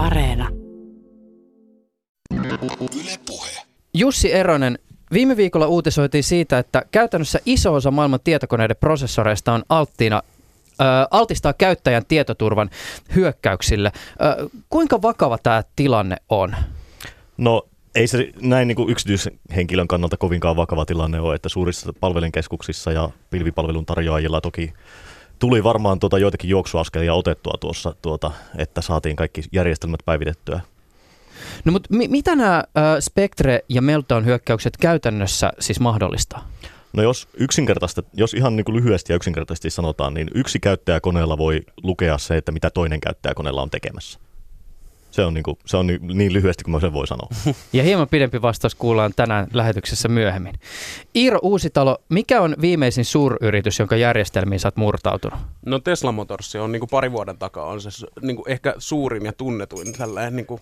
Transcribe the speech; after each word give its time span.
Areena. 0.00 0.48
Yle 3.00 3.18
Puhe. 3.26 3.50
Jussi 3.94 4.32
Eronen, 4.32 4.78
viime 5.12 5.36
viikolla 5.36 5.66
uutisoitiin 5.66 6.24
siitä, 6.24 6.58
että 6.58 6.82
käytännössä 6.90 7.40
iso 7.46 7.74
osa 7.74 7.90
maailman 7.90 8.20
tietokoneiden 8.24 8.76
prosessoreista 8.80 9.52
on 9.52 9.62
alttiina 9.68 10.22
altistaa 11.10 11.52
käyttäjän 11.52 12.06
tietoturvan 12.08 12.70
hyökkäyksille. 13.14 13.92
Kuinka 14.70 15.02
vakava 15.02 15.38
tämä 15.38 15.62
tilanne 15.76 16.16
on? 16.28 16.54
No 17.36 17.62
ei 17.94 18.06
se 18.06 18.30
näin 18.40 18.68
niin 18.68 18.76
kuin 18.76 18.90
yksityishenkilön 18.90 19.88
kannalta 19.88 20.16
kovinkaan 20.16 20.56
vakava 20.56 20.84
tilanne 20.84 21.20
ole, 21.20 21.34
että 21.34 21.48
suurissa 21.48 21.92
palvelinkeskuksissa 22.00 22.92
ja 22.92 23.10
pilvipalvelun 23.30 23.86
tarjoajilla 23.86 24.40
toki 24.40 24.72
tuli 25.40 25.64
varmaan 25.64 25.98
tuota 25.98 26.18
joitakin 26.18 26.50
juoksuaskelia 26.50 27.14
otettua 27.14 27.54
tuossa, 27.60 27.94
tuota, 28.02 28.30
että 28.58 28.80
saatiin 28.80 29.16
kaikki 29.16 29.42
järjestelmät 29.52 30.00
päivitettyä. 30.04 30.60
No 31.64 31.72
mutta 31.72 31.88
mi- 31.94 32.08
mitä 32.08 32.36
nämä 32.36 32.64
Spectre 33.00 33.60
ja 33.68 33.82
Meltdown 33.82 34.24
hyökkäykset 34.24 34.76
käytännössä 34.76 35.52
siis 35.60 35.80
mahdollistaa? 35.80 36.48
No 36.92 37.02
jos 37.02 37.28
yksinkertaista, 37.34 38.02
jos 38.12 38.34
ihan 38.34 38.56
niin 38.56 38.64
kuin 38.64 38.76
lyhyesti 38.76 39.12
ja 39.12 39.16
yksinkertaisesti 39.16 39.70
sanotaan, 39.70 40.14
niin 40.14 40.30
yksi 40.34 40.60
käyttäjäkoneella 40.60 41.38
voi 41.38 41.60
lukea 41.82 42.18
se, 42.18 42.36
että 42.36 42.52
mitä 42.52 42.70
toinen 42.70 43.00
käyttäjäkoneella 43.00 43.62
on 43.62 43.70
tekemässä. 43.70 44.18
Se 45.10 45.24
on, 45.24 45.34
niin, 45.34 45.42
kuin, 45.42 45.58
se 45.66 45.76
on 45.76 45.86
niin, 45.86 46.00
niin 46.06 46.32
lyhyesti 46.32 46.64
kuin 46.64 46.72
mä 46.72 46.80
sen 46.80 46.92
voi 46.92 47.06
sanoa. 47.06 47.28
Ja 47.72 47.82
hieman 47.82 48.08
pidempi 48.08 48.42
vastaus 48.42 48.74
kuullaan 48.74 49.12
tänään 49.16 49.46
lähetyksessä 49.52 50.08
myöhemmin. 50.08 50.54
Iiro 51.16 51.38
Uusitalo, 51.42 51.98
mikä 52.08 52.40
on 52.40 52.56
viimeisin 52.60 53.04
suuryritys, 53.04 53.78
jonka 53.78 53.96
järjestelmiin 53.96 54.60
sä 54.60 54.68
oot 54.68 54.76
murtautunut? 54.76 55.38
No 55.66 55.78
Tesla 55.78 56.12
Motors 56.12 56.56
on 56.56 56.72
niin 56.72 56.80
kuin 56.80 56.90
pari 56.90 57.12
vuoden 57.12 57.38
takaa 57.38 57.64
on 57.64 57.80
se 57.80 58.06
niin 58.22 58.36
kuin 58.36 58.50
ehkä 58.50 58.74
suurin 58.78 59.26
ja 59.26 59.32
tunnetuin 59.32 59.92
tällainen 59.92 60.36
niin 60.36 60.46
kuin 60.46 60.60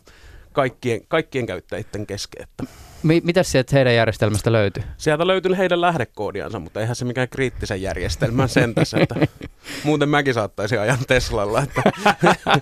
kaikkien, 0.53 1.01
kaikkien 1.09 1.47
käyttäjien 1.47 2.07
kesken. 2.07 2.43
Että 2.43 2.65
Mi- 3.03 3.21
mitäs 3.25 3.53
sieltä 3.53 3.77
heidän 3.77 3.95
järjestelmästä 3.95 4.53
löytyy? 4.53 4.83
sieltä 4.97 5.27
löytyy 5.27 5.57
heidän 5.57 5.81
lähdekoodiansa, 5.81 6.59
mutta 6.59 6.81
eihän 6.81 6.97
se 6.97 7.05
mikään 7.05 7.29
kriittisen 7.29 7.83
järjestelmän 7.83 8.49
sen 8.49 8.75
tässä. 8.75 8.99
Että 9.01 9.15
muuten 9.85 10.09
mäkin 10.09 10.35
saattaisin 10.35 10.81
ajaa 10.81 10.99
Teslalla. 11.09 11.63
Että 11.63 11.83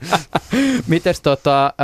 Mites 0.89 1.21
tota, 1.21 1.75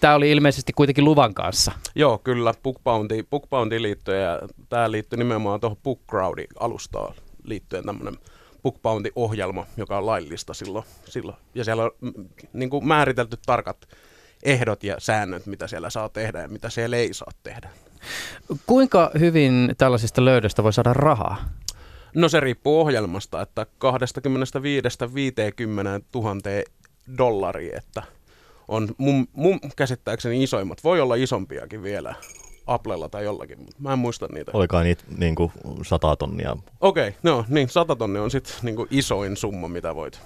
tämä 0.00 0.14
oli 0.14 0.30
ilmeisesti 0.30 0.72
kuitenkin 0.72 1.04
luvan 1.04 1.34
kanssa. 1.34 1.72
joo, 1.94 2.18
kyllä, 2.18 2.54
Bookbounty, 2.62 3.26
Bookbounty 3.30 3.82
liittyen 3.82 4.22
ja 4.22 4.40
tämä 4.68 4.90
liittyy 4.90 5.16
nimenomaan 5.18 5.60
tuohon 5.60 5.76
BookCrowdin 5.76 6.46
alustaan 6.60 7.14
liittyen 7.44 7.84
tämmöinen 7.84 8.16
BookBounty-ohjelma, 8.62 9.66
joka 9.76 9.98
on 9.98 10.06
laillista 10.06 10.54
silloin. 10.54 10.84
silloin. 11.04 11.36
Ja 11.54 11.64
siellä 11.64 11.82
on 11.82 11.90
mm, 12.00 12.12
niin 12.52 12.70
kuin 12.70 12.86
määritelty 12.86 13.36
tarkat 13.46 13.88
ehdot 14.42 14.84
ja 14.84 14.96
säännöt, 14.98 15.46
mitä 15.46 15.66
siellä 15.66 15.90
saa 15.90 16.08
tehdä 16.08 16.42
ja 16.42 16.48
mitä 16.48 16.70
siellä 16.70 16.96
ei 16.96 17.14
saa 17.14 17.32
tehdä. 17.42 17.68
Kuinka 18.66 19.10
hyvin 19.18 19.74
tällaisista 19.78 20.24
löydöstä 20.24 20.62
voi 20.62 20.72
saada 20.72 20.92
rahaa? 20.92 21.44
No 22.14 22.28
se 22.28 22.40
riippuu 22.40 22.80
ohjelmasta, 22.80 23.42
että 23.42 23.66
25-50 23.66 23.68
000 26.14 26.34
dollaria, 27.18 27.78
että 27.78 28.02
on 28.68 28.88
mun, 28.98 29.28
mun 29.32 29.60
käsittääkseni 29.76 30.42
isoimmat. 30.42 30.84
Voi 30.84 31.00
olla 31.00 31.14
isompiakin 31.14 31.82
vielä 31.82 32.14
Applella 32.66 33.08
tai 33.08 33.24
jollakin, 33.24 33.58
mutta 33.58 33.76
mä 33.78 33.92
en 33.92 33.98
muista 33.98 34.28
niitä. 34.32 34.50
Olikaan 34.54 34.84
niitä 34.84 35.04
niin 35.16 35.34
kuin 35.34 35.52
sata 35.82 36.16
tonnia. 36.16 36.56
Okei, 36.80 37.08
okay, 37.08 37.20
no 37.22 37.44
niin, 37.48 37.68
100 37.68 37.96
tonnia 37.96 38.22
on 38.22 38.30
sitten 38.30 38.54
niinku 38.62 38.86
isoin 38.90 39.36
summa, 39.36 39.68
mitä 39.68 39.94
voit. 39.94 40.20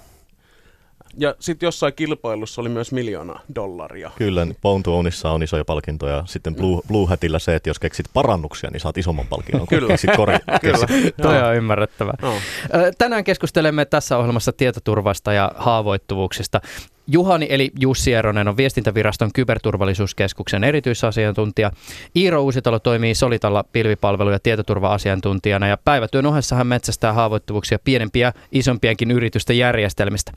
Ja 1.17 1.35
sitten 1.39 1.67
jossain 1.67 1.93
kilpailussa 1.93 2.61
oli 2.61 2.69
myös 2.69 2.91
miljoona 2.91 3.39
dollaria. 3.55 4.11
Kyllä, 4.17 4.47
Pountuonissa 4.61 5.31
on 5.31 5.43
isoja 5.43 5.65
palkintoja. 5.65 6.23
Sitten 6.25 6.55
Blue, 6.55 6.81
Blue 6.87 7.07
Hatilla 7.07 7.39
se, 7.39 7.55
että 7.55 7.69
jos 7.69 7.79
keksit 7.79 8.05
parannuksia, 8.13 8.69
niin 8.71 8.79
saat 8.79 8.97
isomman 8.97 9.27
palkinnon. 9.27 9.67
Kyllä. 9.67 9.87
Keksit 9.87 10.09
kori, 10.15 10.33
Kyllä. 10.61 10.87
Toi 11.21 11.43
on 11.43 11.55
ymmärrettävää. 11.55 12.17
Ö, 12.23 12.91
Tänään 12.97 13.23
keskustelemme 13.23 13.85
tässä 13.85 14.17
ohjelmassa 14.17 14.53
tietoturvasta 14.53 15.33
ja 15.33 15.51
haavoittuvuuksista. 15.55 16.61
Juhani 17.07 17.47
eli 17.49 17.71
Jussi 17.79 18.13
Eronen 18.13 18.47
on 18.47 18.57
viestintäviraston 18.57 19.29
kyberturvallisuuskeskuksen 19.33 20.63
erityisasiantuntija. 20.63 21.71
Iiro 22.15 22.41
Uusitalo 22.43 22.79
toimii 22.79 23.15
Solitalla 23.15 23.63
pilvipalvelu- 23.63 24.31
ja 24.31 24.39
tietoturva-asiantuntijana 24.39 25.67
ja 25.67 25.77
päivätyön 25.85 26.25
ohessa 26.25 26.55
hän 26.55 26.67
metsästää 26.67 27.13
haavoittuvuuksia 27.13 27.79
pienempiä 27.83 28.33
isompienkin 28.51 29.11
yritysten 29.11 29.57
järjestelmistä. 29.57 30.31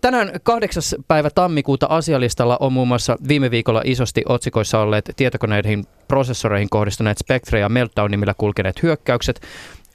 Tänään 0.00 0.30
8. 0.42 0.82
päivä 1.08 1.30
tammikuuta 1.30 1.86
asialistalla 1.90 2.56
on 2.60 2.72
muun 2.72 2.88
muassa 2.88 3.16
viime 3.28 3.50
viikolla 3.50 3.82
isosti 3.84 4.22
otsikoissa 4.28 4.80
olleet 4.80 5.10
tietokoneiden 5.16 5.84
prosessoreihin 6.08 6.70
kohdistuneet 6.70 7.18
Spectre 7.18 7.60
ja 7.60 7.68
Meltdown 7.68 8.10
nimillä 8.10 8.34
kulkeneet 8.38 8.82
hyökkäykset. 8.82 9.40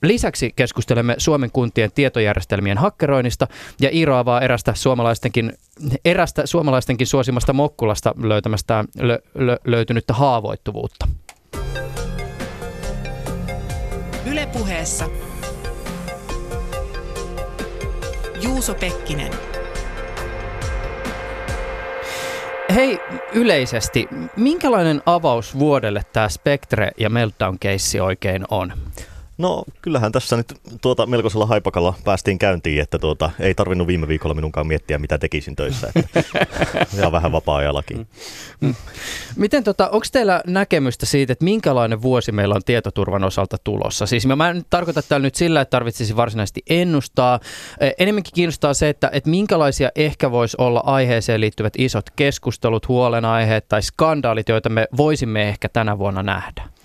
Lisäksi 0.01 0.51
keskustelemme 0.55 1.15
Suomen 1.17 1.51
kuntien 1.51 1.91
tietojärjestelmien 1.91 2.77
hakkeroinnista 2.77 3.47
ja 3.81 3.89
Iiro 3.93 4.17
avaa 4.17 4.41
erästä 4.41 4.73
suomalaistenkin, 4.73 5.53
erästä 6.05 6.45
suomalaistenkin 6.45 7.07
suosimasta 7.07 7.53
Mokkulasta 7.53 8.13
löytämästä 8.23 8.85
lö, 8.99 9.19
lö, 9.35 9.57
löytynyttä 9.65 10.13
haavoittuvuutta. 10.13 11.07
Ylepuheessa 14.25 15.09
Juuso 18.41 18.73
Pekkinen. 18.73 19.31
Hei 22.75 22.99
yleisesti, 23.33 24.07
minkälainen 24.35 25.01
avaus 25.05 25.59
vuodelle 25.59 26.01
tämä 26.13 26.29
Spectre 26.29 26.91
ja 26.97 27.09
Meltdown-keissi 27.09 27.99
oikein 27.99 28.45
on? 28.51 28.73
No 29.41 29.63
kyllähän 29.81 30.11
tässä 30.11 30.37
nyt 30.37 30.53
tuota 30.81 31.05
melkoisella 31.05 31.45
haipakalla 31.45 31.93
päästiin 32.03 32.39
käyntiin, 32.39 32.81
että 32.81 32.99
tuota, 32.99 33.31
ei 33.39 33.55
tarvinnut 33.55 33.87
viime 33.87 34.07
viikolla 34.07 34.35
minunkaan 34.35 34.67
miettiä, 34.67 34.97
mitä 34.97 35.17
tekisin 35.17 35.55
töissä. 35.55 35.91
Että, 35.95 36.23
ja 37.01 37.11
vähän 37.11 37.31
vapaa-ajallakin. 37.31 38.07
Miten 39.35 39.63
tota, 39.63 39.89
onko 39.89 40.05
teillä 40.11 40.41
näkemystä 40.47 41.05
siitä, 41.05 41.33
että 41.33 41.45
minkälainen 41.45 42.01
vuosi 42.01 42.31
meillä 42.31 42.55
on 42.55 42.61
tietoturvan 42.65 43.23
osalta 43.23 43.57
tulossa? 43.63 44.05
Siis 44.05 44.27
mä 44.27 44.49
en 44.49 44.65
tarkoita 44.69 45.01
täällä 45.01 45.27
nyt 45.27 45.35
sillä, 45.35 45.61
että 45.61 45.69
tarvitsisi 45.69 46.15
varsinaisesti 46.15 46.61
ennustaa. 46.69 47.39
Eh, 47.79 47.93
Enemmänkin 47.99 48.33
kiinnostaa 48.33 48.73
se, 48.73 48.89
että, 48.89 49.09
että 49.13 49.29
minkälaisia 49.29 49.89
ehkä 49.95 50.31
voisi 50.31 50.57
olla 50.59 50.83
aiheeseen 50.85 51.41
liittyvät 51.41 51.73
isot 51.77 52.09
keskustelut, 52.15 52.87
huolenaiheet 52.87 53.67
tai 53.67 53.81
skandaalit, 53.81 54.49
joita 54.49 54.69
me 54.69 54.87
voisimme 54.97 55.49
ehkä 55.49 55.69
tänä 55.69 55.97
vuonna 55.97 56.23
nähdä. 56.23 56.80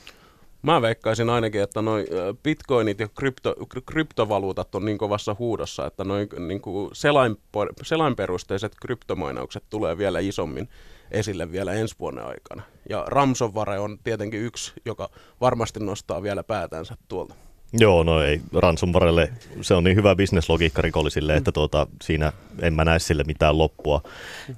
Mä 0.67 0.83
veikkaisin 0.83 1.31
ainakin, 1.31 1.63
että 1.63 1.83
noi 1.83 2.07
ö, 2.13 2.35
bitcoinit 2.43 3.01
ja 3.01 3.09
krypto, 3.09 3.55
kry- 3.75 3.83
kryptovaluutat 3.87 4.75
on 4.75 4.85
niin 4.85 4.99
kovassa 4.99 5.37
huudossa, 5.39 5.87
että 5.87 6.05
noi 6.05 6.29
niin 6.39 6.61
selain, 6.93 7.37
selainperusteiset 7.83 8.73
kryptomainaukset 8.81 9.65
tulee 9.71 9.99
vielä 9.99 10.19
isommin 10.19 10.69
esille 11.11 11.53
vielä 11.53 11.73
ensi 11.73 11.95
vuoden 11.99 12.27
aikana. 12.27 12.63
Ja 12.89 13.05
ransomware 13.07 13.79
on 13.79 13.99
tietenkin 14.05 14.41
yksi, 14.41 14.73
joka 14.85 15.09
varmasti 15.41 15.81
nostaa 15.81 16.23
vielä 16.23 16.43
päätänsä 16.43 16.97
tuolta. 17.09 17.35
Joo, 17.73 18.03
no 18.03 18.23
ei 18.23 18.41
ransomwarelle, 18.53 19.33
se 19.61 19.75
on 19.75 19.85
niin 19.85 19.97
hyvä 19.97 20.15
bisneslogiikka 20.15 20.83
rikollisille, 20.83 21.37
että 21.37 21.53
tuota, 21.53 21.87
siinä 22.03 22.33
en 22.63 22.75
mä 22.75 22.85
näe 22.85 22.99
sille 22.99 23.25
mitään 23.27 23.59
loppua. 23.59 24.03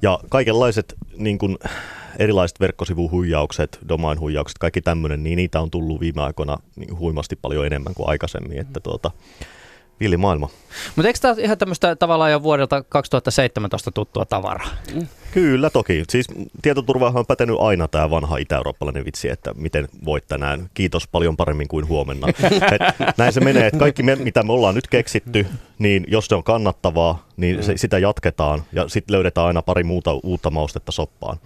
Ja 0.02 0.18
kaikenlaiset 0.28 0.94
niin 1.16 1.38
kuin, 1.38 1.58
erilaiset 2.18 2.60
verkkosivuhuijaukset, 2.60 3.78
domain-huijaukset, 3.88 4.58
kaikki 4.58 4.80
tämmöinen, 4.80 5.22
niin 5.22 5.36
niitä 5.36 5.60
on 5.60 5.70
tullut 5.70 6.00
viime 6.00 6.22
aikoina 6.22 6.56
niin 6.76 6.98
huimasti 6.98 7.36
paljon 7.36 7.66
enemmän 7.66 7.94
kuin 7.94 8.08
aikaisemmin, 8.08 8.58
että 8.58 8.80
tuota, 8.80 9.10
villi 10.00 10.16
maailma. 10.16 10.48
Mutta 10.96 11.08
eikö 11.08 11.18
tämä 11.22 11.34
ihan 11.38 11.58
tämmöistä 11.58 11.96
tavallaan 11.96 12.32
jo 12.32 12.42
vuodelta 12.42 12.82
2017 12.82 13.90
tuttua 13.90 14.24
tavaraa? 14.24 14.68
Kyllä 15.30 15.70
toki. 15.70 16.04
Siis 16.08 16.26
tietoturvaahan 16.62 17.18
on 17.20 17.26
pätenyt 17.26 17.56
aina 17.60 17.88
tämä 17.88 18.10
vanha 18.10 18.36
itä-eurooppalainen 18.36 19.04
vitsi, 19.04 19.28
että 19.28 19.54
miten 19.54 19.88
voit 20.04 20.26
tänään. 20.26 20.70
Kiitos 20.74 21.08
paljon 21.08 21.36
paremmin 21.36 21.68
kuin 21.68 21.88
huomenna. 21.88 22.28
Et 22.72 23.16
näin 23.16 23.32
se 23.32 23.40
menee, 23.40 23.66
että 23.66 23.78
kaikki 23.78 24.02
me, 24.02 24.16
mitä 24.16 24.42
me 24.42 24.52
ollaan 24.52 24.74
nyt 24.74 24.88
keksitty, 24.88 25.46
niin 25.78 26.04
jos 26.08 26.26
se 26.26 26.34
on 26.34 26.44
kannattavaa, 26.44 27.26
niin 27.36 27.62
se, 27.62 27.76
sitä 27.76 27.98
jatketaan 27.98 28.62
ja 28.72 28.88
sitten 28.88 29.14
löydetään 29.14 29.46
aina 29.46 29.62
pari 29.62 29.84
muuta 29.84 30.12
uutta 30.22 30.50
maustetta 30.50 30.92
soppaan. 30.92 31.38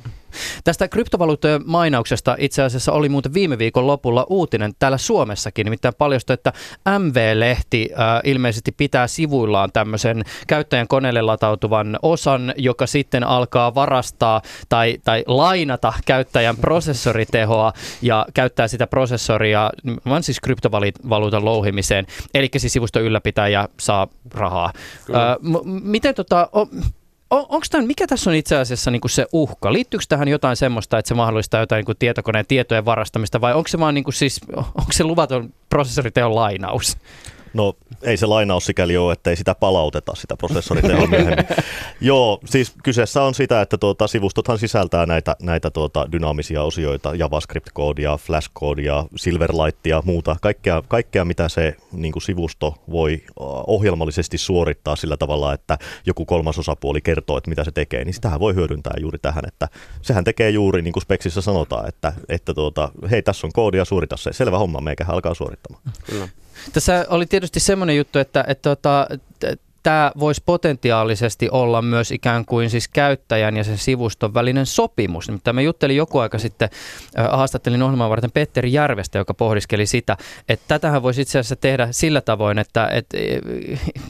Tästä 0.64 0.88
kryptovaluuttojen 0.88 1.62
mainauksesta 1.64 2.36
itse 2.38 2.62
asiassa 2.62 2.92
oli 2.92 3.08
muuten 3.08 3.34
viime 3.34 3.58
viikon 3.58 3.86
lopulla 3.86 4.26
uutinen 4.28 4.72
täällä 4.78 4.98
Suomessakin, 4.98 5.64
nimittäin 5.64 5.94
paljastui, 5.98 6.34
että 6.34 6.52
MV-lehti 6.98 7.90
äh, 7.92 8.20
ilmeisesti 8.24 8.72
pitää 8.72 9.06
sivuillaan 9.06 9.72
tämmöisen 9.72 10.22
käyttäjän 10.46 10.88
koneelle 10.88 11.22
latautuvan 11.22 11.98
osan, 12.02 12.54
joka 12.56 12.86
sitten 12.86 13.24
alkaa 13.24 13.74
varastaa 13.74 14.42
tai, 14.68 14.98
tai 15.04 15.24
lainata 15.26 15.92
käyttäjän 16.06 16.56
prosessoritehoa 16.56 17.72
ja 18.02 18.26
käyttää 18.34 18.68
sitä 18.68 18.86
prosessoria 18.86 19.70
vaan 20.08 20.22
siis 20.22 20.40
kryptovaluutan 20.40 21.44
louhimiseen. 21.44 22.06
Eli 22.34 22.48
siis 22.56 22.72
sivuston 22.72 23.02
ylläpitäjä 23.02 23.68
saa 23.80 24.08
rahaa. 24.34 24.72
Äh, 25.14 25.36
m- 25.40 25.82
miten 25.82 26.14
tota, 26.14 26.48
o- 26.56 26.68
on, 27.32 27.46
onko 27.48 27.66
tämän, 27.70 27.86
mikä 27.86 28.06
tässä 28.06 28.30
on 28.30 28.36
itse 28.36 28.56
asiassa 28.56 28.90
niin 28.90 29.00
kuin 29.00 29.10
se 29.10 29.26
uhka? 29.32 29.72
Liittyykö 29.72 30.04
tähän 30.08 30.28
jotain 30.28 30.56
semmoista, 30.56 30.98
että 30.98 31.08
se 31.08 31.14
mahdollistaa 31.14 31.60
jotain 31.60 31.78
niin 31.78 31.86
kuin 31.86 31.98
tietokoneen 31.98 32.46
tietojen 32.46 32.84
varastamista 32.84 33.40
vai 33.40 33.54
onko 33.54 33.68
se 33.68 33.78
vaan 33.78 33.94
niin 33.94 34.04
kuin 34.04 34.14
siis, 34.14 34.40
onko 34.56 34.92
se 34.92 35.04
luvaton 35.04 35.54
prosessoriteon 35.68 36.34
lainaus? 36.34 36.96
No 37.54 37.74
ei 38.02 38.16
se 38.16 38.26
lainaus 38.26 38.66
sikäli 38.66 38.96
ole, 38.96 39.12
että 39.12 39.30
ei 39.30 39.36
sitä 39.36 39.54
palauteta 39.54 40.14
sitä 40.14 40.36
prosessoritehoa 40.36 41.06
myöhemmin. 41.06 41.46
Joo, 42.00 42.40
siis 42.44 42.72
kyseessä 42.82 43.22
on 43.22 43.34
sitä, 43.34 43.60
että 43.60 43.78
tuota, 43.78 44.06
sivustothan 44.06 44.58
sisältää 44.58 45.06
näitä, 45.06 45.36
näitä 45.42 45.70
tuota, 45.70 46.12
dynaamisia 46.12 46.62
osioita, 46.62 47.14
JavaScript-koodia, 47.14 48.18
Flash-koodia, 48.18 49.04
Silverlightia, 49.16 50.02
muuta, 50.04 50.36
kaikkea, 50.40 50.82
kaikkea 50.88 51.24
mitä 51.24 51.48
se 51.48 51.76
niin 51.92 52.12
kuin 52.12 52.22
sivusto 52.22 52.74
voi 52.90 53.22
ohjelmallisesti 53.66 54.38
suorittaa 54.38 54.96
sillä 54.96 55.16
tavalla, 55.16 55.52
että 55.52 55.78
joku 56.06 56.24
kolmas 56.24 56.58
osapuoli 56.58 57.00
kertoo, 57.00 57.38
että 57.38 57.50
mitä 57.50 57.64
se 57.64 57.72
tekee, 57.72 58.04
niin 58.04 58.14
sitähän 58.14 58.40
voi 58.40 58.54
hyödyntää 58.54 58.94
juuri 59.00 59.18
tähän, 59.18 59.44
että 59.48 59.68
sehän 60.02 60.24
tekee 60.24 60.50
juuri 60.50 60.82
niin 60.82 60.92
kuin 60.92 61.02
speksissä 61.02 61.40
sanotaan, 61.40 61.88
että, 61.88 62.12
että 62.28 62.54
tuota, 62.54 62.90
hei 63.10 63.22
tässä 63.22 63.46
on 63.46 63.52
koodia, 63.52 63.84
suorita 63.84 64.16
se, 64.16 64.32
selvä 64.32 64.58
homma, 64.58 64.80
meikä 64.80 65.04
alkaa 65.08 65.34
suorittamaan. 65.34 65.82
Kyllä. 66.06 66.28
Tässä 66.72 67.06
oli 67.08 67.26
tietysti 67.26 67.60
semmoinen 67.60 67.96
juttu, 67.96 68.18
että, 68.18 68.44
että, 68.48 68.72
että 68.72 69.06
tämä 69.82 70.12
voisi 70.18 70.42
potentiaalisesti 70.46 71.48
olla 71.50 71.82
myös 71.82 72.10
ikään 72.10 72.44
kuin 72.44 72.70
siis 72.70 72.88
käyttäjän 72.88 73.56
ja 73.56 73.64
sen 73.64 73.78
sivuston 73.78 74.34
välinen 74.34 74.66
sopimus. 74.66 75.28
Nimittäin 75.28 75.54
mä 75.54 75.60
juttelin 75.60 75.96
joku 75.96 76.18
aika 76.18 76.38
sitten, 76.38 76.68
äh, 77.18 77.26
haastattelin 77.30 77.82
ohjelman 77.82 78.10
varten 78.10 78.30
Petteri 78.30 78.72
Järvestä, 78.72 79.18
joka 79.18 79.34
pohdiskeli 79.34 79.86
sitä, 79.86 80.16
että 80.48 80.64
tätähän 80.68 81.02
voisi 81.02 81.22
itse 81.22 81.38
asiassa 81.38 81.56
tehdä 81.56 81.88
sillä 81.90 82.20
tavoin, 82.20 82.58
että, 82.58 82.88
että 82.88 83.16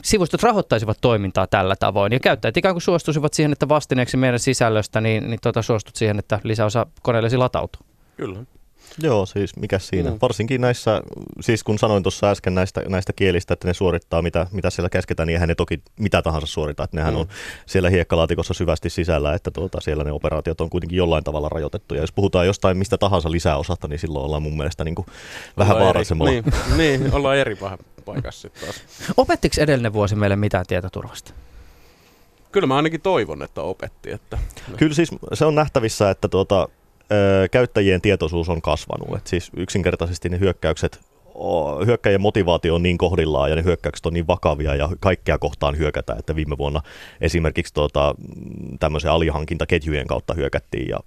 sivustot 0.03 0.43
rahoittaisivat 0.43 0.97
toimintaa 1.01 1.47
tällä 1.47 1.75
tavoin 1.75 2.13
ja 2.13 2.19
käyttäjät 2.19 2.57
ikään 2.57 2.75
kuin 2.75 2.81
suostuisivat 2.81 3.33
siihen, 3.33 3.51
että 3.51 3.69
vastineeksi 3.69 4.17
meidän 4.17 4.39
sisällöstä, 4.39 5.01
niin, 5.01 5.29
niin 5.29 5.39
tuota, 5.43 5.61
suostut 5.61 5.95
siihen, 5.95 6.19
että 6.19 6.39
lisäosa 6.43 6.85
koneellesi 7.01 7.37
latautuu. 7.37 7.81
Kyllä. 8.17 8.39
Joo, 9.01 9.25
siis 9.25 9.55
mikä 9.55 9.79
siinä. 9.79 10.09
Mm. 10.11 10.17
Varsinkin 10.21 10.61
näissä, 10.61 11.01
siis 11.41 11.63
kun 11.63 11.79
sanoin 11.79 12.03
tuossa 12.03 12.29
äsken 12.29 12.55
näistä, 12.55 12.81
näistä 12.87 13.13
kielistä, 13.13 13.53
että 13.53 13.67
ne 13.67 13.73
suorittaa 13.73 14.21
mitä, 14.21 14.47
mitä 14.51 14.69
siellä 14.69 14.89
käsketään, 14.89 15.27
niin 15.27 15.33
eihän 15.33 15.49
ne 15.49 15.55
toki 15.55 15.81
mitä 15.99 16.21
tahansa 16.21 16.47
suorita. 16.47 16.83
Että 16.83 16.97
nehän 16.97 17.13
mm. 17.13 17.19
on 17.19 17.27
siellä 17.65 17.89
hiekkalaatikossa 17.89 18.53
syvästi 18.53 18.89
sisällä, 18.89 19.33
että 19.33 19.51
tuota, 19.51 19.81
siellä 19.81 20.03
ne 20.03 20.11
operaatiot 20.11 20.61
on 20.61 20.69
kuitenkin 20.69 20.97
jollain 20.97 21.23
tavalla 21.23 21.49
rajoitettu. 21.49 21.95
Ja 21.95 22.01
jos 22.01 22.11
puhutaan 22.11 22.45
jostain 22.45 22.77
mistä 22.77 22.97
tahansa 22.97 23.31
lisäosasta, 23.31 23.87
niin 23.87 23.99
silloin 23.99 24.25
ollaan 24.25 24.43
mun 24.43 24.57
mielestä 24.57 24.83
niin 24.83 24.95
kuin 24.95 25.05
vähän 25.57 25.79
vaarallisemmalla. 25.79 26.31
Niin, 26.31 26.45
niin, 26.77 27.13
ollaan 27.13 27.37
eri 27.37 27.57
paikassa 28.05 28.41
sitten 28.41 28.63
taas. 28.63 28.83
Opettiko 29.17 29.55
edellinen 29.59 29.93
vuosi 29.93 30.15
meille 30.15 30.35
mitään 30.35 30.65
tietoturvasta? 30.67 31.33
Kyllä 32.51 32.67
mä 32.67 32.75
ainakin 32.75 33.01
toivon, 33.01 33.43
että 33.43 33.61
opetti. 33.61 34.11
Että... 34.11 34.37
Kyllä 34.77 34.93
siis 34.93 35.09
se 35.33 35.45
on 35.45 35.55
nähtävissä, 35.55 36.09
että 36.09 36.27
tuota, 36.27 36.69
käyttäjien 37.51 38.01
tietoisuus 38.01 38.49
on 38.49 38.61
kasvanut. 38.61 39.17
Et 39.17 39.27
siis 39.27 39.51
yksinkertaisesti 39.57 40.29
ne 40.29 40.39
hyökkäykset, 40.39 40.99
hyökkäjien 41.85 42.21
motivaatio 42.21 42.75
on 42.75 42.83
niin 42.83 42.97
kohdillaan 42.97 43.49
ja 43.49 43.55
ne 43.55 43.63
hyökkäykset 43.63 44.05
on 44.05 44.13
niin 44.13 44.27
vakavia 44.27 44.75
ja 44.75 44.89
kaikkea 44.99 45.37
kohtaan 45.37 45.77
hyökätään, 45.77 46.19
että 46.19 46.35
viime 46.35 46.57
vuonna 46.57 46.81
esimerkiksi 47.21 47.73
tuota, 47.73 48.15
tämmöisen 48.79 49.11
alihankintaketjujen 49.11 50.07
kautta 50.07 50.33
hyökättiin 50.33 50.89
ja 50.89 50.99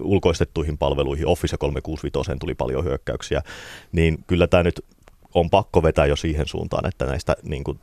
ulkoistettuihin 0.00 0.78
palveluihin, 0.78 1.26
Office 1.26 1.56
365 1.56 2.38
tuli 2.40 2.54
paljon 2.54 2.84
hyökkäyksiä, 2.84 3.42
niin 3.92 4.18
kyllä 4.26 4.46
tämä 4.46 4.62
nyt 4.62 4.84
on 5.34 5.50
pakko 5.50 5.82
vetää 5.82 6.06
jo 6.06 6.16
siihen 6.16 6.46
suuntaan, 6.48 6.88
että 6.88 7.06
näistä 7.06 7.36
niin 7.42 7.64
kuin, 7.64 7.78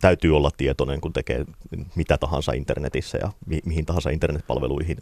täytyy 0.00 0.36
olla 0.36 0.50
tietoinen, 0.56 1.00
kun 1.00 1.12
tekee 1.12 1.44
mitä 1.94 2.18
tahansa 2.18 2.52
internetissä 2.52 3.18
ja 3.18 3.32
mi- 3.46 3.62
mihin 3.64 3.86
tahansa 3.86 4.10
internetpalveluihin 4.10 4.96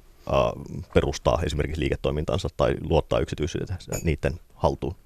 perustaa 0.94 1.40
esimerkiksi 1.46 1.80
liiketoimintansa 1.80 2.48
tai 2.56 2.74
luottaa 2.80 3.18
yksityisyyteen 3.18 3.78
niiden 4.04 4.40
haltuun. 4.54 4.96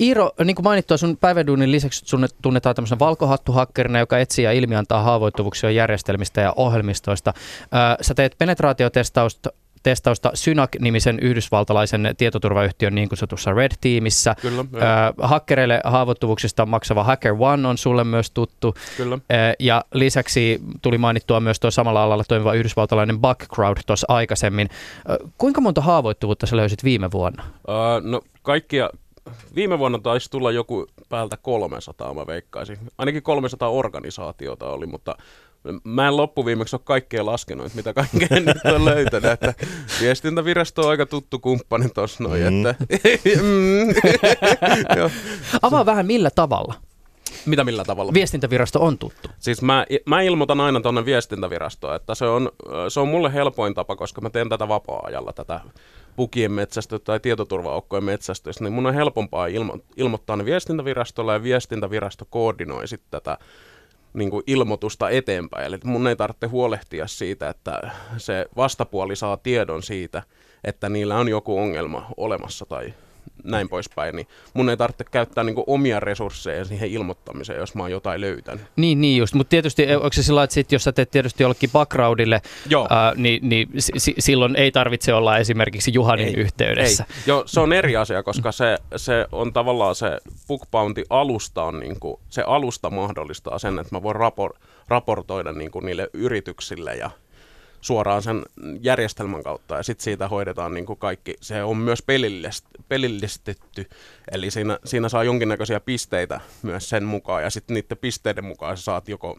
Iiro, 0.00 0.30
niin 0.44 0.54
kuin 0.54 0.64
mainittua, 0.64 0.96
sun 0.96 1.16
päiväduunin 1.16 1.72
lisäksi 1.72 2.02
sun 2.06 2.28
tunnetaan 2.42 2.74
tämmöisen 2.74 2.98
valkohattuhakkerina, 2.98 3.98
joka 3.98 4.18
etsii 4.18 4.44
ja 4.44 4.52
ilmiantaa 4.52 5.02
haavoittuvuuksia 5.02 5.70
järjestelmistä 5.70 6.40
ja 6.40 6.52
ohjelmistoista. 6.56 7.32
Sä 8.00 8.14
teet 8.14 8.34
penetraatiotestausta 8.38 9.50
testausta 9.86 10.30
Synac-nimisen 10.34 11.18
yhdysvaltalaisen 11.22 12.14
tietoturvayhtiön 12.16 12.94
niin 12.94 13.08
kutsutussa 13.08 13.52
Red 13.52 13.72
Teamissä. 13.80 14.34
Kyllä, 14.40 14.60
äh, 14.60 15.12
hakkereille 15.18 15.80
haavoittuvuuksista 15.84 16.66
maksava 16.66 17.04
Hacker 17.04 17.34
One 17.38 17.68
on 17.68 17.78
sulle 17.78 18.04
myös 18.04 18.30
tuttu. 18.30 18.74
Kyllä. 18.96 19.14
Äh, 19.14 19.54
ja 19.58 19.84
lisäksi 19.94 20.60
tuli 20.82 20.98
mainittua 20.98 21.40
myös 21.40 21.60
tuo 21.60 21.70
samalla 21.70 22.02
alalla 22.02 22.24
toimiva 22.28 22.54
yhdysvaltalainen 22.54 23.20
Bugcrowd 23.20 23.76
tuossa 23.86 24.06
aikaisemmin. 24.10 24.68
Äh, 24.70 25.16
kuinka 25.38 25.60
monta 25.60 25.80
haavoittuvuutta 25.80 26.46
sä 26.46 26.56
löysit 26.56 26.84
viime 26.84 27.10
vuonna? 27.10 27.44
Uh, 27.68 28.10
no 28.10 28.20
kaikkia 28.42 28.90
viime 29.54 29.78
vuonna 29.78 29.98
taisi 29.98 30.30
tulla 30.30 30.50
joku 30.50 30.86
päältä 31.08 31.36
300, 31.36 32.14
mä 32.14 32.26
veikkaisin. 32.26 32.78
Ainakin 32.98 33.22
300 33.22 33.68
organisaatiota 33.68 34.66
oli, 34.66 34.86
mutta 34.86 35.16
Mä 35.84 36.08
en 36.08 36.16
loppuviimeksi 36.16 36.76
ole 36.76 36.80
kaikkea 36.84 37.26
laskenut, 37.26 37.74
mitä 37.74 37.92
kaikkea 37.92 38.40
nyt 38.46 38.74
on 38.74 38.84
löytänyt. 38.84 39.30
Että 39.30 39.54
viestintävirasto 40.00 40.82
on 40.82 40.88
aika 40.88 41.06
tuttu 41.06 41.38
kumppani 41.38 41.88
tuossa 41.88 42.24
noin. 42.24 42.42
Mm. 42.42 42.66
Että, 42.66 42.84
mm. 43.42 43.94
Avaa 45.62 45.86
vähän 45.86 46.06
millä 46.06 46.30
tavalla. 46.30 46.74
Mitä 47.46 47.64
millä 47.64 47.84
tavalla? 47.84 48.12
Viestintävirasto 48.14 48.84
on 48.84 48.98
tuttu. 48.98 49.28
Siis 49.38 49.62
mä, 49.62 49.86
mä 50.06 50.20
ilmoitan 50.20 50.60
aina 50.60 50.80
tuonne 50.80 51.04
viestintävirastoon, 51.04 51.96
että 51.96 52.14
se 52.14 52.24
on, 52.24 52.50
se 52.88 53.00
on 53.00 53.08
mulle 53.08 53.32
helpoin 53.32 53.74
tapa, 53.74 53.96
koska 53.96 54.20
mä 54.20 54.30
teen 54.30 54.48
tätä 54.48 54.68
vapaa-ajalla, 54.68 55.32
tätä 55.32 55.60
bugien 56.16 56.52
metsästöä 56.52 56.98
tai 56.98 57.20
tietoturvaukkojen 57.20 58.04
metsästöstä, 58.04 58.64
niin 58.64 58.72
mun 58.72 58.86
on 58.86 58.94
helpompaa 58.94 59.46
ilmo- 59.46 59.80
ilmoittaa 59.96 60.36
ne 60.36 60.44
viestintävirastolle 60.44 61.32
ja 61.32 61.42
viestintävirasto 61.42 62.24
koordinoi 62.30 62.88
sitten 62.88 63.10
tätä 63.10 63.38
niin 64.16 64.30
kuin 64.30 64.42
ilmoitusta 64.46 65.10
eteenpäin. 65.10 65.66
Eli 65.66 65.78
mun 65.84 66.06
ei 66.06 66.16
tarvitse 66.16 66.46
huolehtia 66.46 67.06
siitä, 67.06 67.48
että 67.48 67.90
se 68.16 68.46
vastapuoli 68.56 69.16
saa 69.16 69.36
tiedon 69.36 69.82
siitä, 69.82 70.22
että 70.64 70.88
niillä 70.88 71.18
on 71.18 71.28
joku 71.28 71.58
ongelma 71.58 72.06
olemassa 72.16 72.66
tai 72.66 72.94
näin 73.44 73.68
poispäin, 73.68 74.16
niin 74.16 74.26
mun 74.54 74.70
ei 74.70 74.76
tarvitse 74.76 75.04
käyttää 75.04 75.44
niin 75.44 75.56
omia 75.66 76.00
resursseja 76.00 76.64
siihen 76.64 76.90
ilmoittamiseen, 76.90 77.58
jos 77.58 77.74
mä 77.74 77.82
oon 77.82 77.90
jotain 77.90 78.20
löytänyt. 78.20 78.64
Niin, 78.76 79.00
niin 79.00 79.18
just, 79.18 79.34
mutta 79.34 79.50
tietysti 79.50 79.94
onko 79.94 80.12
se 80.12 80.22
sillä 80.22 80.42
että 80.42 80.54
sit, 80.54 80.72
jos 80.72 80.84
sä 80.84 80.92
teet 80.92 81.10
tietysti 81.10 81.42
jollekin 81.42 81.70
backgroundille, 81.70 82.42
ää, 82.90 83.12
niin, 83.16 83.48
niin 83.48 83.68
s- 83.78 84.10
silloin 84.18 84.56
ei 84.56 84.72
tarvitse 84.72 85.14
olla 85.14 85.38
esimerkiksi 85.38 85.90
Juhanin 85.94 86.28
ei, 86.28 86.34
yhteydessä. 86.34 87.04
Ei. 87.10 87.16
Joo, 87.26 87.42
se 87.46 87.60
on 87.60 87.72
eri 87.72 87.96
asia, 87.96 88.22
koska 88.22 88.52
se, 88.52 88.78
se 88.96 89.26
on 89.32 89.52
tavallaan 89.52 89.94
se 89.94 90.18
bookbounty 90.48 91.04
alusta 91.10 91.62
on 91.62 91.80
niin 91.80 92.00
kuin, 92.00 92.20
se 92.28 92.42
alusta 92.42 92.90
mahdollistaa 92.90 93.58
sen, 93.58 93.78
että 93.78 93.94
mä 93.96 94.02
voin 94.02 94.16
rapor- 94.16 94.58
raportoida 94.88 95.52
niin 95.52 95.70
kuin 95.70 95.86
niille 95.86 96.08
yrityksille 96.12 96.94
ja 96.94 97.10
suoraan 97.86 98.22
sen 98.22 98.42
järjestelmän 98.80 99.42
kautta 99.42 99.74
ja 99.74 99.82
sitten 99.82 100.04
siitä 100.04 100.28
hoidetaan 100.28 100.74
niin 100.74 100.86
kuin 100.86 100.98
kaikki. 100.98 101.34
Se 101.40 101.62
on 101.62 101.76
myös 101.76 102.02
pelillistetty, 102.88 103.88
eli 104.32 104.50
siinä, 104.50 104.78
siinä 104.84 105.08
saa 105.08 105.24
jonkinnäköisiä 105.24 105.80
pisteitä 105.80 106.40
myös 106.62 106.88
sen 106.88 107.04
mukaan 107.04 107.42
ja 107.42 107.50
sitten 107.50 107.74
niiden 107.74 107.98
pisteiden 107.98 108.44
mukaan 108.44 108.76
sä 108.76 108.82
saat 108.82 109.08
joko 109.08 109.38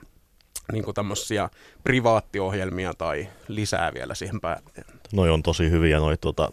niin 0.71 0.83
kuin 0.83 0.95
tämmöisiä 0.95 1.49
privaattiohjelmia 1.83 2.93
tai 2.93 3.27
lisää 3.47 3.93
vielä 3.93 4.15
siihen 4.15 4.41
päälle. 4.41 4.71
Noi 5.13 5.29
on 5.29 5.43
tosi 5.43 5.69
hyviä, 5.69 5.97
noi, 5.97 6.17
tuota, 6.17 6.51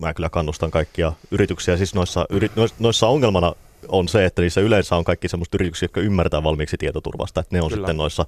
mä 0.00 0.14
kyllä 0.14 0.28
kannustan 0.28 0.70
kaikkia 0.70 1.12
yrityksiä, 1.30 1.76
siis 1.76 1.94
noissa, 1.94 2.26
yri, 2.30 2.50
noissa 2.78 3.06
ongelmana 3.06 3.54
on 3.88 4.08
se, 4.08 4.24
että 4.24 4.42
niissä 4.42 4.60
yleensä 4.60 4.96
on 4.96 5.04
kaikki 5.04 5.28
semmoista 5.28 5.56
yrityksiä, 5.56 5.84
jotka 5.84 6.00
ymmärtää 6.00 6.42
valmiiksi 6.42 6.76
tietoturvasta, 6.76 7.40
että 7.40 7.56
ne 7.56 7.62
on 7.62 7.68
Kyllä. 7.68 7.80
sitten 7.80 7.96
noissa 7.96 8.26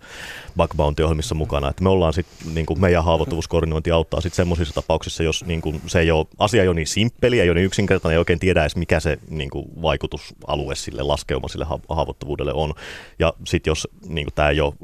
bug 0.56 0.70
bounty-ohjelmissa 0.76 1.34
mukana. 1.34 1.68
Että 1.68 1.82
me 1.82 1.88
ollaan 1.88 2.12
sitten, 2.12 2.54
niin 2.54 2.66
kuin 2.66 2.80
meidän 2.80 3.04
haavoittuvuuskoordinointi 3.04 3.90
auttaa 3.90 4.20
sitten 4.20 4.36
semmoisissa 4.36 4.74
tapauksissa, 4.74 5.22
jos 5.22 5.44
niin 5.44 5.60
kuin, 5.60 5.80
se 5.86 6.00
ei 6.00 6.10
ole, 6.10 6.26
asia 6.38 6.62
ei 6.62 6.68
ole 6.68 6.74
niin 6.74 6.86
simppeli, 6.86 7.40
ei 7.40 7.50
ole 7.50 7.54
niin 7.54 7.66
yksinkertainen, 7.66 8.14
ei 8.14 8.18
oikein 8.18 8.38
tiedä 8.38 8.60
edes 8.60 8.76
mikä 8.76 9.00
se 9.00 9.18
niin 9.30 9.50
kuin, 9.50 9.66
vaikutusalue 9.82 10.74
sille 10.74 11.02
laskeuma 11.02 11.48
sille 11.48 11.66
haavoittuvuudelle 11.88 12.52
on. 12.52 12.74
Ja 13.18 13.32
sitten 13.46 13.70
jos 13.70 13.88
niin 14.08 14.26
kuin, 14.26 14.34
tämä 14.34 14.48
ei 14.48 14.60
ole 14.60 14.74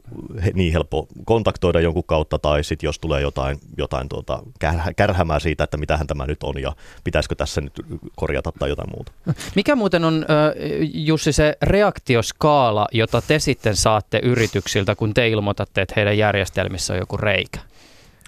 niin 0.54 0.72
helppo 0.72 1.08
kontaktoida 1.24 1.80
jonkun 1.80 2.04
kautta, 2.06 2.38
tai 2.38 2.64
sitten 2.64 2.88
jos 2.88 2.98
tulee 2.98 3.20
jotain, 3.20 3.58
jotain 3.76 4.08
tuota, 4.08 4.42
kärhämää 4.96 5.40
siitä, 5.40 5.64
että 5.64 5.76
mitähän 5.76 6.06
tämä 6.06 6.26
nyt 6.26 6.42
on, 6.42 6.60
ja 6.62 6.72
pitäisikö 7.04 7.34
tässä 7.34 7.60
nyt 7.60 7.72
korjata 8.16 8.52
tai 8.58 8.68
jotain 8.68 8.90
muuta. 8.96 9.12
Mikä 9.56 9.76
muuten 9.76 10.04
on 10.04 10.26
Jussi, 10.92 11.32
se 11.32 11.56
reaktioskaala, 11.62 12.86
jota 12.92 13.22
te 13.28 13.38
sitten 13.38 13.76
saatte 13.76 14.20
yrityksiltä, 14.22 14.94
kun 14.94 15.14
te 15.14 15.28
ilmoitatte, 15.28 15.82
että 15.82 15.94
heidän 15.96 16.18
järjestelmissä 16.18 16.92
on 16.92 16.98
joku 16.98 17.16
reikä? 17.16 17.60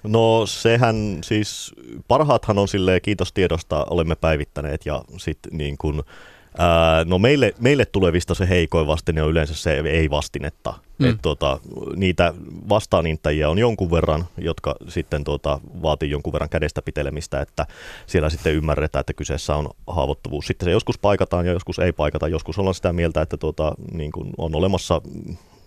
No 0.03 0.45
sehän 0.45 1.17
siis, 1.23 1.73
parhaathan 2.07 2.57
on 2.57 2.67
silleen, 2.67 3.01
kiitos 3.01 3.33
tiedosta, 3.33 3.85
olemme 3.89 4.15
päivittäneet 4.15 4.85
ja 4.85 5.01
sitten 5.17 5.57
niin 5.57 5.77
kuin, 5.77 6.01
Ää, 6.61 7.05
no 7.05 7.19
meille, 7.19 7.53
meille 7.59 7.85
tulevista 7.85 8.33
se 8.35 8.49
heikoin 8.49 8.87
vastine 8.87 9.23
on 9.23 9.29
yleensä 9.29 9.55
se 9.55 9.71
ei-vastinetta. 9.85 10.73
Mm. 10.97 11.09
Et, 11.09 11.17
tota, 11.21 11.59
niitä 11.95 12.33
vastaaninttajia 12.69 13.49
on 13.49 13.59
jonkun 13.59 13.91
verran, 13.91 14.25
jotka 14.37 14.75
sitten 14.87 15.23
tota, 15.23 15.59
vaatii 15.81 16.09
jonkun 16.09 16.33
verran 16.33 16.49
kädestä 16.49 16.81
pitelemistä, 16.81 17.41
että 17.41 17.65
siellä 18.07 18.29
sitten 18.29 18.53
ymmärretään, 18.53 18.99
että 18.99 19.13
kyseessä 19.13 19.55
on 19.55 19.69
haavoittuvuus. 19.87 20.47
Sitten 20.47 20.65
se 20.65 20.71
joskus 20.71 20.97
paikataan 20.97 21.45
ja 21.45 21.51
joskus 21.51 21.79
ei 21.79 21.91
paikata. 21.91 22.27
Joskus 22.27 22.59
ollaan 22.59 22.75
sitä 22.75 22.93
mieltä, 22.93 23.21
että 23.21 23.37
tota, 23.37 23.75
niin 23.91 24.11
kuin 24.11 24.29
on 24.37 24.55
olemassa 24.55 25.01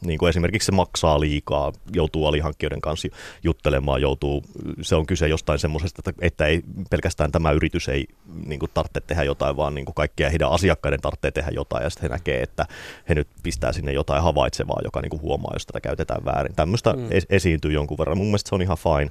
niin 0.02 0.18
kuin 0.18 0.30
esimerkiksi 0.30 0.66
se 0.66 0.72
maksaa 0.72 1.20
liikaa, 1.20 1.72
joutuu 1.92 2.26
alihankkijoiden 2.26 2.80
kanssa 2.80 3.08
juttelemaan, 3.42 4.00
joutuu, 4.02 4.44
se 4.82 4.94
on 4.94 5.06
kyse 5.06 5.28
jostain 5.28 5.58
semmoisesta, 5.58 6.02
että, 6.06 6.26
että 6.26 6.46
ei 6.46 6.62
pelkästään 6.90 7.32
tämä 7.32 7.50
yritys 7.52 7.88
ei 7.88 8.06
niin 8.46 8.58
kuin 8.58 8.70
tarvitse 8.74 9.00
tehdä 9.00 9.22
jotain, 9.22 9.56
vaan 9.56 9.74
niin 9.74 9.84
kuin 9.84 9.94
kaikkia 9.94 10.30
heidän 10.30 10.50
asiakkaiden 10.50 11.00
tarvitsee 11.00 11.30
tehdä 11.30 11.50
jotain, 11.54 11.84
ja 11.84 11.90
sitten 11.90 12.10
he 12.10 12.16
näkee, 12.16 12.42
että 12.42 12.66
he 13.08 13.14
nyt 13.14 13.28
pistää 13.42 13.72
sinne 13.72 13.92
jotain 13.92 14.22
havaitsevaa, 14.22 14.80
joka 14.84 15.00
niin 15.00 15.10
kuin 15.10 15.22
huomaa, 15.22 15.52
jos 15.54 15.66
tätä 15.66 15.80
käytetään 15.80 16.24
väärin. 16.24 16.54
Tämmöistä 16.56 16.92
mm. 16.92 17.08
esiintyy 17.30 17.72
jonkun 17.72 17.98
verran. 17.98 18.18
Mun 18.18 18.26
mielestä 18.26 18.48
se 18.48 18.54
on 18.54 18.62
ihan 18.62 18.76
fine. 18.76 19.10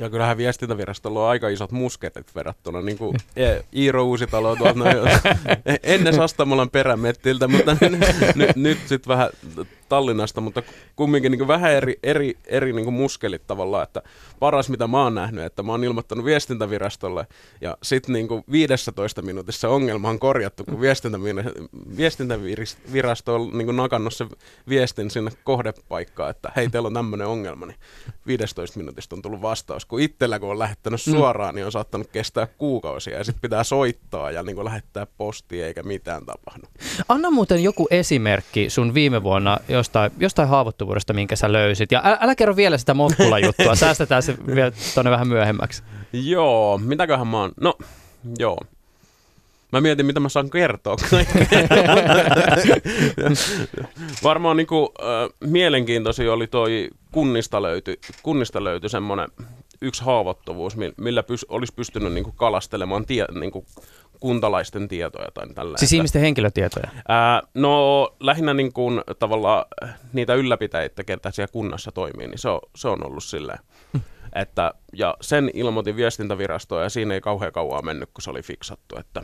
Ja 0.00 0.10
kyllähän 0.10 0.36
viestintävirastolla 0.36 1.24
on 1.24 1.30
aika 1.30 1.48
isot 1.48 1.72
musketit 1.72 2.34
verrattuna 2.34 2.80
niin 2.80 2.98
kuin 2.98 3.16
e- 3.36 3.60
Iiro 3.76 4.04
Uusitalo 4.04 4.56
tuolta 4.56 4.78
no, 4.78 4.84
ennen 5.82 6.14
Sastamolan 6.14 6.70
perämettiltä, 6.70 7.48
mutta 7.48 7.76
nyt, 7.80 8.34
nyt, 8.34 8.56
nyt 8.56 8.78
sitten 8.86 9.08
vähän 9.08 9.30
Tallinnasta, 9.90 10.40
mutta 10.40 10.62
kumminkin 10.96 11.32
niin 11.32 11.48
vähän 11.48 11.72
eri, 11.72 11.98
eri, 12.02 12.38
eri 12.46 12.72
niin 12.72 12.92
muskelit 12.92 13.46
tavallaan, 13.46 13.82
että 13.82 14.02
paras 14.38 14.70
mitä 14.70 14.86
mä 14.86 15.02
oon 15.02 15.14
nähnyt, 15.14 15.44
että 15.44 15.62
mä 15.62 15.72
oon 15.72 15.84
ilmoittanut 15.84 16.24
viestintävirastolle 16.24 17.26
ja 17.60 17.76
sitten 17.82 18.12
niin 18.12 18.28
15 18.52 19.22
minuutissa 19.22 19.68
ongelma 19.68 20.08
on 20.08 20.18
korjattu, 20.18 20.64
kun 20.64 20.80
viestintävirasto 21.96 23.34
on 23.34 23.58
niin 23.58 23.76
nakannut 23.76 24.14
se 24.14 24.26
viestin 24.68 25.10
sinne 25.10 25.30
kohdepaikkaan, 25.44 26.30
että 26.30 26.52
hei 26.56 26.68
teillä 26.68 26.86
on 26.86 26.94
tämmöinen 26.94 27.26
ongelma, 27.26 27.66
niin 27.66 27.78
15 28.26 28.78
minuutista 28.78 29.16
on 29.16 29.22
tullut 29.22 29.42
vastaus, 29.42 29.84
kun 29.90 30.00
itsellä 30.00 30.38
kun 30.38 30.50
on 30.50 30.58
lähettänyt 30.58 31.00
mm. 31.06 31.10
suoraan, 31.12 31.54
niin 31.54 31.66
on 31.66 31.72
saattanut 31.72 32.06
kestää 32.12 32.46
kuukausia 32.46 33.18
ja 33.18 33.24
sitten 33.24 33.40
pitää 33.40 33.64
soittaa 33.64 34.30
ja 34.30 34.42
niin 34.42 34.64
lähettää 34.64 35.06
postia 35.16 35.66
eikä 35.66 35.82
mitään 35.82 36.26
tapahdu. 36.26 36.66
Anna 37.08 37.30
muuten 37.30 37.62
joku 37.62 37.88
esimerkki 37.90 38.70
sun 38.70 38.94
viime 38.94 39.22
vuonna 39.22 39.58
jostain, 39.68 40.12
jostain 40.18 40.48
haavoittuvuudesta, 40.48 41.12
minkä 41.12 41.36
sä 41.36 41.52
löysit. 41.52 41.92
Ja 41.92 42.02
älä, 42.04 42.18
älä 42.20 42.34
kerro 42.34 42.56
vielä 42.56 42.78
sitä 42.78 42.94
Mokkula-juttua, 42.94 43.74
säästetään 43.84 44.22
se 44.22 44.36
vielä 44.54 44.72
tuonne 44.94 45.10
vähän 45.10 45.28
myöhemmäksi. 45.28 45.82
joo, 46.12 46.78
mitäköhän 46.78 47.26
mä 47.26 47.40
oon, 47.40 47.52
no 47.60 47.74
joo. 48.38 48.58
Mä 49.72 49.80
mietin, 49.80 50.06
mitä 50.06 50.20
mä 50.20 50.28
saan 50.28 50.50
kertoa. 50.50 50.96
Varmaan 54.22 54.56
niinku, 54.56 54.92
äh, 55.00 55.50
mielenkiintoisia 55.50 56.32
oli 56.32 56.46
toi 56.46 56.88
kunnista 57.12 57.62
löyty, 57.62 57.98
kunnista 58.22 58.64
löyty 58.64 58.88
semmoinen 58.88 59.28
yksi 59.82 60.04
haavoittuvuus, 60.04 60.76
millä 60.96 61.22
pys, 61.22 61.46
olisi 61.48 61.74
pystynyt 61.74 62.12
niinku 62.12 62.32
kalastelemaan 62.32 63.06
tie, 63.06 63.26
niinku 63.40 63.64
kuntalaisten 64.20 64.88
tietoja 64.88 65.28
tai 65.34 65.48
tällä. 65.54 65.78
Siis 65.78 65.92
ihmisten 65.92 66.22
henkilötietoja? 66.22 66.90
Ää, 67.08 67.42
no 67.54 68.08
lähinnä 68.20 68.54
niin 68.54 68.72
kuin, 68.72 69.02
tavallaan 69.18 69.64
niitä 70.12 70.34
ylläpitäjiä, 70.34 70.88
ketä 71.06 71.30
siellä 71.30 71.52
kunnassa 71.52 71.92
toimii, 71.92 72.28
niin 72.28 72.38
se 72.38 72.48
on, 72.48 72.60
se 72.76 72.88
on 72.88 73.06
ollut 73.06 73.24
silleen. 73.24 73.58
Että, 74.34 74.74
ja 74.92 75.14
sen 75.20 75.50
ilmoitin 75.54 75.96
viestintävirastoon 75.96 76.82
ja 76.82 76.88
siinä 76.88 77.14
ei 77.14 77.20
kauhean 77.20 77.52
kauan 77.52 77.84
mennyt, 77.84 78.10
kun 78.14 78.22
se 78.22 78.30
oli 78.30 78.42
fiksattu. 78.42 78.98
Että 78.98 79.22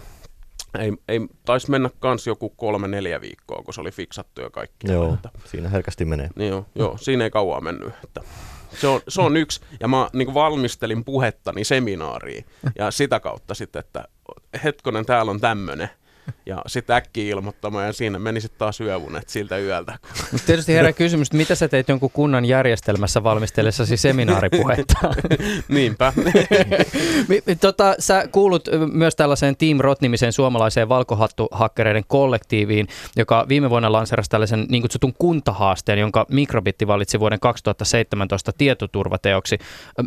ei, 0.79 0.93
ei 1.09 1.21
taisi 1.45 1.71
mennä 1.71 1.91
kans 1.99 2.27
joku 2.27 2.51
kolme 2.51 2.89
neljä 2.89 3.21
viikkoa, 3.21 3.63
kun 3.63 3.75
se 3.75 3.81
oli 3.81 3.91
fiksattu 3.91 4.41
ja 4.41 4.51
kaikki. 4.51 4.93
Joo, 4.93 5.15
että, 5.15 5.29
siinä 5.45 5.69
herkästi 5.69 6.05
menee. 6.05 6.31
Niin 6.37 6.49
joo, 6.49 6.67
joo, 6.75 6.97
siinä 6.99 7.25
ei 7.25 7.31
kauan 7.31 7.65
mennyt. 7.65 7.93
Että, 8.05 8.21
se 8.81 8.87
on, 8.87 9.01
se 9.09 9.21
on 9.21 9.37
yksi, 9.37 9.61
ja 9.81 9.89
mä 9.89 10.09
niin 10.13 10.35
valmistelin 10.35 11.05
puhettani 11.05 11.65
seminaariin, 11.65 12.45
ja 12.79 12.91
sitä 12.91 13.21
kautta 13.21 13.55
sitten, 13.55 13.81
että 13.81 14.05
hetkonen, 14.65 15.07
täällä 15.07 15.31
on 15.31 15.41
tämmöinen. 15.41 15.91
Ja 16.47 16.63
sitten 16.67 16.97
äkkiä 16.97 17.37
ilmoittamaan 17.37 17.87
ja 17.87 17.93
siinä 17.93 18.19
meni 18.19 18.41
sitten 18.41 18.59
taas 18.59 18.81
yövunet 18.81 19.29
siltä 19.29 19.59
yöltä. 19.59 19.99
Tietysti 20.47 20.75
herää 20.75 20.93
kysymys, 20.93 21.29
että 21.29 21.37
mitä 21.37 21.55
sä 21.55 21.69
teit 21.69 21.89
jonkun 21.89 22.11
kunnan 22.11 22.45
järjestelmässä 22.45 23.23
valmistellessasi 23.23 23.97
seminaaripuhetta? 23.97 24.99
Niinpä. 25.69 26.13
tota, 27.61 27.95
sä 27.99 28.29
kuulut 28.33 28.69
myös 28.93 29.17
tällaiseen 29.17 29.57
Team 29.57 29.79
Rot-nimiseen 29.81 30.33
suomalaiseen 30.33 30.89
valkohattuhakkereiden 30.89 32.05
kollektiiviin, 32.07 32.89
joka 33.17 33.47
viime 33.49 33.71
vuonna 33.71 33.93
lanserasi 33.93 34.31
tällaisen 34.31 34.67
niin 34.69 34.83
kutsutun 34.83 35.15
kuntahaasteen, 35.19 35.99
jonka 35.99 36.27
Mikrobitti 36.31 36.87
valitsi 36.87 37.21
vuoden 37.21 37.41
2017 37.41 38.53
tietoturvateoksi. 38.59 39.59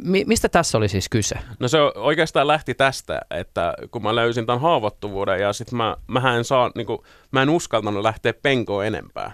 Mi- 0.03 0.25
mistä 0.27 0.49
tässä 0.49 0.77
oli 0.77 0.87
siis 0.87 1.09
kyse? 1.09 1.35
No 1.59 1.67
se 1.67 1.77
oikeastaan 1.95 2.47
lähti 2.47 2.73
tästä, 2.73 3.21
että 3.31 3.73
kun 3.91 4.03
mä 4.03 4.15
löysin 4.15 4.45
tämän 4.45 4.61
haavoittuvuuden 4.61 5.39
ja 5.39 5.53
sitten 5.53 5.77
mä 5.77 5.97
mä 6.09 6.37
en 6.37 6.43
saa, 6.43 6.71
niin 6.75 6.87
kuin, 6.87 6.99
mä 7.31 7.41
en 7.41 7.49
uskaltanut 7.49 8.03
lähteä 8.03 8.33
penkoon 8.33 8.85
enempää. 8.85 9.31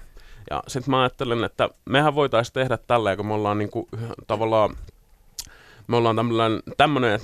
Ja 0.49 0.63
sitten 0.67 0.91
mä 0.91 1.01
ajattelin, 1.01 1.43
että 1.43 1.69
mehän 1.85 2.15
voitaisiin 2.15 2.53
tehdä 2.53 2.77
tällä, 2.77 3.15
kun 3.15 3.25
me 3.25 3.33
ollaan 3.33 3.57
niin 3.57 3.69
kuin, 3.69 3.87
tavallaan, 4.27 4.77
me 5.87 5.95
ollaan 5.95 6.15
tämmöinen, 6.15 6.63
tämmöinen 6.77 7.19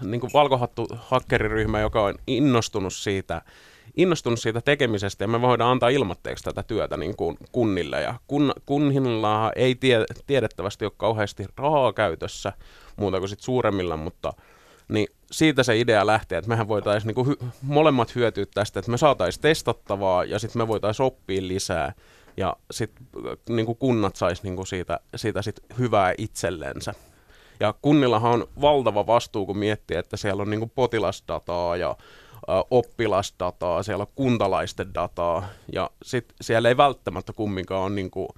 niin 0.00 0.20
kuin 0.20 0.30
valkohattu 0.34 0.86
hakkeriryhmä, 0.96 1.80
joka 1.80 2.02
on 2.02 2.14
innostunut 2.26 2.94
siitä, 2.94 3.42
innostunut 3.96 4.40
siitä 4.40 4.60
tekemisestä 4.60 5.24
ja 5.24 5.28
me 5.28 5.40
voidaan 5.40 5.70
antaa 5.70 5.88
ilmatteeksi 5.88 6.44
tätä 6.44 6.62
työtä 6.62 6.96
niin 6.96 7.16
kuin 7.16 7.36
kunnille. 7.52 8.02
Ja 8.02 8.14
kun, 8.26 8.52
kunnilla 8.66 9.52
ei 9.56 9.74
tie, 9.74 10.04
tiedettävästi 10.26 10.84
ole 10.84 10.92
kauheasti 10.96 11.46
rahaa 11.56 11.92
käytössä, 11.92 12.52
muuta 12.96 13.18
kuin 13.18 13.28
sit 13.28 13.40
suuremmilla, 13.40 13.96
mutta 13.96 14.32
niin 14.88 15.08
siitä 15.32 15.62
se 15.62 15.78
idea 15.78 16.06
lähtee, 16.06 16.38
että 16.38 16.48
mehän 16.48 16.68
voitaisiin 16.68 17.06
niinku 17.06 17.24
hy- 17.24 17.46
molemmat 17.62 18.14
hyötyä 18.14 18.46
tästä, 18.54 18.80
että 18.80 18.90
me 18.90 18.98
saataisiin 18.98 19.42
testattavaa 19.42 20.24
ja 20.24 20.38
sitten 20.38 20.62
me 20.62 20.68
voitaisiin 20.68 21.06
oppia 21.06 21.48
lisää 21.48 21.92
ja 22.36 22.56
sitten 22.70 23.06
niinku 23.48 23.74
kunnat 23.74 24.16
sais 24.16 24.42
niinku 24.42 24.64
siitä, 24.64 25.00
siitä 25.16 25.42
sit 25.42 25.60
hyvää 25.78 26.14
itsellensä. 26.18 26.94
Ja 27.60 27.74
kunnillahan 27.82 28.32
on 28.32 28.48
valtava 28.60 29.06
vastuu, 29.06 29.46
kun 29.46 29.58
miettii, 29.58 29.96
että 29.96 30.16
siellä 30.16 30.42
on 30.42 30.50
niinku 30.50 30.70
potilasdataa 30.74 31.76
ja 31.76 31.96
oppilasdataa, 32.70 33.82
siellä 33.82 34.02
on 34.02 34.12
kuntalaisten 34.14 34.94
dataa 34.94 35.48
ja 35.72 35.90
sitten 36.02 36.36
siellä 36.40 36.68
ei 36.68 36.76
välttämättä 36.76 37.32
kumminkaan 37.32 37.82
ole 37.82 37.90
niinku 37.90 38.28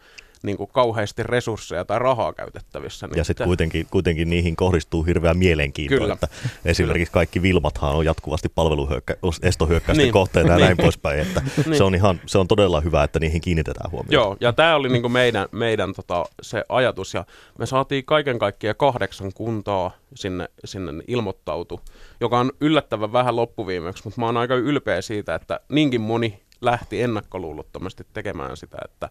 niin 0.42 0.56
kuin 0.56 0.70
kauheasti 0.72 1.22
resursseja 1.22 1.84
tai 1.84 1.98
rahaa 1.98 2.32
käytettävissä. 2.32 3.06
Niin 3.06 3.16
ja 3.16 3.24
sitten 3.24 3.46
kuitenkin, 3.46 3.86
kuitenkin 3.90 4.30
niihin 4.30 4.56
kohdistuu 4.56 5.02
hirveä 5.02 5.34
mielenkiintoa. 5.34 5.98
Kyllä. 5.98 6.14
Että 6.14 6.28
esimerkiksi 6.64 7.12
kaikki 7.12 7.42
Vilmathan 7.42 7.94
on 7.94 8.04
jatkuvasti 8.04 8.48
palveluestohyökkäysten 8.48 10.04
niin. 10.04 10.12
kohteita 10.12 10.50
ja 10.50 10.56
niin. 10.56 10.64
näin 10.64 10.76
poispäin. 10.76 11.20
Että 11.20 11.42
niin. 11.66 11.76
se, 11.76 11.84
on 11.84 11.94
ihan, 11.94 12.20
se 12.26 12.38
on 12.38 12.48
todella 12.48 12.80
hyvä, 12.80 13.04
että 13.04 13.20
niihin 13.20 13.40
kiinnitetään 13.40 13.90
huomiota. 13.90 14.14
Joo, 14.14 14.36
ja 14.40 14.52
tämä 14.52 14.76
oli 14.76 14.88
niin 14.88 15.02
kuin 15.02 15.12
meidän, 15.12 15.48
meidän 15.52 15.94
tota, 15.94 16.24
se 16.42 16.64
ajatus. 16.68 17.14
Ja 17.14 17.24
me 17.58 17.66
saatiin 17.66 18.04
kaiken 18.04 18.38
kaikkiaan 18.38 18.76
kahdeksan 18.76 19.32
kuntaa 19.34 19.90
sinne, 20.14 20.48
sinne 20.64 20.92
ilmoittautu, 21.08 21.80
joka 22.20 22.38
on 22.38 22.52
yllättävän 22.60 23.12
vähän 23.12 23.36
loppuviimeksi, 23.36 24.04
mutta 24.04 24.20
mä 24.20 24.26
oon 24.26 24.36
aika 24.36 24.54
ylpeä 24.54 25.02
siitä, 25.02 25.34
että 25.34 25.60
niinkin 25.68 26.00
moni 26.00 26.40
lähti 26.60 27.02
ennakkoluulottomasti 27.02 28.06
tekemään 28.12 28.56
sitä, 28.56 28.78
että 28.84 29.10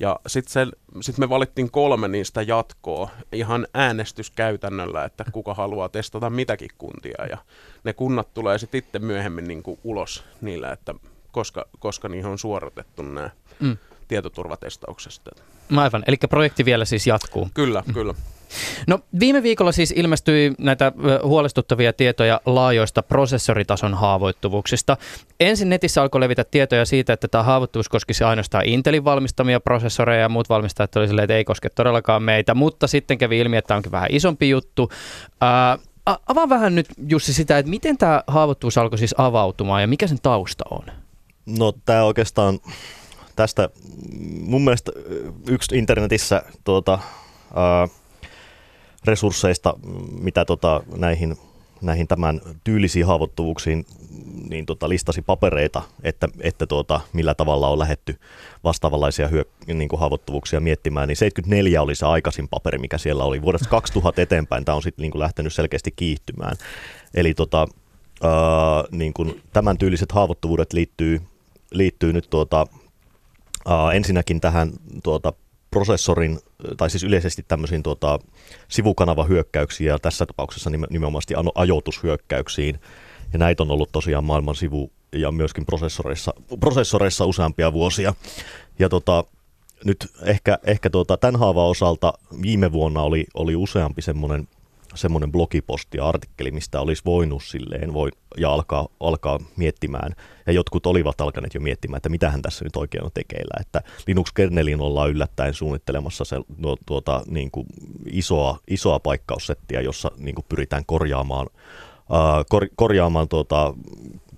ja 0.00 0.20
sitten 0.26 0.72
sit 1.00 1.18
me 1.18 1.28
valittiin 1.28 1.70
kolme 1.70 2.08
niistä 2.08 2.42
jatkoa 2.42 3.10
ihan 3.32 3.66
äänestyskäytännöllä, 3.74 5.04
että 5.04 5.24
kuka 5.32 5.54
haluaa 5.54 5.88
testata 5.88 6.30
mitäkin 6.30 6.70
kuntia. 6.78 7.26
Ja 7.30 7.38
ne 7.84 7.92
kunnat 7.92 8.34
tulee 8.34 8.58
sitten 8.58 8.78
itse 8.78 8.98
myöhemmin 8.98 9.44
niin 9.48 9.62
kuin 9.62 9.78
ulos 9.84 10.24
niillä, 10.40 10.72
että 10.72 10.94
koska, 11.32 11.64
koska 11.78 12.08
niihin 12.08 12.30
on 12.30 12.38
suoritettu 12.38 13.02
nämä 13.02 13.30
mm. 13.60 13.76
tietoturvatestauksesta. 14.08 15.30
Aivan, 15.76 16.04
eli 16.06 16.16
projekti 16.30 16.64
vielä 16.64 16.84
siis 16.84 17.06
jatkuu. 17.06 17.48
Kyllä, 17.54 17.82
mm. 17.86 17.94
kyllä. 17.94 18.14
No 18.86 18.98
viime 19.20 19.42
viikolla 19.42 19.72
siis 19.72 19.92
ilmestyi 19.96 20.52
näitä 20.58 20.92
huolestuttavia 21.22 21.92
tietoja 21.92 22.40
laajoista 22.46 23.02
prosessoritason 23.02 23.94
haavoittuvuuksista. 23.94 24.96
Ensin 25.40 25.68
netissä 25.68 26.02
alkoi 26.02 26.20
levitä 26.20 26.44
tietoja 26.44 26.84
siitä, 26.84 27.12
että 27.12 27.28
tämä 27.28 27.44
haavoittuvuus 27.44 27.88
koskisi 27.88 28.24
ainoastaan 28.24 28.66
Intelin 28.66 29.04
valmistamia 29.04 29.60
prosessoreja 29.60 30.20
ja 30.20 30.28
muut 30.28 30.48
valmistajat 30.48 30.96
oli 30.96 31.06
silleen, 31.08 31.24
että 31.24 31.36
ei 31.36 31.44
koske 31.44 31.68
todellakaan 31.68 32.22
meitä, 32.22 32.54
mutta 32.54 32.86
sitten 32.86 33.18
kävi 33.18 33.38
ilmi, 33.38 33.56
että 33.56 33.68
tämä 33.68 33.76
onkin 33.76 33.92
vähän 33.92 34.08
isompi 34.12 34.50
juttu. 34.50 34.90
Ää, 35.40 35.78
avaa 36.06 36.48
vähän 36.48 36.74
nyt 36.74 36.86
Jussi 37.08 37.32
sitä, 37.32 37.58
että 37.58 37.70
miten 37.70 37.98
tämä 37.98 38.22
haavoittuvuus 38.26 38.78
alkoi 38.78 38.98
siis 38.98 39.14
avautumaan 39.18 39.82
ja 39.82 39.86
mikä 39.86 40.06
sen 40.06 40.20
tausta 40.22 40.64
on? 40.70 40.84
No 41.46 41.72
tämä 41.84 42.04
oikeastaan 42.04 42.60
tästä 43.36 43.68
mun 44.40 44.64
mielestä 44.64 44.92
yksi 45.48 45.78
internetissä 45.78 46.42
tuota, 46.64 46.98
ää, 47.54 47.88
resursseista, 49.04 49.74
mitä 50.20 50.44
tota, 50.44 50.82
näihin, 50.96 51.36
näihin 51.82 52.08
tämän 52.08 52.40
tyylisiin 52.64 53.06
haavoittuvuuksiin 53.06 53.86
niin 54.48 54.66
tota, 54.66 54.88
listasi 54.88 55.22
papereita, 55.22 55.82
että, 56.02 56.28
että 56.40 56.66
tuota, 56.66 57.00
millä 57.12 57.34
tavalla 57.34 57.68
on 57.68 57.78
lähetty 57.78 58.18
vastaavanlaisia 58.64 59.28
hyö, 59.28 59.44
niin 59.66 59.88
kuin 59.88 60.00
haavoittuvuuksia 60.00 60.60
miettimään, 60.60 61.08
niin 61.08 61.16
74 61.16 61.82
oli 61.82 61.94
se 61.94 62.06
aikaisin 62.06 62.48
paperi, 62.48 62.78
mikä 62.78 62.98
siellä 62.98 63.24
oli. 63.24 63.42
Vuodesta 63.42 63.68
2000 63.68 64.22
eteenpäin 64.22 64.64
tämä 64.64 64.76
on 64.76 64.82
sitten 64.82 65.02
niin 65.02 65.20
lähtenyt 65.20 65.52
selkeästi 65.52 65.90
kiihtymään. 65.96 66.56
Eli 67.14 67.34
tota, 67.34 67.68
ää, 68.22 68.30
niin 68.90 69.12
kuin 69.14 69.42
tämän 69.52 69.78
tyyliset 69.78 70.12
haavoittuvuudet 70.12 70.72
liittyy, 70.72 71.20
liittyy 71.70 72.12
nyt 72.12 72.26
tuota, 72.30 72.66
ää, 73.66 73.92
ensinnäkin 73.92 74.40
tähän 74.40 74.72
tuota, 75.02 75.32
prosessorin, 75.74 76.38
tai 76.76 76.90
siis 76.90 77.04
yleisesti 77.04 77.44
tämmöisiin 77.48 77.82
tuota, 77.82 78.18
sivukanavahyökkäyksiin 78.68 79.88
ja 79.88 79.98
tässä 79.98 80.26
tapauksessa 80.26 80.70
nimenomaan 80.70 81.22
ajoitushyökkäyksiin. 81.54 82.80
Ja 83.32 83.38
näitä 83.38 83.62
on 83.62 83.70
ollut 83.70 83.92
tosiaan 83.92 84.24
maailman 84.24 84.54
sivu 84.54 84.90
ja 85.12 85.32
myöskin 85.32 85.66
prosessoreissa, 85.66 86.34
prosessoreissa 86.60 87.26
useampia 87.26 87.72
vuosia. 87.72 88.14
Ja 88.78 88.88
tota, 88.88 89.24
nyt 89.84 90.06
ehkä, 90.22 90.58
ehkä 90.64 90.90
tuota, 90.90 91.16
tämän 91.16 91.40
haavan 91.40 91.66
osalta 91.66 92.12
viime 92.42 92.72
vuonna 92.72 93.02
oli, 93.02 93.26
oli 93.34 93.56
useampi 93.56 94.02
semmoinen 94.02 94.48
semmoinen 94.94 95.32
blogiposti 95.32 95.98
ja 95.98 96.08
artikkeli, 96.08 96.50
mistä 96.50 96.80
olisi 96.80 97.02
voinut 97.04 97.42
silleen 97.44 97.94
voi, 97.94 98.10
ja 98.36 98.50
alkaa, 98.50 98.88
alkaa 99.00 99.38
miettimään. 99.56 100.12
Ja 100.46 100.52
jotkut 100.52 100.86
olivat 100.86 101.20
alkaneet 101.20 101.54
jo 101.54 101.60
miettimään, 101.60 101.96
että 101.96 102.08
mitähän 102.08 102.42
tässä 102.42 102.64
nyt 102.64 102.76
oikein 102.76 103.04
on 103.04 103.10
tekeillä. 103.14 103.60
Että 103.60 103.82
Linux-kernelin 104.06 104.80
ollaan 104.80 105.10
yllättäen 105.10 105.54
suunnittelemassa 105.54 106.24
se, 106.24 106.36
no, 106.58 106.76
tuota, 106.86 107.22
niin 107.26 107.50
kuin 107.50 107.66
isoa, 108.06 108.58
isoa 108.68 108.98
paikkaussettia, 109.00 109.80
jossa 109.80 110.10
niin 110.18 110.34
kuin 110.34 110.46
pyritään 110.48 110.82
korjaamaan 110.86 111.46
Uh, 112.10 112.44
kor, 112.48 112.66
korjaamaan 112.76 113.28
tuota, 113.28 113.74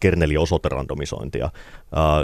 kernelin 0.01 0.39
osoiterandomisointia. 0.39 1.51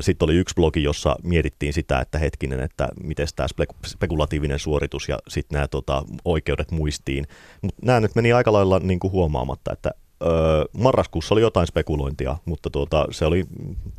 Sitten 0.00 0.26
oli 0.26 0.37
yksi 0.37 0.55
blogi, 0.55 0.83
jossa 0.83 1.17
mietittiin 1.23 1.73
sitä, 1.73 2.00
että 2.00 2.19
hetkinen, 2.19 2.61
että 2.61 2.88
miten 3.02 3.26
tämä 3.37 3.47
spekulatiivinen 3.87 4.59
suoritus 4.59 5.09
ja 5.09 5.19
sitten 5.29 5.57
nämä 5.57 5.69
tota, 5.69 6.02
oikeudet 6.25 6.71
muistiin. 6.71 7.26
Mutta 7.62 7.81
nämä 7.87 8.00
nyt 8.00 8.14
meni 8.14 8.33
aika 8.33 8.52
lailla 8.52 8.79
niin 8.79 9.00
kuin 9.00 9.12
huomaamatta, 9.12 9.73
että 9.73 9.91
öö, 10.26 10.64
marraskuussa 10.73 11.35
oli 11.35 11.41
jotain 11.41 11.67
spekulointia, 11.67 12.37
mutta 12.45 12.71
tuota, 12.71 13.07
se 13.11 13.26
oli, 13.26 13.47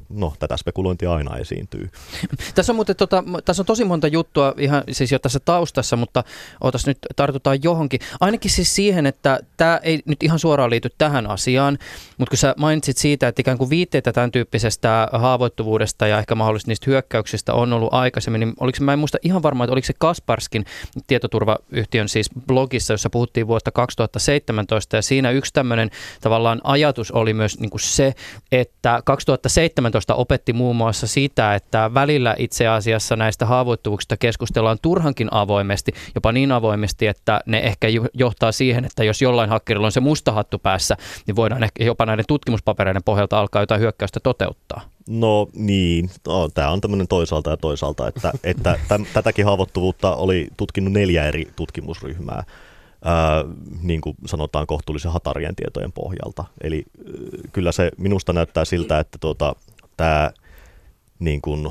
no 0.09 0.33
tätä 0.39 0.57
spekulointia 0.57 1.13
aina 1.13 1.37
esiintyy. 1.37 1.89
Tässä 2.55 2.71
on, 2.71 2.75
muuten, 2.75 2.95
tota, 2.95 3.23
tässä 3.45 3.61
on 3.61 3.65
tosi 3.65 3.85
monta 3.85 4.07
juttua 4.07 4.53
ihan 4.57 4.83
siis 4.91 5.11
jo 5.11 5.19
tässä 5.19 5.39
taustassa, 5.39 5.95
mutta 5.95 6.23
ootas 6.61 6.87
nyt 6.87 6.97
tartutaan 7.15 7.63
johonkin. 7.63 7.99
Ainakin 8.19 8.51
siis 8.51 8.75
siihen, 8.75 9.05
että 9.05 9.39
tämä 9.57 9.79
ei 9.83 9.99
nyt 10.05 10.23
ihan 10.23 10.39
suoraan 10.39 10.69
liity 10.69 10.89
tähän 10.97 11.29
asiaan, 11.29 11.77
mutta 12.17 12.29
kun 12.29 12.37
sä 12.37 12.55
mainitsit 12.57 12.97
siitä, 12.97 13.27
että 13.27 13.41
ikään 13.41 13.57
kuin 13.57 13.69
viitteitä 13.69 14.13
tämän 14.13 14.31
tyyppisestä 14.31 15.09
haavoittuvuudesta 15.11 16.07
ja 16.07 16.19
ehkä 16.19 16.35
mahdollisesti 16.35 16.71
niistä 16.71 16.85
hyökkäyksistä 16.89 17.53
on 17.53 17.73
ollut 17.73 17.93
aikaisemmin, 17.93 18.39
niin 18.39 18.53
oliko 18.59 18.77
mä 18.81 18.93
en 18.93 18.99
muista 18.99 19.17
ihan 19.21 19.43
varmaan, 19.43 19.65
että 19.65 19.73
oliko 19.73 19.85
se 19.85 19.93
Kasparskin 19.97 20.65
tietoturvayhtiön 21.07 22.09
siis 22.09 22.29
blogissa, 22.47 22.93
jossa 22.93 23.09
puhuttiin 23.09 23.47
vuotta 23.47 23.71
2017 23.71 24.95
ja 24.95 25.01
siinä 25.01 25.31
yksi 25.31 25.53
tämmöinen 25.53 25.89
tavallaan 26.21 26.61
ajatus 26.63 27.11
oli 27.11 27.33
myös 27.33 27.59
niin 27.59 27.69
kuin 27.69 27.81
se, 27.81 28.13
että 28.51 29.01
2017 29.05 30.15
opetti 30.15 30.53
muun 30.53 30.75
muassa 30.75 31.07
sitä, 31.07 31.55
että 31.55 31.91
välillä 31.93 32.35
itse 32.37 32.67
asiassa 32.67 33.15
näistä 33.15 33.45
haavoittuvuuksista 33.45 34.17
keskustellaan 34.17 34.77
turhankin 34.81 35.27
avoimesti, 35.31 35.91
jopa 36.15 36.31
niin 36.31 36.51
avoimesti, 36.51 37.07
että 37.07 37.41
ne 37.45 37.59
ehkä 37.59 37.87
johtaa 38.13 38.51
siihen, 38.51 38.85
että 38.85 39.03
jos 39.03 39.21
jollain 39.21 39.49
hakkerilla 39.49 39.87
on 39.87 39.91
se 39.91 39.99
musta 39.99 40.31
hattu 40.31 40.59
päässä, 40.59 40.97
niin 41.27 41.35
voidaan 41.35 41.63
ehkä 41.63 41.83
jopa 41.83 42.05
näiden 42.05 42.25
tutkimuspapereiden 42.27 43.03
pohjalta 43.03 43.39
alkaa 43.39 43.61
jotain 43.61 43.81
hyökkäystä 43.81 44.19
toteuttaa. 44.19 44.81
No 45.07 45.47
niin, 45.53 46.09
tämä 46.53 46.69
on 46.69 46.81
tämmöinen 46.81 47.07
toisaalta 47.07 47.49
ja 47.49 47.57
toisaalta, 47.57 48.07
että, 48.07 48.31
että 48.43 48.79
täm, 48.87 49.05
tätäkin 49.13 49.45
haavoittuvuutta 49.45 50.15
oli 50.15 50.47
tutkinut 50.57 50.93
neljä 50.93 51.25
eri 51.25 51.47
tutkimusryhmää 51.55 52.43
ää, 53.03 53.43
niin 53.81 54.01
kuin 54.01 54.15
sanotaan 54.25 54.67
kohtuullisen 54.67 55.11
hatarien 55.11 55.55
tietojen 55.55 55.91
pohjalta. 55.91 56.45
Eli 56.61 56.83
kyllä 57.51 57.71
se 57.71 57.91
minusta 57.97 58.33
näyttää 58.33 58.65
siltä, 58.65 58.99
että 58.99 59.17
tuota, 59.21 59.55
tämä 59.97 60.31
niin 61.19 61.41
kuin, 61.41 61.67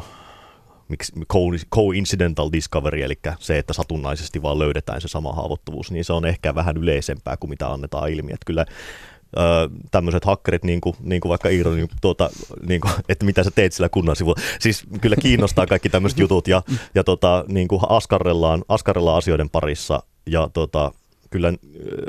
co-incidental 1.75 2.51
discovery, 2.53 3.03
eli 3.03 3.19
se, 3.39 3.59
että 3.59 3.73
satunnaisesti 3.73 4.43
vaan 4.43 4.59
löydetään 4.59 5.01
se 5.01 5.09
sama 5.09 5.33
haavoittuvuus, 5.33 5.91
niin 5.91 6.05
se 6.05 6.13
on 6.13 6.27
ehkä 6.27 6.55
vähän 6.55 6.77
yleisempää 6.77 7.37
kuin 7.37 7.51
mitä 7.51 7.73
annetaan 7.73 8.11
ilmi. 8.11 8.33
Että 8.33 8.47
kyllä 8.47 8.67
tämmöiset 9.91 10.25
hakkerit, 10.25 10.65
niin 10.65 10.81
kuin, 10.81 10.97
niin 11.01 11.21
kuin 11.21 11.31
vaikka 11.31 11.49
Iiro, 11.49 11.75
niin, 11.75 11.89
tuota, 12.01 12.31
niin 12.67 12.81
kuin, 12.81 12.93
että 13.09 13.25
mitä 13.25 13.45
sä 13.45 13.51
teet 13.51 13.73
sillä 13.73 13.89
kunnan 13.89 14.17
sivulla. 14.17 14.41
Siis 14.61 14.85
kyllä 15.01 15.17
kiinnostaa 15.17 15.67
kaikki 15.67 15.89
tämmöiset 15.89 16.19
jutut 16.19 16.49
ja, 16.49 16.63
ja 16.95 17.05
tota, 17.05 17.45
niin 17.49 17.69
kuin 17.69 17.81
askarrellaan, 17.89 18.65
askarrellaan 18.69 19.19
asioiden 19.19 19.51
parissa 19.51 20.03
ja 20.27 20.51
tota, 20.53 20.93
kyllä 21.33 21.53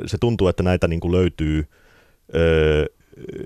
se 0.05 0.17
tuntuu, 0.17 0.47
että 0.47 0.63
näitä 0.63 0.87
niin 0.87 0.99
kuin 0.99 1.11
löytyy, 1.11 1.65
öö, 2.35 2.85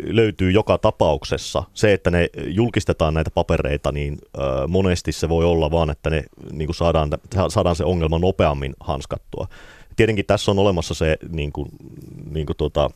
löytyy 0.08 0.52
joka 0.52 0.78
tapauksessa. 0.78 1.64
Se, 1.74 1.94
että 1.94 2.12
ne 2.12 2.30
julkistetaan 2.48 3.14
näitä 3.14 3.32
papereita, 3.32 3.92
niin 3.92 4.18
öö, 4.38 4.68
monesti 4.68 5.12
se 5.12 5.30
voi 5.30 5.46
olla 5.46 5.72
vaan, 5.72 5.90
että 5.90 6.10
ne 6.10 6.24
niin 6.52 6.68
kuin 6.68 6.76
saadaan, 6.76 7.10
saadaan 7.50 7.76
se 7.76 7.84
ongelma 7.84 8.20
nopeammin 8.20 8.74
hanskattua. 8.80 9.48
Tietenkin 9.96 10.26
tässä 10.26 10.52
on 10.52 10.60
olemassa 10.60 10.94
se 10.94 11.18
niin 11.30 11.52
kuin, 11.52 11.70
niin 12.32 12.46
kuin 12.46 12.58
tuota, 12.58 12.90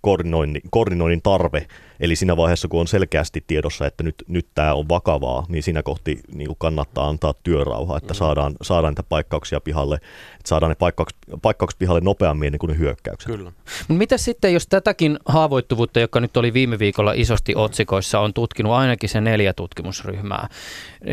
koordinoinnin, 0.00 0.62
koordinoinnin 0.70 1.22
tarve, 1.22 1.66
eli 2.00 2.16
siinä 2.16 2.36
vaiheessa, 2.36 2.68
kun 2.68 2.80
on 2.80 2.86
selkeästi 2.86 3.44
tiedossa, 3.46 3.86
että 3.86 4.02
nyt, 4.02 4.14
nyt 4.28 4.46
tämä 4.54 4.74
on 4.74 4.88
vakavaa, 4.88 5.46
niin 5.48 5.62
siinä 5.62 5.82
kohti 5.82 6.20
niin 6.34 6.46
kuin 6.46 6.56
kannattaa 6.58 7.08
antaa 7.08 7.34
työrauha, 7.42 7.96
että 7.96 8.14
mm. 8.14 8.18
saadaan, 8.18 8.54
saadaan 8.62 8.90
niitä 8.90 9.02
paikkauksia 9.02 9.60
pihalle, 9.60 9.96
että 9.96 10.48
saadaan 10.48 10.70
ne 10.70 10.74
paikkaukset, 10.74 11.18
paikkaukset 11.42 11.78
pihalle 11.78 12.00
nopeammin 12.00 12.46
ennen 12.46 12.58
kuin 12.58 12.70
ne 12.70 12.78
hyökkäykset. 12.78 13.32
Kyllä. 13.32 13.52
Mitä 13.88 14.18
sitten, 14.18 14.52
jos 14.52 14.66
tätäkin 14.66 15.18
haavoittuvuutta, 15.26 16.00
joka 16.00 16.20
nyt 16.20 16.36
oli 16.36 16.52
viime 16.52 16.78
viikolla 16.78 17.12
isosti 17.12 17.52
otsikoissa, 17.56 18.20
on 18.20 18.34
tutkinut 18.34 18.72
ainakin 18.72 19.08
se 19.08 19.20
neljä 19.20 19.52
tutkimusryhmää, 19.52 20.48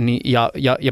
niin, 0.02 0.22
ja, 0.26 0.52
ja, 0.56 0.78
ja 0.82 0.91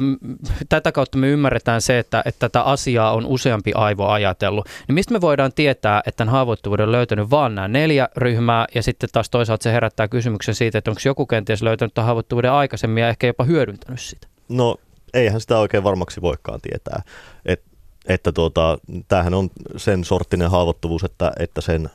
tätä 0.69 0.91
kautta 0.91 1.17
me 1.17 1.27
ymmärretään 1.27 1.81
se, 1.81 1.99
että, 1.99 2.23
että 2.25 2.39
tätä 2.49 2.61
asiaa 2.61 3.13
on 3.13 3.25
useampi 3.25 3.71
aivo 3.73 4.07
ajatellut, 4.07 4.67
niin 4.87 4.93
mistä 4.95 5.13
me 5.13 5.21
voidaan 5.21 5.53
tietää, 5.53 6.01
että 6.05 6.17
tämän 6.17 6.31
haavoittuvuuden 6.31 6.85
on 6.85 6.91
löytänyt 6.91 7.29
vain 7.29 7.55
nämä 7.55 7.67
neljä 7.67 8.09
ryhmää, 8.17 8.67
ja 8.75 8.83
sitten 8.83 9.09
taas 9.11 9.29
toisaalta 9.29 9.63
se 9.63 9.71
herättää 9.81 10.07
kysymyksen 10.07 10.55
siitä, 10.55 10.77
että 10.77 10.91
onko 10.91 11.01
joku 11.05 11.25
kenties 11.25 11.61
löytänyt 11.61 11.93
tämän 11.93 12.05
haavoittuvuuden 12.05 12.51
aikaisemmin 12.51 13.01
ja 13.01 13.09
ehkä 13.09 13.27
jopa 13.27 13.43
hyödyntänyt 13.43 13.99
sitä? 13.99 14.27
No 14.49 14.75
eihän 15.13 15.41
sitä 15.41 15.57
oikein 15.57 15.83
varmaksi 15.83 16.21
voikaan 16.21 16.61
tietää. 16.61 17.01
Et, 17.45 17.63
että 18.07 18.31
tuota, 18.31 18.77
tämähän 19.07 19.33
on 19.33 19.49
sen 19.77 20.03
sorttinen 20.03 20.49
haavoittuvuus, 20.49 21.03
että, 21.03 21.31
että 21.39 21.61
sen 21.61 21.89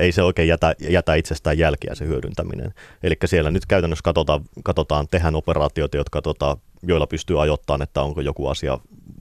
ei 0.00 0.12
se 0.12 0.22
oikein 0.22 0.48
jätä, 0.48 0.74
jätä 0.88 1.14
itsestään 1.14 1.58
jälkiä 1.58 1.94
se 1.94 2.06
hyödyntäminen. 2.06 2.74
Eli 3.02 3.14
siellä 3.24 3.50
nyt 3.50 3.66
käytännössä 3.66 4.02
katsotaan, 4.02 4.44
katsotaan 4.62 5.08
tehdään 5.08 5.34
operaatioita, 5.34 5.96
jotka, 5.96 6.22
tota, 6.22 6.56
joilla 6.82 7.06
pystyy 7.06 7.42
ajoittamaan, 7.42 7.82
että 7.82 8.02
onko 8.02 8.20
joku 8.20 8.48
asia 8.48 8.78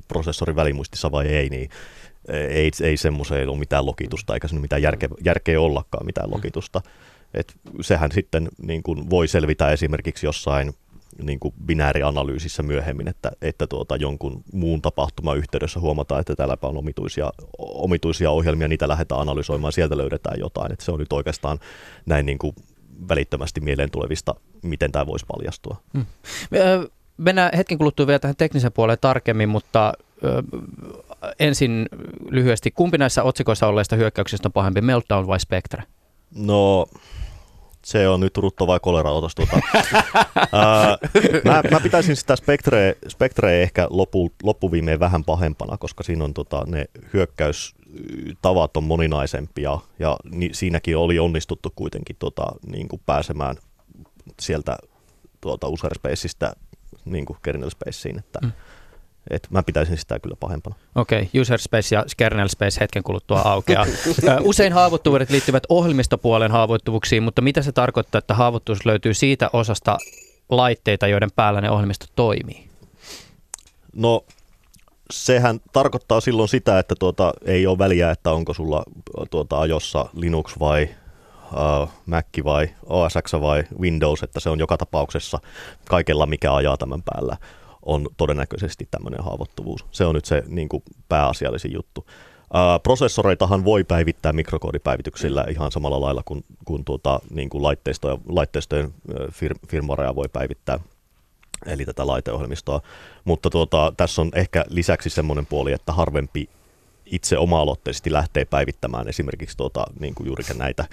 prosessorin 0.07 0.55
välimuistissa 0.55 1.11
vai 1.11 1.27
ei, 1.27 1.49
niin 1.49 1.69
ei, 2.29 2.71
ei 2.83 2.97
semmoiseen 2.97 3.49
ole 3.49 3.57
mitään 3.57 3.85
lokitusta, 3.85 4.33
eikä 4.33 4.47
sinne 4.47 4.61
mitään 4.61 4.81
järkeä, 4.81 5.09
järkeä 5.25 5.61
ollakaan 5.61 6.05
mitään 6.05 6.31
lokitusta. 6.31 6.81
Et 7.33 7.53
sehän 7.81 8.11
sitten 8.11 8.49
niin 8.65 8.83
kuin 8.83 9.09
voi 9.09 9.27
selvitä 9.27 9.71
esimerkiksi 9.71 10.25
jossain 10.25 10.73
niin 11.23 11.39
kuin 11.39 11.53
binäärianalyysissä 11.65 12.63
myöhemmin, 12.63 13.07
että, 13.07 13.31
että 13.41 13.67
tuota, 13.67 13.95
jonkun 13.95 14.43
muun 14.53 14.81
tapahtuman 14.81 15.37
yhteydessä 15.37 15.79
huomataan, 15.79 16.21
että 16.21 16.35
täälläpä 16.35 16.67
on 16.67 16.77
omituisia, 16.77 17.31
omituisia 17.57 18.31
ohjelmia, 18.31 18.67
niitä 18.67 18.87
lähdetään 18.87 19.21
analysoimaan, 19.21 19.73
sieltä 19.73 19.97
löydetään 19.97 20.39
jotain. 20.39 20.71
Että 20.71 20.85
se 20.85 20.91
on 20.91 20.99
nyt 20.99 21.13
oikeastaan 21.13 21.59
näin 22.05 22.25
niin 22.25 22.37
kuin 22.37 22.55
välittömästi 23.09 23.61
mieleen 23.61 23.91
tulevista, 23.91 24.35
miten 24.61 24.91
tämä 24.91 25.05
voisi 25.05 25.25
paljastua. 25.25 25.77
Hmm. 25.93 26.05
Mennään 27.17 27.51
hetken 27.57 27.77
kuluttua 27.77 28.07
vielä 28.07 28.19
tähän 28.19 28.35
teknisen 28.35 28.71
puoleen 28.71 28.97
tarkemmin, 29.01 29.49
mutta 29.49 29.93
ensin 31.39 31.89
lyhyesti, 32.29 32.71
kumpi 32.71 32.97
näissä 32.97 33.23
otsikoissa 33.23 33.67
olleista 33.67 33.95
hyökkäyksistä 33.95 34.47
on 34.47 34.53
pahempi, 34.53 34.81
Meltdown 34.81 35.27
vai 35.27 35.39
Spectre? 35.39 35.83
No, 36.35 36.85
se 37.85 38.07
on 38.07 38.19
nyt 38.19 38.37
rutto 38.37 38.67
vai 38.67 38.79
kolera, 38.79 39.11
otas 39.11 39.35
tuota. 39.35 39.55
mä, 41.45 41.61
mä, 41.71 41.79
pitäisin 41.79 42.15
sitä 42.15 42.35
Spectrea, 42.35 42.93
Spectrea 43.07 43.61
ehkä 43.61 43.87
lopu, 43.89 44.31
loppuviimeen 44.43 44.99
vähän 44.99 45.23
pahempana, 45.23 45.77
koska 45.77 46.03
siinä 46.03 46.23
on 46.23 46.33
tota, 46.33 46.63
ne 46.67 46.85
hyökkäystavat 47.13 48.77
on 48.77 48.83
moninaisempia 48.83 49.77
ja 49.99 50.17
ni, 50.31 50.49
siinäkin 50.53 50.97
oli 50.97 51.19
onnistuttu 51.19 51.73
kuitenkin 51.75 52.15
tota, 52.19 52.45
niin 52.71 52.87
kuin 52.87 53.01
pääsemään 53.05 53.55
sieltä 54.39 54.77
tuota 55.41 55.67
user 55.67 55.95
spaceista 55.95 56.55
niin 57.05 57.25
kuin 57.25 57.37
kernel 57.41 57.69
spaceen, 57.69 58.19
että 58.19 58.39
mm. 58.43 58.51
Et 59.29 59.47
mä 59.49 59.63
pitäisin 59.63 59.97
sitä 59.97 60.19
kyllä 60.19 60.35
pahempana. 60.39 60.75
Okei, 60.95 61.21
okay, 61.21 61.41
user 61.41 61.59
space 61.59 61.95
ja 61.95 62.05
kernel 62.17 62.47
space 62.47 62.79
hetken 62.81 63.03
kuluttua 63.03 63.41
aukeaa. 63.41 63.85
Usein 64.41 64.73
haavoittuvuudet 64.73 65.29
liittyvät 65.29 65.63
ohjelmistopuolen 65.69 66.51
haavoittuvuuksiin, 66.51 67.23
mutta 67.23 67.41
mitä 67.41 67.61
se 67.61 67.71
tarkoittaa, 67.71 68.19
että 68.19 68.33
haavoittuvuus 68.33 68.85
löytyy 68.85 69.13
siitä 69.13 69.49
osasta 69.53 69.97
laitteita, 70.49 71.07
joiden 71.07 71.29
päällä 71.35 71.61
ne 71.61 71.71
ohjelmisto 71.71 72.05
toimii? 72.15 72.69
No 73.95 74.23
sehän 75.11 75.59
tarkoittaa 75.73 76.21
silloin 76.21 76.49
sitä, 76.49 76.79
että 76.79 76.95
tuota, 76.99 77.33
ei 77.45 77.67
ole 77.67 77.77
väliä, 77.77 78.11
että 78.11 78.31
onko 78.31 78.53
sulla 78.53 78.83
tuota, 79.31 79.59
ajossa 79.59 80.05
Linux 80.13 80.59
vai 80.59 80.89
uh, 81.51 81.89
Mac 82.05 82.25
vai 82.43 82.69
OS 82.85 83.13
X 83.23 83.33
vai 83.33 83.63
Windows, 83.79 84.23
että 84.23 84.39
se 84.39 84.49
on 84.49 84.59
joka 84.59 84.77
tapauksessa 84.77 85.39
kaikella, 85.89 86.25
mikä 86.25 86.53
ajaa 86.55 86.77
tämän 86.77 87.03
päällä, 87.03 87.37
on 87.85 88.07
todennäköisesti 88.17 88.87
tämmöinen 88.91 89.23
haavoittuvuus. 89.23 89.85
Se 89.91 90.05
on 90.05 90.15
nyt 90.15 90.25
se 90.25 90.43
niin 90.47 90.69
kuin 90.69 90.83
pääasiallisin 91.09 91.73
juttu. 91.73 92.01
Uh, 92.01 92.83
prosessoreitahan 92.83 93.65
voi 93.65 93.83
päivittää 93.83 94.33
mikrokoodipäivityksillä 94.33 95.45
ihan 95.49 95.71
samalla 95.71 96.01
lailla 96.01 96.21
kuin, 96.25 96.45
kuin 96.65 96.85
tuota, 96.85 97.19
niin 97.29 97.49
kuin 97.49 97.63
laitteistoja, 97.63 98.17
laitteistojen 98.29 98.93
fir, 99.31 99.55
firmwarea 99.67 100.15
voi 100.15 100.29
päivittää 100.33 100.79
eli 101.65 101.85
tätä 101.85 102.07
laiteohjelmistoa. 102.07 102.81
Mutta 103.25 103.49
tuota, 103.49 103.93
tässä 103.97 104.21
on 104.21 104.31
ehkä 104.35 104.65
lisäksi 104.69 105.09
semmoinen 105.09 105.45
puoli, 105.45 105.71
että 105.71 105.93
harvempi 105.93 106.49
itse 107.11 107.37
oma-aloitteisesti 107.37 108.13
lähtee 108.13 108.45
päivittämään 108.45 109.07
esimerkiksi 109.07 109.57
tuota, 109.57 109.85
niin 109.99 110.15
kuin 110.15 110.27
juurikin 110.27 110.57
näitä 110.57 110.85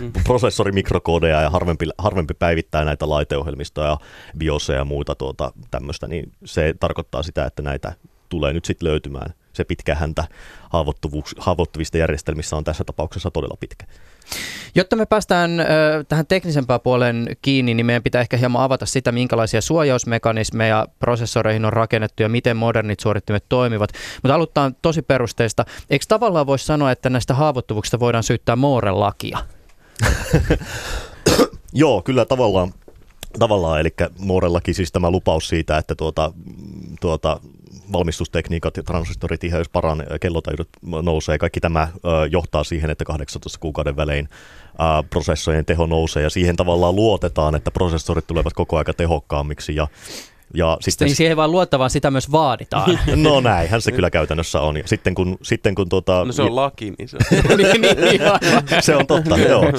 mm. 0.00 0.12
prosessorimikrokodeja 0.24 1.40
ja 1.40 1.50
harvempi, 1.50 1.86
harvempi 1.98 2.34
päivittää 2.34 2.84
näitä 2.84 3.08
laiteohjelmistoja, 3.08 3.96
BIOSeja 4.38 4.78
ja 4.78 4.84
muuta 4.84 5.14
tuota, 5.14 5.52
tämmöistä, 5.70 6.06
niin 6.06 6.32
se 6.44 6.74
tarkoittaa 6.80 7.22
sitä, 7.22 7.46
että 7.46 7.62
näitä 7.62 7.92
tulee 8.28 8.52
nyt 8.52 8.64
sitten 8.64 8.88
löytymään. 8.88 9.34
Se 9.52 9.64
pitkä 9.64 9.94
häntä 9.94 10.24
haavoittuvista 11.38 11.98
järjestelmissä 11.98 12.56
on 12.56 12.64
tässä 12.64 12.84
tapauksessa 12.84 13.30
todella 13.30 13.56
pitkä. 13.60 13.86
Jotta 14.74 14.96
me 14.96 15.06
päästään 15.06 15.50
tähän 16.08 16.26
teknisempään 16.26 16.80
puoleen 16.80 17.36
kiinni, 17.42 17.74
niin 17.74 17.86
meidän 17.86 18.02
pitää 18.02 18.20
ehkä 18.20 18.36
hieman 18.36 18.62
avata 18.62 18.86
sitä, 18.86 19.12
minkälaisia 19.12 19.60
suojausmekanismeja 19.60 20.86
prosessoreihin 20.98 21.64
on 21.64 21.72
rakennettu 21.72 22.22
ja 22.22 22.28
miten 22.28 22.56
modernit 22.56 23.00
suorittimet 23.00 23.44
toimivat. 23.48 23.90
Mutta 24.22 24.34
aloitetaan 24.34 24.76
tosi 24.82 25.02
perusteista. 25.02 25.64
Eikö 25.90 26.04
tavallaan 26.08 26.46
voisi 26.46 26.66
sanoa, 26.66 26.90
että 26.90 27.10
näistä 27.10 27.34
haavoittuvuuksista 27.34 28.00
voidaan 28.00 28.24
syyttää 28.24 28.56
Mooren 28.56 29.00
lakia? 29.00 29.38
Joo, 31.72 32.02
kyllä 32.02 32.24
tavallaan 32.24 32.74
tavallaan, 33.38 33.80
eli 33.80 33.94
Moorellakin 34.18 34.74
siis 34.74 34.92
tämä 34.92 35.10
lupaus 35.10 35.48
siitä, 35.48 35.78
että 35.78 35.94
tuota, 35.94 36.32
tuota, 37.00 37.40
valmistustekniikat 37.92 38.76
ja 38.76 38.82
transistoritiheys 38.82 39.68
paranee, 39.68 40.18
kellotaidot 40.20 40.68
nousee, 41.02 41.38
kaikki 41.38 41.60
tämä 41.60 41.88
johtaa 42.30 42.64
siihen, 42.64 42.90
että 42.90 43.04
18 43.04 43.58
kuukauden 43.58 43.96
välein 43.96 44.28
prosessojen 45.10 45.64
teho 45.64 45.86
nousee. 45.86 46.22
Ja 46.22 46.30
siihen 46.30 46.56
tavallaan 46.56 46.96
luotetaan, 46.96 47.54
että 47.54 47.70
prosessorit 47.70 48.26
tulevat 48.26 48.52
koko 48.52 48.78
aika 48.78 48.94
tehokkaammiksi. 48.94 49.74
Ja 49.76 49.88
ja 50.54 50.76
sitten, 50.80 51.06
niin 51.06 51.16
siihen 51.16 51.36
vaan 51.36 51.52
luottavaan 51.52 51.90
sitä 51.90 52.10
myös 52.10 52.32
vaaditaan. 52.32 52.98
No 53.16 53.40
näinhän 53.40 53.82
se 53.82 53.92
kyllä 53.96 54.10
käytännössä 54.10 54.60
on. 54.60 54.76
Ja 54.76 54.82
sitten 54.86 55.14
kun, 55.14 55.38
sitten 55.42 55.74
kun 55.74 55.88
tuota, 55.88 56.24
no 56.24 56.32
se 56.32 56.42
on 56.42 56.56
laki, 56.56 56.92
niin 56.98 57.08
se 57.08 57.16
on. 57.16 57.56
niin, 57.58 57.80
niin, 57.80 58.00
niin 58.00 58.20
se 58.80 58.96
on 58.96 59.06
totta, 59.06 59.36
joo. 59.48 59.72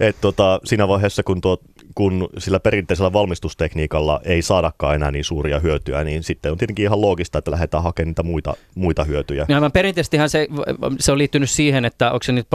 Et 0.00 0.16
tuota, 0.20 0.60
siinä 0.64 0.88
vaiheessa, 0.88 1.22
kun, 1.22 1.40
tuo, 1.40 1.58
kun 1.94 2.28
sillä 2.38 2.60
perinteisellä 2.60 3.12
valmistustekniikalla 3.12 4.20
ei 4.24 4.42
saadakaan 4.42 4.94
enää 4.94 5.10
niin 5.10 5.24
suuria 5.24 5.60
hyötyjä, 5.60 6.04
niin 6.04 6.22
sitten 6.22 6.52
on 6.52 6.58
tietenkin 6.58 6.82
ihan 6.82 7.00
loogista, 7.00 7.38
että 7.38 7.50
lähdetään 7.50 7.82
hakemaan 7.82 8.08
niitä 8.08 8.22
muita, 8.22 8.54
muita 8.74 9.04
hyötyjä. 9.04 9.46
Ja 9.48 9.56
aivan 9.56 9.72
se, 10.28 10.48
se 10.98 11.12
on 11.12 11.18
liittynyt 11.18 11.50
siihen, 11.50 11.84
että 11.84 12.12
onko 12.12 12.22
se 12.22 12.32
nyt 12.32 12.46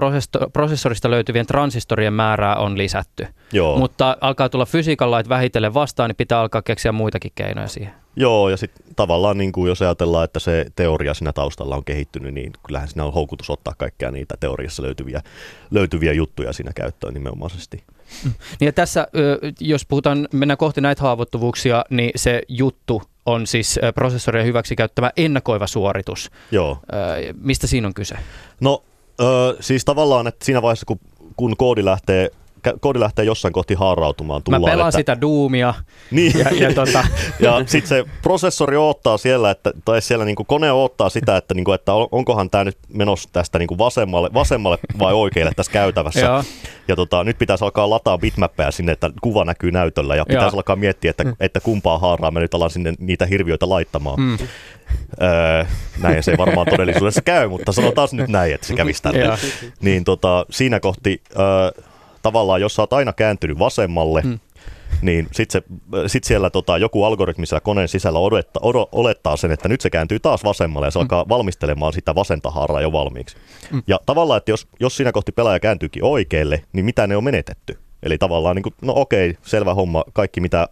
prosessorista 0.53 1.11
löytyvien 1.11 1.45
transistorien 1.45 2.13
määrää 2.13 2.55
on 2.55 2.77
lisätty. 2.77 3.27
Joo. 3.53 3.77
Mutta 3.77 4.17
alkaa 4.21 4.49
tulla 4.49 4.65
fysiikan 4.65 5.11
lait 5.11 5.29
vähitellen 5.29 5.73
vastaan, 5.73 6.09
niin 6.09 6.15
pitää 6.15 6.39
alkaa 6.39 6.61
keksiä 6.61 6.91
muitakin 7.23 7.31
keinoja 7.35 7.67
siihen. 7.67 7.93
Joo, 8.15 8.49
ja 8.49 8.57
sitten 8.57 8.85
tavallaan 8.95 9.37
niin 9.37 9.51
kuin 9.51 9.69
jos 9.69 9.81
ajatellaan, 9.81 10.25
että 10.25 10.39
se 10.39 10.65
teoria 10.75 11.13
siinä 11.13 11.33
taustalla 11.33 11.75
on 11.75 11.85
kehittynyt, 11.85 12.33
niin 12.33 12.53
kyllähän 12.67 12.87
siinä 12.87 13.05
on 13.05 13.13
houkutus 13.13 13.49
ottaa 13.49 13.73
kaikkia 13.77 14.11
niitä 14.11 14.35
teoriassa 14.39 14.83
löytyviä, 14.83 15.21
löytyviä 15.71 16.13
juttuja 16.13 16.53
siinä 16.53 16.71
käyttöön 16.75 17.13
nimenomaisesti. 17.13 17.83
Mm. 18.23 18.31
Niin 18.59 18.65
ja 18.65 18.73
tässä, 18.73 19.07
jos 19.59 19.85
puhutaan, 19.85 20.27
mennään 20.33 20.57
kohti 20.57 20.81
näitä 20.81 21.01
haavoittuvuuksia, 21.01 21.85
niin 21.89 22.11
se 22.15 22.41
juttu 22.47 23.01
on 23.25 23.47
siis 23.47 23.79
prosessorien 23.95 24.45
hyväksi 24.45 24.75
käyttämä 24.75 25.11
ennakoiva 25.17 25.67
suoritus. 25.67 26.31
Joo. 26.51 26.77
Mistä 27.41 27.67
siinä 27.67 27.87
on 27.87 27.93
kyse? 27.93 28.15
No 28.59 28.83
siis 29.59 29.85
tavallaan, 29.85 30.27
että 30.27 30.45
siinä 30.45 30.61
vaiheessa 30.61 30.85
kun, 30.85 30.99
kun 31.37 31.57
koodi 31.57 31.85
lähtee 31.85 32.31
koodi 32.79 32.99
lähtee 32.99 33.25
jossain 33.25 33.53
kohti 33.53 33.73
haarautumaan. 33.73 34.43
Tullaan, 34.43 34.61
Mä 34.61 34.69
pelaan 34.69 34.89
että... 34.89 34.97
sitä 34.97 35.21
Doomia. 35.21 35.73
Niin. 36.11 36.39
Ja, 36.39 36.45
ja, 36.67 36.73
tota... 36.73 37.07
ja 37.39 37.63
sitten 37.65 37.89
se 37.89 38.05
prosessori 38.21 38.77
odottaa 38.77 39.17
siellä, 39.17 39.51
että, 39.51 39.71
tai 39.85 40.01
siellä 40.01 40.25
niin 40.25 40.35
kone 40.47 40.71
odottaa 40.71 41.09
sitä, 41.09 41.37
että, 41.37 41.53
niin 41.53 41.65
kuin, 41.65 41.75
että 41.75 41.93
onkohan 41.93 42.49
tämä 42.49 42.63
nyt 42.63 42.77
menossa 42.93 43.29
tästä 43.33 43.59
niin 43.59 43.77
vasemmalle, 43.77 44.29
vasemmalle 44.33 44.77
vai 44.99 45.13
oikealle 45.13 45.51
tässä 45.55 45.71
käytävässä. 45.71 46.43
ja 46.87 46.95
tota, 46.95 47.23
nyt 47.23 47.37
pitäisi 47.37 47.63
alkaa 47.63 47.89
lataa 47.89 48.17
bitmappeja 48.17 48.71
sinne, 48.71 48.91
että 48.91 49.11
kuva 49.21 49.45
näkyy 49.45 49.71
näytöllä 49.71 50.15
ja 50.15 50.25
pitäisi 50.25 50.55
alkaa 50.55 50.75
miettiä, 50.75 51.11
että, 51.11 51.23
mm. 51.23 51.35
että 51.39 51.59
kumpaa 51.59 51.97
haaraa 51.97 52.31
me 52.31 52.39
nyt 52.39 52.53
alan 52.53 52.69
sinne 52.69 52.93
niitä 52.99 53.25
hirviöitä 53.25 53.69
laittamaan. 53.69 54.19
Mm. 54.19 54.37
Öö, 55.21 55.65
näin 56.01 56.23
se 56.23 56.31
ei 56.31 56.37
varmaan 56.37 56.67
todellisuudessa 56.69 57.21
käy, 57.21 57.47
mutta 57.47 57.71
sanotaan 57.71 58.07
nyt 58.11 58.27
näin, 58.27 58.53
että 58.53 58.67
se 58.67 58.73
kävisi 58.73 59.03
tällä. 59.03 59.37
niin 59.81 60.03
tota, 60.03 60.45
siinä 60.49 60.79
kohti 60.79 61.21
öö, 61.39 61.83
tavallaan, 62.23 62.61
jos 62.61 62.75
sä 62.75 62.81
oot 62.81 62.93
aina 62.93 63.13
kääntynyt 63.13 63.59
vasemmalle, 63.59 64.21
mm. 64.21 64.39
niin 65.01 65.27
sitten 65.31 65.63
sit 66.07 66.23
siellä 66.23 66.49
tota, 66.49 66.77
joku 66.77 67.03
algoritmi 67.03 67.45
siellä 67.45 67.61
koneen 67.61 67.87
sisällä 67.87 68.19
odottaa, 68.19 68.61
odo, 68.63 68.89
olettaa 68.91 69.37
sen, 69.37 69.51
että 69.51 69.69
nyt 69.69 69.81
se 69.81 69.89
kääntyy 69.89 70.19
taas 70.19 70.43
vasemmalle 70.43 70.87
ja 70.87 70.91
se 70.91 70.99
mm. 70.99 71.01
alkaa 71.01 71.25
valmistelemaan 71.29 71.93
sitä 71.93 72.15
vasenta 72.15 72.51
haaraa 72.51 72.81
jo 72.81 72.91
valmiiksi. 72.91 73.37
Mm. 73.71 73.83
Ja 73.87 73.99
tavallaan, 74.05 74.37
että 74.37 74.51
jos, 74.51 74.67
jos 74.79 74.97
siinä 74.97 75.11
kohti 75.11 75.31
pelaaja 75.31 75.59
kääntyykin 75.59 76.03
oikealle, 76.03 76.63
niin 76.73 76.85
mitä 76.85 77.07
ne 77.07 77.17
on 77.17 77.23
menetetty? 77.23 77.77
Eli 78.03 78.17
tavallaan, 78.17 78.55
niin 78.55 78.63
kuin, 78.63 78.73
no 78.81 78.93
okei, 78.95 79.37
selvä 79.41 79.73
homma, 79.73 80.03
kaikki 80.13 80.41
mitä 80.41 80.67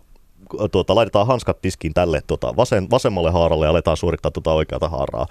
tuota, 0.72 0.96
laitetaan 0.96 1.28
hanskat 1.28 1.62
tiskiin 1.62 1.94
tälle 1.94 2.22
tuota, 2.28 2.56
vasen, 2.58 2.90
vasemmalle 2.90 3.32
haaralle 3.32 3.66
ja 3.66 3.70
aletaan 3.70 3.98
suorittaa 3.98 4.32
tuota 4.32 4.54
oikeata 4.54 4.90
haaraa. 4.90 5.26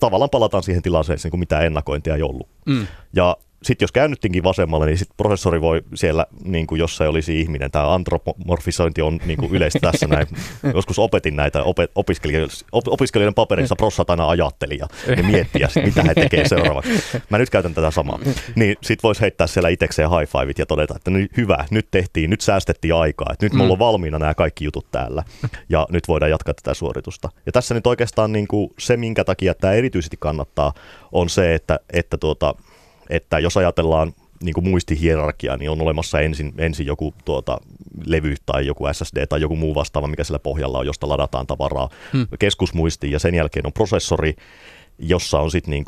Tavallaan 0.00 0.30
palataan 0.30 0.62
siihen 0.62 0.82
tilanteeseen, 0.82 1.30
kun 1.30 1.40
mitä 1.40 1.60
ennakointia 1.60 2.14
ei 2.14 2.22
ollut. 2.22 2.48
Mm. 2.66 2.86
Ja 3.12 3.36
sitten 3.64 3.84
jos 3.84 3.92
käännyttiin 3.92 4.42
vasemmalle, 4.42 4.86
niin 4.86 4.98
sitten 4.98 5.16
prosessori 5.16 5.60
voi 5.60 5.82
siellä, 5.94 6.26
niin 6.44 6.66
kuin 6.66 6.78
jos 6.78 6.96
se 6.96 7.08
olisi 7.08 7.40
ihminen, 7.40 7.70
tämä 7.70 7.94
antropomorfisointi 7.94 9.02
on 9.02 9.20
niin 9.26 9.38
kuin 9.38 9.52
yleistä 9.52 9.78
tässä 9.78 10.06
näin. 10.06 10.26
Joskus 10.74 10.98
opetin 10.98 11.36
näitä 11.36 11.62
opet, 11.62 11.90
opiskelijoiden, 11.94 12.56
op, 12.72 12.88
opiskelijoiden 12.88 13.34
papereissa 13.34 13.76
prossat 13.76 14.10
aina 14.10 14.28
ajatteli 14.28 14.78
ja 14.78 14.86
ja 15.60 15.68
sit, 15.68 15.84
mitä 15.84 16.02
he 16.02 16.14
tekee 16.14 16.48
seuraavaksi. 16.48 16.90
Mä 17.30 17.38
nyt 17.38 17.50
käytän 17.50 17.74
tätä 17.74 17.90
samaa. 17.90 18.18
Niin 18.54 18.76
sitten 18.82 19.02
voisi 19.02 19.20
heittää 19.20 19.46
siellä 19.46 19.68
itsekseen 19.68 20.10
high 20.10 20.32
fiveit 20.32 20.58
ja 20.58 20.66
todeta, 20.66 20.94
että 20.96 21.10
nyt, 21.10 21.36
hyvä, 21.36 21.64
nyt 21.70 21.88
tehtiin, 21.90 22.30
nyt 22.30 22.40
säästettiin 22.40 22.94
aikaa, 22.94 23.28
että 23.32 23.46
nyt 23.46 23.52
mm. 23.52 23.58
mulla 23.58 23.72
on 23.72 23.78
valmiina 23.78 24.18
nämä 24.18 24.34
kaikki 24.34 24.64
jutut 24.64 24.90
täällä 24.90 25.22
ja 25.68 25.86
nyt 25.90 26.08
voidaan 26.08 26.30
jatkaa 26.30 26.54
tätä 26.54 26.74
suoritusta. 26.74 27.28
Ja 27.46 27.52
tässä 27.52 27.74
nyt 27.74 27.86
oikeastaan 27.86 28.32
niin 28.32 28.48
kuin 28.48 28.70
se, 28.78 28.96
minkä 28.96 29.24
takia 29.24 29.54
tämä 29.54 29.72
erityisesti 29.72 30.16
kannattaa, 30.20 30.72
on 31.12 31.28
se, 31.28 31.54
että, 31.54 31.80
että 31.92 32.16
tuota, 32.16 32.54
että 33.10 33.38
jos 33.38 33.56
ajatellaan 33.56 34.14
niin 34.42 34.54
kuin 34.54 34.68
muistihierarkia, 34.68 35.56
niin 35.56 35.70
on 35.70 35.80
olemassa 35.80 36.20
ensin, 36.20 36.54
ensin 36.58 36.86
joku 36.86 37.14
tuota, 37.24 37.58
levy 38.06 38.34
tai 38.46 38.66
joku 38.66 38.84
SSD 38.92 39.26
tai 39.26 39.40
joku 39.40 39.56
muu 39.56 39.74
vastaava, 39.74 40.06
mikä 40.06 40.24
sillä 40.24 40.38
pohjalla 40.38 40.78
on, 40.78 40.86
josta 40.86 41.08
ladataan 41.08 41.46
tavaraa 41.46 41.88
hmm. 42.12 42.26
keskusmuistiin 42.38 43.12
ja 43.12 43.18
sen 43.18 43.34
jälkeen 43.34 43.66
on 43.66 43.72
prosessori, 43.72 44.34
jossa 44.98 45.40
on 45.40 45.50
sitten 45.50 45.70
niin 45.70 45.84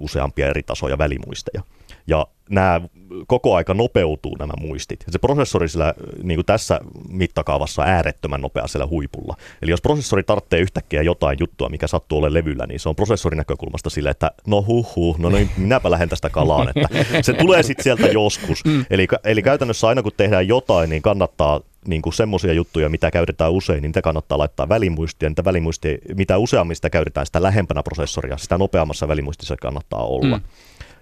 useampia 0.00 0.48
eri 0.48 0.62
tasoja 0.62 0.98
välimuisteja. 0.98 1.62
Ja 2.06 2.26
nämä 2.50 2.80
koko 3.26 3.54
aika 3.54 3.74
nopeutuu 3.74 4.36
nämä 4.38 4.52
muistit. 4.60 5.04
Se 5.08 5.18
prosessori 5.18 5.68
sillä, 5.68 5.94
niin 6.22 6.36
kuin 6.36 6.46
tässä 6.46 6.80
mittakaavassa 7.08 7.82
äärettömän 7.82 8.40
nopea 8.40 8.66
siellä 8.66 8.86
huipulla. 8.86 9.36
Eli 9.62 9.70
jos 9.70 9.80
prosessori 9.80 10.22
tarvitsee 10.22 10.60
yhtäkkiä 10.60 11.02
jotain 11.02 11.36
juttua, 11.40 11.68
mikä 11.68 11.86
sattuu 11.86 12.18
olemaan 12.18 12.34
levyllä, 12.34 12.66
niin 12.66 12.80
se 12.80 12.88
on 12.88 12.96
prosessorin 12.96 13.36
näkökulmasta 13.36 13.90
sille, 13.90 14.10
että 14.10 14.30
no 14.46 14.62
huh 14.62 14.96
huh, 14.96 15.18
no 15.18 15.28
niin, 15.28 15.50
minäpä 15.56 15.90
lähden 15.90 16.08
tästä 16.08 16.30
kalaan. 16.30 16.68
Että 16.68 16.88
se 17.22 17.32
tulee 17.32 17.62
sitten 17.62 17.84
sieltä 17.84 18.06
joskus. 18.06 18.64
Mm. 18.64 18.84
Eli, 18.90 19.06
eli 19.24 19.42
käytännössä 19.42 19.88
aina 19.88 20.02
kun 20.02 20.12
tehdään 20.16 20.48
jotain, 20.48 20.90
niin 20.90 21.02
kannattaa 21.02 21.60
niin 21.86 22.02
kuin 22.02 22.12
semmoisia 22.12 22.52
juttuja, 22.52 22.88
mitä 22.88 23.10
käytetään 23.10 23.52
usein, 23.52 23.76
niin 23.82 23.88
niitä 23.88 24.02
kannattaa 24.02 24.38
laittaa 24.38 24.68
välimuistia. 24.68 25.28
Niitä 25.28 25.44
välimuistia, 25.44 25.98
mitä 26.14 26.38
useammin 26.38 26.76
sitä 26.76 26.90
käytetään, 26.90 27.26
sitä 27.26 27.42
lähempänä 27.42 27.82
prosessoria, 27.82 28.36
sitä 28.36 28.58
nopeammassa 28.58 29.08
välimuistissa 29.08 29.56
kannattaa 29.56 30.06
olla. 30.06 30.36
Mm. 30.36 30.44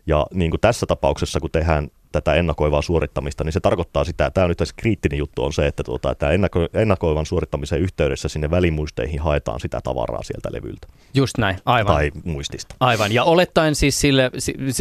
Ja 0.06 0.26
niin 0.34 0.50
kuin 0.50 0.60
tässä 0.60 0.86
tapauksessa, 0.86 1.40
kun 1.40 1.50
tehdään 1.50 1.88
tätä 2.14 2.34
ennakoivaa 2.34 2.82
suorittamista, 2.82 3.44
niin 3.44 3.52
se 3.52 3.60
tarkoittaa 3.60 4.04
sitä, 4.04 4.30
tämä 4.30 4.44
on 4.44 4.48
nyt 4.48 4.58
tässä 4.58 4.74
kriittinen 4.76 5.18
juttu 5.18 5.44
on 5.44 5.52
se, 5.52 5.66
että 5.66 5.82
tuota, 5.82 6.14
tämä 6.14 6.32
ennako, 6.32 6.68
ennakoivan 6.74 7.26
suorittamisen 7.26 7.80
yhteydessä 7.80 8.28
sinne 8.28 8.50
välimuisteihin 8.50 9.20
haetaan 9.20 9.60
sitä 9.60 9.80
tavaraa 9.84 10.22
sieltä 10.22 10.48
levyltä. 10.52 10.86
Just 11.14 11.38
näin, 11.38 11.56
aivan. 11.66 11.94
Tai 11.94 12.10
muistista. 12.24 12.74
Aivan, 12.80 13.12
ja 13.12 13.24
olettaen 13.24 13.74
siis 13.74 14.00
sille, 14.00 14.30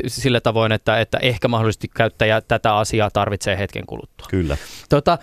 sille 0.08 0.40
tavoin, 0.40 0.72
että, 0.72 1.00
että 1.00 1.18
ehkä 1.18 1.48
mahdollisesti 1.48 1.88
käyttäjä 1.88 2.42
tätä 2.42 2.76
asiaa 2.76 3.10
tarvitsee 3.12 3.58
hetken 3.58 3.86
kuluttua. 3.86 4.28
Kyllä. 4.30 4.58
Tota, 4.90 5.18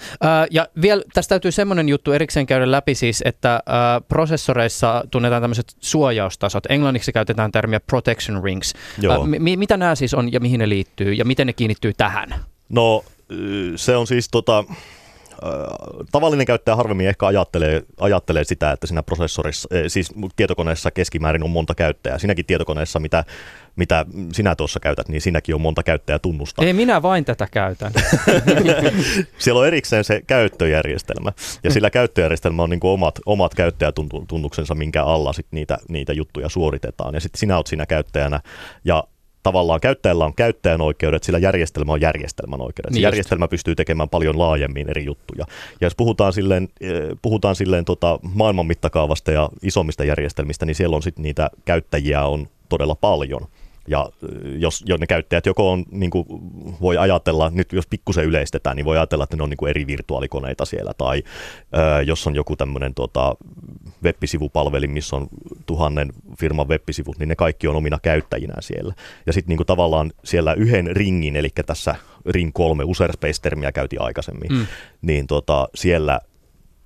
ja 0.51 0.67
vielä 0.83 1.03
tästä 1.13 1.29
täytyy 1.29 1.53
semmoinen 1.53 1.89
juttu 1.89 2.13
erikseen 2.13 2.47
käydä 2.47 2.71
läpi 2.71 2.95
siis, 2.95 3.23
että 3.25 3.61
prosessoreissa 4.09 5.05
tunnetaan 5.11 5.43
tämmöiset 5.43 5.77
suojaustasot. 5.81 6.65
Englanniksi 6.69 7.13
käytetään 7.13 7.53
termiä 7.53 7.81
protection 7.81 8.45
rings. 8.45 8.75
Joo. 9.01 9.27
M- 9.27 9.59
mitä 9.59 9.77
nämä 9.77 9.95
siis 9.95 10.15
on 10.15 10.33
ja 10.33 10.41
mihin 10.41 10.59
ne 10.59 10.69
liittyy 10.69 11.13
ja 11.13 11.25
miten 11.25 11.47
ne 11.47 11.53
kiinnittyy 11.53 11.93
tähän? 12.01 12.35
No 12.69 13.05
se 13.77 13.97
on 13.97 14.07
siis 14.07 14.29
tota, 14.29 14.65
tavallinen 16.13 16.47
käyttäjä 16.47 16.77
harvemmin 16.77 17.09
ehkä 17.09 17.27
ajattelee, 17.27 17.83
ajattelee 18.01 18.45
sitä, 18.45 18.73
että 18.73 18.87
siinä 18.87 19.03
prosessorissa, 19.03 19.69
siis 19.89 20.13
tietokoneessa 20.37 20.91
keskimäärin 20.91 21.43
on 21.43 21.51
monta 21.51 21.75
käyttäjää. 21.75 22.19
Siinäkin 22.19 22.47
tietokoneessa, 22.47 23.01
mitä, 23.01 23.25
mitä 23.77 24.07
sinä 24.33 24.55
tuossa 24.55 24.81
käytät, 24.81 25.09
niin 25.09 25.21
siinäkin 25.21 25.55
on 25.55 25.61
monta 25.61 25.83
käyttäjätunnusta. 25.83 26.65
Ei, 26.65 26.73
minä 26.73 27.03
vain 27.03 27.25
tätä 27.25 27.49
käytän. 27.51 27.93
Siellä 29.39 29.61
on 29.61 29.67
erikseen 29.67 30.05
se 30.05 30.23
käyttöjärjestelmä, 30.27 31.33
ja 31.65 31.71
sillä 31.71 31.91
käyttöjärjestelmä 31.91 32.63
on 32.63 32.71
niin 32.71 32.81
kuin 32.81 32.91
omat, 32.91 33.19
omat 33.27 33.55
käyttäjätunnuksensa, 33.55 34.75
minkä 34.75 35.05
alla 35.05 35.33
sit 35.33 35.47
niitä, 35.51 35.79
niitä 35.89 36.13
juttuja 36.13 36.49
suoritetaan. 36.49 37.15
Ja 37.15 37.21
sitten 37.21 37.39
sinä 37.39 37.57
olet 37.57 37.67
siinä 37.67 37.87
käyttäjänä, 37.87 38.41
ja 38.85 39.05
tavallaan 39.51 39.81
käyttäjällä 39.81 40.25
on 40.25 40.35
käyttäjän 40.35 40.81
oikeudet, 40.81 41.23
sillä 41.23 41.39
järjestelmä 41.39 41.93
on 41.93 42.01
järjestelmän 42.01 42.61
oikeudet. 42.61 42.93
Niin 42.93 43.03
järjestelmä 43.03 43.49
pystyy 43.49 43.75
tekemään 43.75 44.09
paljon 44.09 44.39
laajemmin 44.39 44.91
eri 44.91 45.05
juttuja. 45.05 45.45
Ja 45.81 45.87
jos 45.87 45.95
puhutaan 45.97 46.33
silleen, 46.33 46.69
eh, 46.81 46.93
puhutaan 47.23 47.57
silleen 47.57 47.85
tota 47.85 48.19
maailman 48.35 48.67
mittakaavasta 48.67 49.33
ja 49.33 49.49
isommista 49.63 50.05
järjestelmistä, 50.05 50.67
niin 50.67 50.75
siellä 50.75 50.97
on 50.97 51.03
sitten 51.03 51.23
niitä 51.23 51.51
käyttäjiä 51.65 52.25
on 52.25 52.49
todella 52.69 52.95
paljon. 52.95 53.47
Ja 53.89 54.09
jos 54.59 54.83
jo 54.87 54.97
ne 54.97 55.07
käyttäjät 55.07 55.47
joko 55.47 55.73
on, 55.73 55.85
niin 55.91 56.11
kuin 56.11 56.27
voi 56.81 56.99
ajatella, 56.99 57.51
nyt 57.51 57.73
jos 57.73 57.87
pikkusen 57.87 58.25
yleistetään, 58.25 58.77
niin 58.77 58.85
voi 58.85 58.97
ajatella, 58.97 59.25
että 59.25 59.37
ne 59.37 59.43
on 59.43 59.51
niin 59.51 59.57
kuin 59.57 59.71
eri 59.71 59.87
virtuaalikoneita 59.87 60.65
siellä, 60.65 60.93
tai 60.99 61.23
ö, 61.99 62.03
jos 62.03 62.27
on 62.27 62.35
joku 62.35 62.57
tämmöinen 62.57 62.95
tota, 62.95 63.35
web-sivupalvelin, 64.05 64.91
missä 64.91 65.17
on 65.17 65.29
tuhannen 65.67 66.13
firman 66.41 66.69
web-sivut, 66.69 67.19
niin 67.19 67.29
ne 67.29 67.37
kaikki 67.37 67.69
on 67.69 67.77
omina 67.77 67.99
käyttäjinä 68.03 68.55
siellä. 68.61 68.95
Ja 69.27 69.33
sitten 69.33 69.57
niin 69.57 69.67
tavallaan 69.67 70.13
siellä 70.25 70.55
yhden 70.55 70.97
ringin, 70.97 71.37
eli 71.37 71.49
tässä 71.67 71.95
Ring 72.27 72.51
3, 72.55 72.85
User 72.85 73.13
Space-termiä 73.13 73.73
käytiin 73.73 74.03
aikaisemmin, 74.03 74.53
mm. 74.53 74.67
niin 75.03 75.27
tota, 75.27 75.69
siellä 75.75 76.21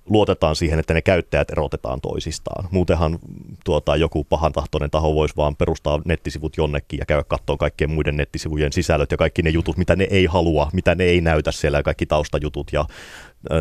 luotetaan 0.09 0.55
siihen, 0.55 0.79
että 0.79 0.93
ne 0.93 1.01
käyttäjät 1.01 1.51
erotetaan 1.51 2.01
toisistaan. 2.01 2.67
Muutenhan 2.71 3.19
tuota, 3.65 3.95
joku 3.95 4.23
pahantahtoinen 4.23 4.91
taho 4.91 5.15
voisi 5.15 5.35
vaan 5.37 5.55
perustaa 5.55 6.01
nettisivut 6.05 6.57
jonnekin 6.57 6.99
ja 6.99 7.05
käydä 7.05 7.23
katsoa 7.23 7.57
kaikkien 7.57 7.91
muiden 7.91 8.17
nettisivujen 8.17 8.73
sisällöt 8.73 9.11
ja 9.11 9.17
kaikki 9.17 9.41
ne 9.41 9.49
jutut, 9.49 9.77
mitä 9.77 9.95
ne 9.95 10.07
ei 10.09 10.25
halua, 10.25 10.69
mitä 10.73 10.95
ne 10.95 11.03
ei 11.03 11.21
näytä 11.21 11.51
siellä, 11.51 11.83
kaikki 11.83 12.05
taustajutut 12.05 12.73
ja 12.73 12.85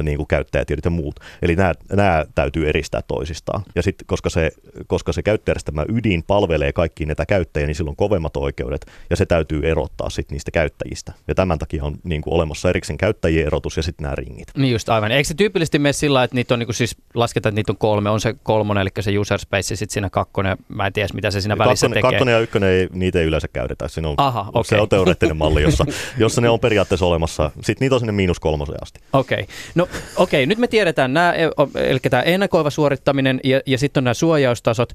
niin 0.03 0.17
kuin 0.17 0.27
käyttäjätiedot 0.27 0.85
ja 0.85 0.91
muut. 0.91 1.21
Eli 1.43 1.57
nämä, 1.57 1.73
nämä 1.93 2.25
täytyy 2.35 2.69
eristää 2.69 3.03
toisistaan. 3.03 3.63
Ja 3.75 3.83
sitten 3.83 4.07
koska 4.07 4.31
se, 4.31 4.51
koska 4.87 5.13
se 5.13 5.23
käyttäjärjestelmä 5.23 5.85
ydin 5.89 6.23
palvelee 6.23 6.73
kaikki 6.73 7.07
näitä 7.07 7.27
käyttäjiä, 7.27 7.67
niin 7.67 7.75
silloin 7.75 7.97
kovemmat 7.97 8.37
oikeudet, 8.37 8.87
ja 9.11 9.17
se 9.17 9.27
täytyy 9.27 9.61
erottaa 9.65 10.11
sitten 10.11 10.35
niistä 10.35 10.51
käyttäjistä. 10.51 11.13
Ja 11.29 11.35
tämän 11.35 11.59
takia 11.59 11.85
on 11.85 11.97
niin 12.05 12.23
kuin 12.23 12.35
olemassa 12.35 12.69
erikseen 12.69 12.99
käyttäjien 12.99 13.47
erotus 13.47 13.77
ja 13.77 13.83
sitten 13.83 14.05
nämä 14.05 14.15
ringit. 14.15 14.49
Niin 14.57 14.73
just 14.73 14.89
aivan. 14.89 15.13
Eikö 15.13 15.29
se 15.29 15.35
tyypillisesti 15.35 15.79
mene 15.79 15.93
sillä 15.93 16.25
että 16.25 16.35
niitä 16.35 16.55
on 16.55 16.59
niin 16.59 16.67
kuin 16.67 16.75
siis 16.75 16.97
lasketaan, 17.15 17.51
että 17.51 17.59
niitä 17.59 17.73
on 17.73 17.79
kolme, 17.79 18.11
on 18.11 18.21
se 18.21 18.35
kolmonen, 18.43 18.81
eli 18.81 18.91
se 19.01 19.19
user 19.19 19.39
space, 19.39 19.73
ja 19.73 19.77
sitten 19.77 19.93
siinä 19.93 20.11
kakkonen, 20.11 20.57
mä 20.69 20.87
en 20.87 20.93
tiedä 20.93 21.09
mitä 21.15 21.31
se 21.31 21.41
siinä 21.41 21.59
välissä 21.59 21.87
kakkonen, 21.87 22.03
tekee. 22.03 22.11
Kakkonen 22.11 22.33
ja 22.33 22.41
ykkönen, 22.41 22.71
ei, 22.71 22.89
niitä 22.93 23.19
ei 23.21 23.27
yleensä 23.27 23.49
käytetä. 23.49 23.89
Siinä 23.89 24.09
on, 24.09 24.15
Aha, 24.19 24.47
okay. 24.49 24.65
Se 24.65 24.81
on 24.81 24.89
teoreettinen 24.89 25.37
malli, 25.37 25.63
jossa, 25.63 25.85
jossa 26.19 26.41
ne 26.41 26.49
on 26.49 26.61
periaatteessa 26.61 27.07
olemassa. 27.07 27.51
Sitten 27.55 27.77
niitä 27.85 27.95
on 27.95 28.01
sinne 28.01 28.13
miinus 28.13 28.41
kolmoseen 28.41 28.83
asti. 28.83 29.01
Okei. 29.13 29.41
Okay. 29.41 29.55
No 29.75 29.83
okei, 30.17 30.43
okay, 30.43 30.47
nyt 30.47 30.59
me 30.59 30.69
tiedetään 30.69 31.15
nämä, 31.15 31.35
eli 31.75 31.99
tämä 32.11 32.23
ennakoiva 32.23 32.71
suorittaminen 32.71 33.41
ja, 33.45 33.61
ja 33.67 33.79
sitten 33.79 34.01
on 34.01 34.05
nämä 34.05 34.15
suojaustasot. 34.15 34.93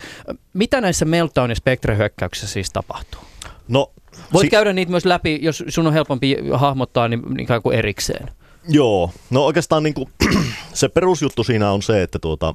Mitä 0.53 0.81
näissä 0.81 1.05
Meltdown- 1.05 1.49
ja 1.49 1.55
Spectre-hyökkäyksissä 1.55 2.47
siis 2.47 2.69
tapahtuu? 2.69 3.21
No, 3.67 3.91
Voit 4.33 4.45
si- 4.45 4.49
käydä 4.49 4.73
niitä 4.73 4.91
myös 4.91 5.05
läpi, 5.05 5.39
jos 5.41 5.63
sun 5.67 5.87
on 5.87 5.93
helpompi 5.93 6.37
hahmottaa 6.53 7.07
niin 7.07 7.39
ikään 7.39 7.61
kuin 7.61 7.77
erikseen. 7.77 8.31
Joo, 8.67 9.11
no 9.29 9.45
oikeastaan 9.45 9.83
niin 9.83 9.93
kuin, 9.93 10.09
se 10.73 10.89
perusjuttu 10.89 11.43
siinä 11.43 11.71
on 11.71 11.81
se, 11.81 12.03
että 12.03 12.19
tuota, 12.19 12.53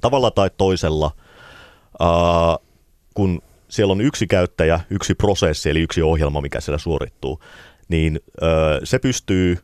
tavalla 0.00 0.30
tai 0.30 0.50
toisella, 0.56 1.10
ää, 2.00 2.08
kun 3.14 3.42
siellä 3.68 3.92
on 3.92 4.00
yksi 4.00 4.26
käyttäjä, 4.26 4.80
yksi 4.90 5.14
prosessi, 5.14 5.70
eli 5.70 5.80
yksi 5.80 6.02
ohjelma, 6.02 6.40
mikä 6.40 6.60
siellä 6.60 6.78
suorittuu, 6.78 7.40
niin 7.88 8.20
ää, 8.42 8.50
se 8.84 8.98
pystyy 8.98 9.58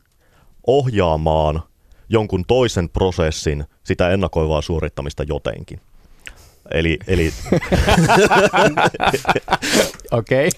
ohjaamaan 0.67 1.63
jonkun 2.09 2.43
toisen 2.47 2.89
prosessin 2.89 3.65
sitä 3.83 4.09
ennakoivaa 4.09 4.61
suorittamista 4.61 5.23
jotenkin. 5.23 5.79
Eli, 6.71 6.99
eli... 7.07 7.31
Okei. 10.11 10.49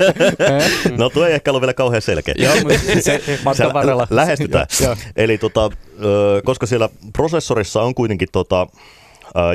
no 0.98 1.10
tuo 1.10 1.26
ei 1.26 1.34
ehkä 1.34 1.50
ole 1.50 1.60
vielä 1.60 1.74
kauhean 1.74 2.02
selkeä. 2.02 2.34
Joo, 2.38 2.54
mutta 2.54 2.78
se 3.00 3.22
matkan 3.44 3.72
varrella. 3.72 4.06
Lähestytään. 4.10 4.66
Eli 5.16 5.38
tota, 5.38 5.70
koska 6.44 6.66
siellä 6.66 6.88
prosessorissa 7.12 7.82
on 7.82 7.94
kuitenkin 7.94 8.28
tota, 8.32 8.66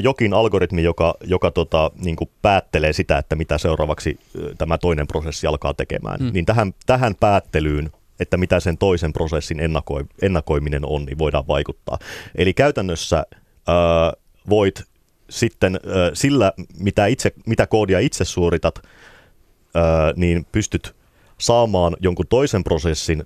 jokin 0.03 0.33
algoritmi, 0.33 0.83
joka, 0.83 1.15
joka 1.23 1.51
tota, 1.51 1.91
niin 2.03 2.15
kuin 2.15 2.29
päättelee 2.41 2.93
sitä, 2.93 3.17
että 3.17 3.35
mitä 3.35 3.57
seuraavaksi 3.57 4.19
tämä 4.57 4.77
toinen 4.77 5.07
prosessi 5.07 5.47
alkaa 5.47 5.73
tekemään, 5.73 6.19
mm. 6.19 6.29
niin 6.33 6.45
tähän, 6.45 6.73
tähän 6.85 7.15
päättelyyn 7.19 7.91
että 8.19 8.37
mitä 8.37 8.59
sen 8.59 8.77
toisen 8.77 9.13
prosessin 9.13 9.59
ennakoi, 9.59 10.03
ennakoiminen 10.21 10.85
on, 10.85 11.05
niin 11.05 11.17
voidaan 11.17 11.47
vaikuttaa. 11.47 11.99
Eli 12.35 12.53
käytännössä 12.53 13.17
ää, 13.67 14.13
voit 14.49 14.83
sitten 15.29 15.75
ää, 15.75 16.11
sillä, 16.13 16.53
mitä, 16.79 17.05
itse, 17.05 17.31
mitä 17.45 17.67
koodia 17.67 17.99
itse 17.99 18.25
suoritat, 18.25 18.79
ää, 19.73 20.13
niin 20.15 20.45
pystyt 20.51 20.95
saamaan 21.39 21.95
jonkun 21.99 22.27
toisen 22.27 22.63
prosessin 22.63 23.23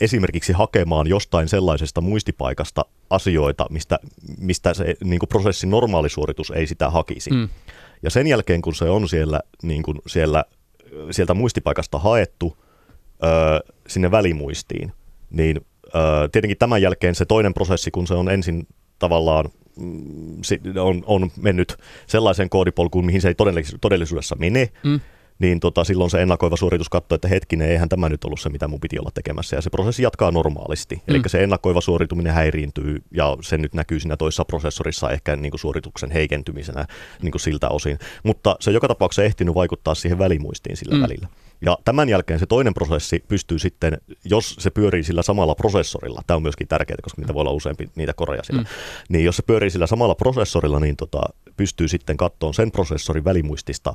esimerkiksi 0.00 0.52
hakemaan 0.52 1.06
jostain 1.06 1.48
sellaisesta 1.48 2.00
muistipaikasta 2.00 2.84
asioita, 3.10 3.66
mistä, 3.70 3.98
mistä 4.38 4.74
se 4.74 4.94
niin 5.04 5.18
kuin 5.18 5.28
prosessin 5.28 5.70
normaalisuoritus 5.70 6.50
ei 6.50 6.66
sitä 6.66 6.90
hakisi. 6.90 7.30
Mm. 7.30 7.48
Ja 8.02 8.10
sen 8.10 8.26
jälkeen, 8.26 8.62
kun 8.62 8.74
se 8.74 8.84
on 8.84 9.08
siellä, 9.08 9.40
niin 9.62 9.82
kuin 9.82 9.98
siellä 10.06 10.44
sieltä 11.10 11.34
muistipaikasta 11.34 11.98
haettu, 11.98 12.56
sinne 13.88 14.10
välimuistiin, 14.10 14.92
niin 15.30 15.60
ö, 15.86 16.28
tietenkin 16.32 16.58
tämän 16.58 16.82
jälkeen 16.82 17.14
se 17.14 17.24
toinen 17.24 17.54
prosessi, 17.54 17.90
kun 17.90 18.06
se 18.06 18.14
on 18.14 18.30
ensin 18.30 18.66
tavallaan 18.98 19.48
mm, 19.80 20.36
on, 20.80 21.02
on 21.06 21.30
mennyt 21.36 21.76
sellaiseen 22.06 22.50
koodipolkuun, 22.50 23.06
mihin 23.06 23.20
se 23.20 23.28
ei 23.28 23.34
todellisuudessa 23.80 24.36
mene, 24.36 24.68
mm 24.82 25.00
niin 25.38 25.60
tota, 25.60 25.84
silloin 25.84 26.10
se 26.10 26.22
ennakoiva 26.22 26.56
suoritus 26.56 26.88
katsoo, 26.88 27.14
että 27.14 27.28
hetkinen, 27.28 27.68
eihän 27.68 27.88
tämä 27.88 28.08
nyt 28.08 28.24
ollut 28.24 28.40
se, 28.40 28.48
mitä 28.48 28.68
mun 28.68 28.80
piti 28.80 28.98
olla 28.98 29.10
tekemässä. 29.14 29.56
Ja 29.56 29.62
se 29.62 29.70
prosessi 29.70 30.02
jatkaa 30.02 30.30
normaalisti. 30.30 30.94
Mm. 30.94 31.02
Eli 31.08 31.20
se 31.26 31.42
ennakoiva 31.42 31.80
suorituminen 31.80 32.34
häiriintyy 32.34 33.02
ja 33.10 33.36
se 33.40 33.58
nyt 33.58 33.74
näkyy 33.74 34.00
siinä 34.00 34.16
toisessa 34.16 34.44
prosessorissa 34.44 35.10
ehkä 35.10 35.36
niin 35.36 35.50
kuin 35.50 35.60
suorituksen 35.60 36.10
heikentymisenä 36.10 36.86
niin 37.22 37.32
kuin 37.32 37.40
siltä 37.40 37.68
osin. 37.68 37.98
Mutta 38.22 38.56
se 38.60 38.70
joka 38.70 38.88
tapauksessa 38.88 39.24
ehtinyt 39.24 39.54
vaikuttaa 39.54 39.94
siihen 39.94 40.18
välimuistiin 40.18 40.76
sillä 40.76 40.96
mm. 40.96 41.02
välillä. 41.02 41.28
Ja 41.60 41.78
tämän 41.84 42.08
jälkeen 42.08 42.40
se 42.40 42.46
toinen 42.46 42.74
prosessi 42.74 43.24
pystyy 43.28 43.58
sitten, 43.58 43.98
jos 44.24 44.56
se 44.58 44.70
pyörii 44.70 45.04
sillä 45.04 45.22
samalla 45.22 45.54
prosessorilla, 45.54 46.22
tämä 46.26 46.36
on 46.36 46.42
myöskin 46.42 46.68
tärkeää, 46.68 46.98
koska 47.02 47.22
niitä 47.22 47.34
voi 47.34 47.40
olla 47.40 47.50
useampi 47.50 47.88
niitä 47.94 48.12
koreja 48.12 48.42
sillä, 48.42 48.62
mm. 48.62 48.66
niin 49.08 49.24
jos 49.24 49.36
se 49.36 49.42
pyörii 49.42 49.70
sillä 49.70 49.86
samalla 49.86 50.14
prosessorilla, 50.14 50.80
niin 50.80 50.96
tota, 50.96 51.20
pystyy 51.56 51.88
sitten 51.88 52.16
katsomaan 52.16 52.54
sen 52.54 52.70
prosessorin 52.70 53.24
välimuistista 53.24 53.94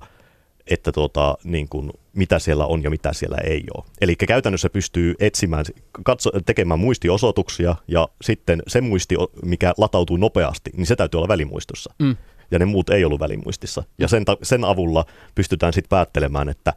että 0.70 0.92
tuota, 0.92 1.38
niin 1.44 1.70
kuin, 1.70 1.92
mitä 2.14 2.40
siellä 2.40 2.66
on 2.66 2.84
ja 2.84 2.90
mitä 2.90 3.14
siellä 3.14 3.38
ei 3.44 3.64
ole. 3.78 3.86
Eli 4.02 4.16
käytännössä 4.16 4.70
pystyy 4.70 5.16
etsimään, 5.20 5.66
katso, 6.04 6.32
tekemään 6.46 6.80
muistiosoituksia 6.80 7.76
ja 7.88 8.08
sitten 8.22 8.64
se 8.68 8.82
muisti, 8.82 9.16
mikä 9.44 9.74
latautuu 9.78 10.18
nopeasti, 10.18 10.72
niin 10.78 10.86
se 10.86 10.96
täytyy 10.96 11.18
olla 11.18 11.28
välimuistossa. 11.28 11.94
Mm. 12.00 12.16
Ja 12.52 12.60
ne 12.60 12.66
muut 12.66 12.90
ei 12.90 13.06
ollut 13.06 13.20
välimuistissa. 13.20 13.84
Ja 13.98 14.08
sen, 14.08 14.24
sen 14.44 14.64
avulla 14.64 15.06
pystytään 15.36 15.74
sitten 15.74 15.90
päättelemään, 15.90 16.50
että 16.50 16.74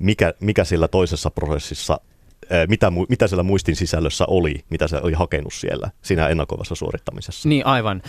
mikä, 0.00 0.34
mikä 0.40 0.64
sillä 0.64 0.88
toisessa 0.88 1.30
prosessissa 1.30 2.00
mitä, 2.68 2.92
mitä 3.08 3.26
siellä 3.26 3.42
muistin 3.42 3.76
sisällössä 3.76 4.24
oli, 4.28 4.64
mitä 4.70 4.88
se 4.88 4.96
oli 4.96 5.12
hakenut 5.12 5.54
siellä 5.54 5.90
siinä 6.02 6.28
ennakoivassa 6.28 6.74
suorittamisessa. 6.74 7.48
Niin 7.48 7.66
aivan. 7.66 8.02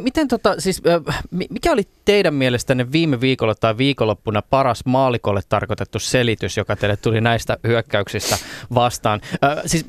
Miten 0.00 0.28
tota, 0.28 0.54
siis, 0.58 0.82
mikä 1.30 1.72
oli 1.72 1.82
teidän 2.04 2.34
mielestänne 2.34 2.92
viime 2.92 3.20
viikolla 3.20 3.54
tai 3.54 3.78
viikonloppuna 3.78 4.42
paras 4.42 4.84
maalikolle 4.84 5.40
tarkoitettu 5.48 5.98
selitys, 5.98 6.56
joka 6.56 6.76
teille 6.76 6.96
tuli 6.96 7.20
näistä 7.20 7.56
hyökkäyksistä 7.66 8.38
vastaan? 8.74 9.20
Siis 9.66 9.86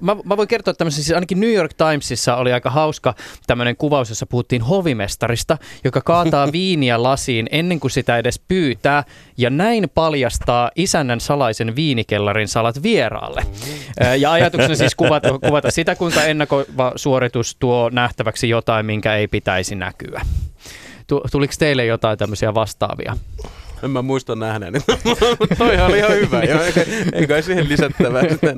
mä, 0.00 0.16
mä 0.24 0.36
voin 0.36 0.48
kertoa 0.48 0.74
tämmöisen, 0.74 1.04
siis 1.04 1.14
ainakin 1.14 1.40
New 1.40 1.52
York 1.52 1.74
Timesissa 1.74 2.36
oli 2.36 2.52
aika 2.52 2.70
hauska 2.70 3.14
tämmöinen 3.46 3.76
kuvaus, 3.76 4.08
jossa 4.08 4.26
puhuttiin 4.26 4.62
hovimestarista, 4.62 5.58
joka 5.84 6.00
kaataa 6.00 6.52
viiniä 6.58 7.02
lasiin 7.02 7.48
ennen 7.50 7.80
kuin 7.80 7.90
sitä 7.90 8.18
edes 8.18 8.38
pyytää 8.48 9.04
ja 9.36 9.50
näin 9.50 9.90
paljastaa 9.94 10.70
isännän 10.76 11.20
salaisen 11.20 11.76
viinikellarin 11.76 12.48
salat 12.48 12.82
vieraalle. 13.18 13.42
Ja 14.18 14.32
ajatuksena 14.32 14.74
siis 14.74 14.94
kuvata, 14.94 15.38
kuvata 15.38 15.70
sitä, 15.70 15.94
kuinka 15.94 16.24
ennakoiva 16.24 16.92
suoritus 16.96 17.56
tuo 17.60 17.90
nähtäväksi 17.92 18.48
jotain, 18.48 18.86
minkä 18.86 19.16
ei 19.16 19.28
pitäisi 19.28 19.74
näkyä. 19.74 20.20
Tuliko 21.32 21.54
teille 21.58 21.84
jotain 21.84 22.18
tämmöisiä 22.18 22.54
vastaavia? 22.54 23.16
En 23.82 23.90
mä 23.90 24.02
muista 24.02 24.36
nähneeni. 24.36 24.78
Toi 25.58 25.80
oli 25.80 25.98
ihan 25.98 26.12
hyvä. 26.12 26.42
Jo, 26.42 26.62
eikä, 26.62 26.84
eikä 27.12 27.42
siihen 27.42 27.68
lisättävää 27.68 28.22
sitä 28.28 28.54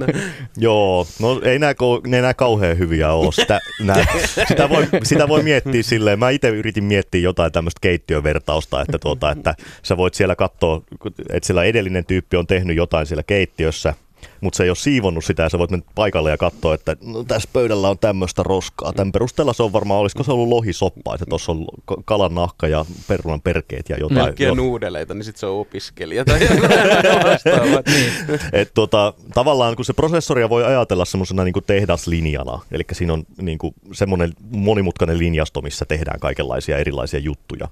Joo, 0.57 1.07
no 1.21 1.41
ei 1.45 1.59
nämä, 1.59 1.75
ne 2.07 2.21
nää 2.21 2.35
kauhean 2.35 2.79
hyviä 2.79 3.13
ole. 3.13 3.33
Sitä, 3.33 3.61
nää, 3.83 4.07
sitä, 4.49 4.69
voi, 4.69 4.89
sitä 5.03 5.29
voi 5.29 5.43
miettiä 5.43 5.83
silleen. 5.83 6.19
Mä 6.19 6.31
itse 6.31 6.49
yritin 6.49 6.85
miettiä 6.85 7.21
jotain 7.21 7.53
tämmöistä 7.53 7.79
keittiövertausta, 7.81 8.83
että, 8.83 8.99
tuota, 8.99 9.31
että 9.31 9.55
sä 9.83 9.97
voit 9.97 10.15
siellä 10.15 10.37
katsoa, 10.37 10.83
että 11.31 11.47
siellä 11.47 11.65
edellinen 11.65 12.05
tyyppi 12.05 12.37
on 12.37 12.47
tehnyt 12.47 12.77
jotain 12.77 13.07
siellä 13.07 13.23
keittiössä– 13.23 13.95
mutta 14.41 14.57
se 14.57 14.63
ei 14.63 14.71
ole 14.71 14.77
siivonnut 14.77 15.25
sitä 15.25 15.43
ja 15.43 15.49
sä 15.49 15.59
voit 15.59 15.71
mennä 15.71 15.87
paikalle 15.95 16.31
ja 16.31 16.37
katsoa, 16.37 16.75
että 16.75 16.97
no, 17.05 17.25
tässä 17.25 17.49
pöydällä 17.53 17.89
on 17.89 17.99
tämmöistä 17.99 18.43
roskaa. 18.43 18.93
Tämän 18.93 19.13
perusteella 19.13 19.53
se 19.53 19.63
on 19.63 19.73
varmaan, 19.73 20.01
olisiko 20.01 20.23
se 20.23 20.33
ollut 20.33 20.49
lohisoppa, 20.49 21.15
että 21.15 21.27
tuossa 21.29 21.53
on 21.53 21.67
kalan 22.05 22.35
nahka 22.35 22.69
ja 22.69 22.85
perunan 23.09 23.41
perkeet 23.41 23.89
ja 23.89 23.97
jotain. 23.97 24.25
Melkein 24.25 24.49
jo. 24.49 24.55
nuudeleita, 24.55 25.15
niin 25.15 25.25
sitten 25.25 25.41
se 25.41 25.47
on 25.47 25.61
opiskelija 25.61 26.25
tai 26.25 26.39
niin. 27.93 28.13
Et 28.53 28.71
tota, 28.75 29.15
tavallaan 29.35 29.77
kun 29.77 29.85
se 29.85 29.93
prosessoria 29.93 30.49
voi 30.49 30.65
ajatella 30.65 31.05
semmoisena 31.05 31.45
niin 31.45 31.55
tehdaslinjana, 31.67 32.61
eli 32.73 32.83
siinä 32.93 33.13
on 33.13 33.25
niin 33.41 33.59
semmoinen 33.93 34.33
monimutkainen 34.51 35.19
linjasto, 35.19 35.63
missä 35.63 35.85
tehdään 35.85 36.21
kaikenlaisia 36.21 36.79
erilaisia 36.79 37.21
juttuja 37.21 37.69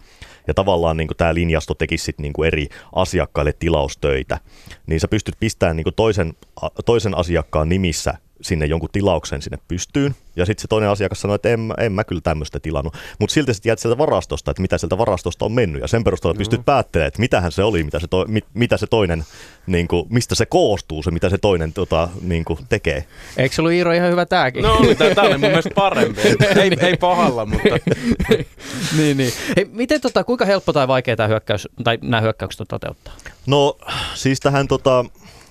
ja 0.49 0.55
tavallaan 0.55 0.97
niin 0.97 1.09
tämä 1.17 1.35
linjasto 1.35 1.75
tekisi 1.75 2.05
sit 2.05 2.19
niin 2.19 2.45
eri 2.47 2.69
asiakkaille 2.95 3.53
tilaustöitä, 3.53 4.39
niin 4.87 5.01
sä 5.01 5.09
pystyt 5.09 5.37
pistämään 5.41 5.77
niin 5.77 5.87
toisen, 5.97 6.35
toisen 6.85 7.19
asiakkaan 7.19 7.69
nimissä 7.69 8.15
sinne 8.41 8.67
jonkun 8.67 8.89
tilauksen 8.93 9.43
sinne 9.43 9.59
pystyyn, 9.69 10.15
ja 10.37 10.47
sitten 10.47 10.63
se 10.63 10.69
toinen 10.69 10.91
asiakas 10.91 11.21
sanoi, 11.21 11.35
että 11.35 11.49
en, 11.49 11.75
en 11.79 11.93
mä 11.93 12.05
kyllä 12.05 12.21
tämmöistä 12.21 12.61
tilannut. 12.61 12.97
Mutta 13.19 13.35
silti 13.35 13.55
sä 13.55 13.63
tiedät 13.63 13.79
sieltä 13.79 13.99
varastosta, 13.99 14.51
että 14.51 14.63
mitä 14.63 14.79
sieltä 14.79 14.99
varastosta 14.99 15.45
on 15.45 15.53
mennyt, 15.53 15.83
ja 15.83 15.89
sen 15.89 16.05
perusteella 16.05 16.35
no. 16.35 16.39
pystyt 16.39 16.65
päättelemään, 16.65 17.09
että 17.09 17.21
mitähän 17.21 17.53
se 17.53 17.65
oli, 17.65 17.85
mitä 17.85 17.99
se, 17.99 18.07
to, 18.07 18.25
mit, 18.29 18.45
mitä 18.55 18.77
se 18.77 18.87
toinen, 18.87 19.25
niin 19.67 19.89
kuin, 19.89 20.07
mistä 20.11 20.35
se 20.35 20.47
koostuu, 20.47 21.03
se 21.03 21.11
mitä 21.11 21.29
se 21.29 21.39
toinen 21.39 21.73
tota, 21.73 22.09
niin 22.23 22.45
kuin, 22.45 22.59
tekee. 22.69 23.05
Eikö 23.37 23.55
se 23.55 23.63
ollut 23.63 23.73
Iiro 23.73 23.93
ihan 23.93 24.11
hyvä 24.11 24.27
tääkin? 24.27 24.63
No 24.63 24.79
tämä 25.15 25.29
oli 25.29 25.39
mun 25.39 25.49
mielestä 25.49 25.75
parempi. 25.75 26.21
ei, 26.63 26.71
ei 26.81 26.97
pahalla, 26.97 27.47
mutta... 27.47 27.69
niin, 28.99 29.17
niin. 29.17 29.33
Hei, 29.57 29.69
miten, 29.73 30.01
tota, 30.01 30.25
kuinka 30.25 30.45
helppo 30.45 30.73
tai 30.73 30.89
vaikea 30.89 31.17
tämä 31.17 31.29
hyökkäys, 31.29 31.69
tai 31.85 31.99
nämä 32.03 32.21
hyökkäykset 32.21 32.61
on 32.61 32.67
toteuttaa? 32.67 33.15
No 33.47 33.79
siis 34.15 34.41
tähän 34.41 34.69
tota, 34.69 35.05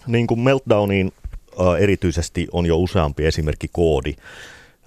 niin 0.08 0.28
kuin 0.28 0.40
meltdowniin 0.40 1.12
erityisesti 1.80 2.48
on 2.52 2.66
jo 2.66 2.78
useampi 2.78 3.26
esimerkki 3.26 3.68
koodi, 3.72 4.14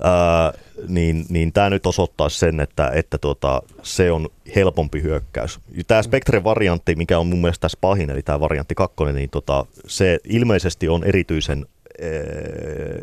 ää, 0.03 0.53
niin, 0.89 1.27
niin 1.29 1.53
tämä 1.53 1.71
nyt 1.71 1.87
osoittaa 1.87 2.29
sen, 2.29 2.61
että, 2.61 2.91
että 2.95 3.19
tota, 3.19 3.63
se 3.83 4.13
on 4.13 4.29
helpompi 4.55 5.03
hyökkäys. 5.03 5.61
Tämä 5.87 6.03
Spectre-variantti, 6.03 6.95
mikä 6.97 7.19
on 7.19 7.27
mun 7.27 7.41
mielestä 7.41 7.61
tässä 7.61 7.79
pahin, 7.81 8.11
eli 8.11 8.23
tämä 8.23 8.41
variantti 8.41 8.75
2, 8.75 8.97
niin 9.13 9.31
tota, 9.31 9.67
se 9.87 10.19
ilmeisesti 10.25 10.89
on 10.89 11.05
erityisen, 11.05 11.67
ää, 12.03 12.09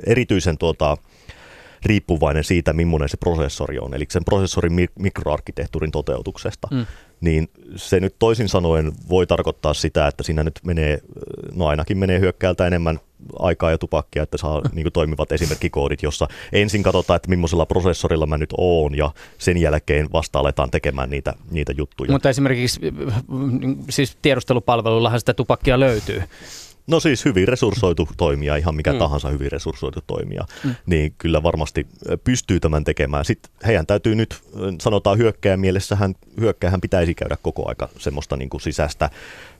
erityisen 0.05 0.57
tota, 0.57 0.97
riippuvainen 1.85 2.43
siitä, 2.43 2.73
millainen 2.73 3.09
se 3.09 3.17
prosessori 3.17 3.79
on, 3.79 3.93
eli 3.93 4.05
sen 4.09 4.25
prosessorin 4.25 4.89
mikroarkkitehtuurin 4.99 5.91
toteutuksesta. 5.91 6.67
Mm 6.71 6.85
niin 7.21 7.49
se 7.75 7.99
nyt 7.99 8.15
toisin 8.19 8.49
sanoen 8.49 8.91
voi 9.09 9.27
tarkoittaa 9.27 9.73
sitä, 9.73 10.07
että 10.07 10.23
siinä 10.23 10.43
nyt 10.43 10.59
menee, 10.63 10.99
no 11.55 11.67
ainakin 11.67 11.97
menee 11.97 12.19
hyökkäältä 12.19 12.67
enemmän 12.67 12.99
aikaa 13.39 13.71
ja 13.71 13.77
tupakkia, 13.77 14.23
että 14.23 14.37
saa 14.37 14.61
niin 14.73 14.83
kuin, 14.83 14.93
toimivat 14.93 15.31
esimerkkikoodit, 15.31 16.03
jossa 16.03 16.27
ensin 16.53 16.83
katsotaan, 16.83 17.15
että 17.15 17.29
millaisella 17.29 17.65
prosessorilla 17.65 18.25
mä 18.25 18.37
nyt 18.37 18.53
oon 18.57 18.97
ja 18.97 19.11
sen 19.37 19.57
jälkeen 19.57 20.11
vasta 20.13 20.39
aletaan 20.39 20.71
tekemään 20.71 21.09
niitä, 21.09 21.33
niitä 21.51 21.73
juttuja. 21.77 22.11
Mutta 22.11 22.29
esimerkiksi 22.29 22.79
siis 23.89 24.17
tiedustelupalvelullahan 24.21 25.19
sitä 25.19 25.33
tupakkia 25.33 25.79
löytyy. 25.79 26.23
No 26.87 26.99
siis 26.99 27.25
hyvin 27.25 27.47
resurssoitu 27.47 28.09
toimija, 28.17 28.55
ihan 28.55 28.75
mikä 28.75 28.93
mm. 28.93 28.99
tahansa 28.99 29.29
hyvin 29.29 29.51
resurssoitu 29.51 29.99
toimija, 30.07 30.45
mm. 30.63 30.75
niin 30.85 31.13
kyllä 31.17 31.43
varmasti 31.43 31.87
pystyy 32.23 32.59
tämän 32.59 32.83
tekemään. 32.83 33.25
Sitten 33.25 33.51
heidän 33.65 33.85
täytyy 33.85 34.15
nyt, 34.15 34.43
sanotaan 34.81 35.17
hyökkäjän 35.17 35.59
mielessähän, 35.59 36.15
hyökkäjän 36.39 36.81
pitäisi 36.81 37.13
käydä 37.13 37.37
koko 37.41 37.69
aika 37.69 37.89
semmoista 37.97 38.37
niin 38.37 38.49
kuin 38.49 38.61
sisäistä 38.61 39.09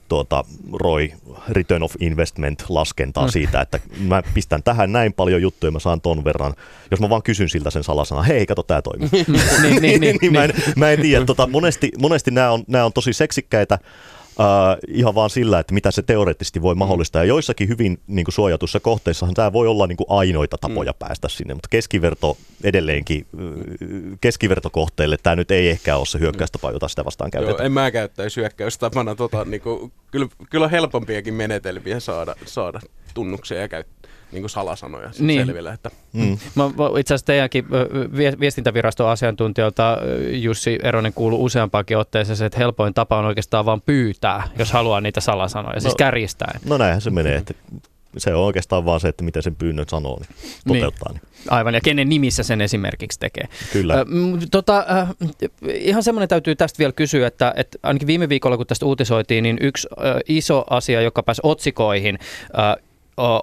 tuota, 0.08 0.44
ROI, 0.72 1.12
Return 1.48 1.82
of 1.82 1.94
Investment 2.00 2.64
laskentaa 2.68 3.24
mm. 3.24 3.30
siitä, 3.30 3.60
että 3.60 3.80
mä 3.98 4.22
pistän 4.34 4.62
tähän 4.62 4.92
näin 4.92 5.12
paljon 5.12 5.42
juttuja, 5.42 5.72
mä 5.72 5.78
saan 5.78 6.00
ton 6.00 6.24
verran. 6.24 6.54
Jos 6.90 7.00
mä 7.00 7.08
vaan 7.08 7.22
kysyn 7.22 7.48
siltä 7.48 7.70
sen 7.70 7.84
salasana, 7.84 8.22
hei, 8.22 8.46
kato, 8.46 8.62
tää 8.62 8.82
toimii. 8.82 9.08
niin, 9.62 9.82
niin, 9.82 10.00
niin, 10.00 10.16
niin, 10.22 10.32
mä, 10.32 10.44
en, 10.44 10.52
mä 10.76 10.90
en 10.90 11.00
tiedä, 11.00 11.24
tota, 11.24 11.46
monesti, 11.46 11.92
monesti 12.00 12.30
nämä 12.30 12.50
on, 12.50 12.64
nämä 12.66 12.84
on 12.84 12.92
tosi 12.92 13.12
seksikkäitä, 13.12 13.78
Uh, 14.38 14.78
ihan 14.88 15.14
vaan 15.14 15.30
sillä, 15.30 15.58
että 15.58 15.74
mitä 15.74 15.90
se 15.90 16.02
teoreettisesti 16.02 16.62
voi 16.62 16.74
mm. 16.74 16.78
mahdollistaa. 16.78 17.22
Ja 17.22 17.28
joissakin 17.28 17.68
hyvin 17.68 18.00
niin 18.06 18.24
kuin 18.24 18.32
suojatussa 18.32 18.80
kohteissahan 18.80 19.34
tämä 19.34 19.52
voi 19.52 19.66
olla 19.66 19.86
niin 19.86 19.96
kuin 19.96 20.06
ainoita 20.10 20.58
tapoja 20.58 20.92
mm. 20.92 20.98
päästä 20.98 21.28
sinne, 21.28 21.54
mutta 21.54 21.68
keskiverto 21.68 22.36
edelleenkin, 22.64 23.26
keskivertokohteille 24.20 25.16
tämä 25.22 25.36
nyt 25.36 25.50
ei 25.50 25.68
ehkä 25.68 25.96
ole 25.96 26.06
se 26.06 26.18
hyökkäystapa, 26.18 26.70
jota 26.70 26.88
sitä 26.88 27.04
vastaan 27.04 27.30
käytetään. 27.30 27.58
Joo, 27.58 27.66
en 27.66 27.72
mä 27.72 27.90
käyttäisi 27.90 28.40
hyökkäystapana. 28.40 29.14
Tota, 29.14 29.44
niin 29.44 29.60
kuin, 29.60 29.92
kyllä, 30.10 30.26
kyllä 30.50 30.64
on 30.64 30.70
helpompiakin 30.70 31.34
menetelmiä 31.34 32.00
saada, 32.00 32.34
saada 32.46 32.80
tunnuksia 33.14 33.60
ja 33.60 33.68
käyttää 33.68 33.97
niin 34.32 34.42
kuin 34.42 34.50
salasanoja 34.50 35.10
niin. 35.18 35.46
selville. 35.46 35.72
Että. 35.72 35.90
Mm. 36.12 36.38
Mä, 36.54 36.64
itse 36.98 37.14
asiassa 37.14 37.26
teidänkin 37.26 37.66
viestintäviraston 38.40 39.08
asiantuntijoilta 39.08 39.98
Jussi 40.30 40.78
Eronen 40.82 41.12
kuuluu 41.12 41.44
useampaakin 41.44 41.98
otteeseen, 41.98 42.46
että 42.46 42.58
helpoin 42.58 42.94
tapa 42.94 43.18
on 43.18 43.24
oikeastaan 43.24 43.64
vain 43.64 43.80
pyytää, 43.80 44.48
jos 44.58 44.72
haluaa 44.72 45.00
niitä 45.00 45.20
salasanoja, 45.20 45.72
siis 45.72 45.84
no, 45.84 45.90
siis 45.90 45.96
kärjistäen. 45.96 46.60
No 46.64 46.78
näinhän 46.78 47.00
se 47.00 47.10
menee, 47.10 47.36
että 47.36 47.54
se 48.16 48.34
on 48.34 48.44
oikeastaan 48.44 48.84
vaan 48.84 49.00
se, 49.00 49.08
että 49.08 49.24
miten 49.24 49.42
sen 49.42 49.56
pyynnön 49.56 49.88
sanoo, 49.88 50.18
niin, 50.20 50.28
niin. 50.64 50.76
toteuttaa. 50.76 51.12
Niin. 51.12 51.22
Niin. 51.22 51.52
Aivan, 51.52 51.74
ja 51.74 51.80
kenen 51.80 52.08
nimissä 52.08 52.42
sen 52.42 52.60
esimerkiksi 52.60 53.20
tekee. 53.20 53.44
Kyllä. 53.72 53.94
Äh, 53.94 54.06
tota, 54.50 54.86
äh, 55.00 55.08
ihan 55.68 56.02
semmoinen 56.02 56.28
täytyy 56.28 56.56
tästä 56.56 56.78
vielä 56.78 56.92
kysyä, 56.92 57.26
että, 57.26 57.54
että 57.56 57.78
ainakin 57.82 58.06
viime 58.06 58.28
viikolla, 58.28 58.56
kun 58.56 58.66
tästä 58.66 58.86
uutisoitiin, 58.86 59.42
niin 59.42 59.58
yksi 59.60 59.88
äh, 59.98 60.16
iso 60.28 60.64
asia, 60.70 61.00
joka 61.00 61.22
pääsi 61.22 61.40
otsikoihin, 61.44 62.18
äh, 62.58 62.87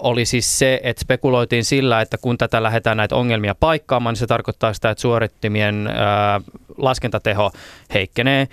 oli 0.00 0.24
siis 0.24 0.58
se, 0.58 0.80
että 0.82 1.00
spekuloitiin 1.00 1.64
sillä, 1.64 2.00
että 2.00 2.18
kun 2.18 2.38
tätä 2.38 2.62
lähdetään 2.62 2.96
näitä 2.96 3.16
ongelmia 3.16 3.54
paikkaamaan, 3.54 4.12
niin 4.12 4.18
se 4.18 4.26
tarkoittaa 4.26 4.72
sitä, 4.72 4.90
että 4.90 5.02
suorittimien 5.02 5.88
laskentateho 6.76 7.50
heikkenee. 7.94 8.48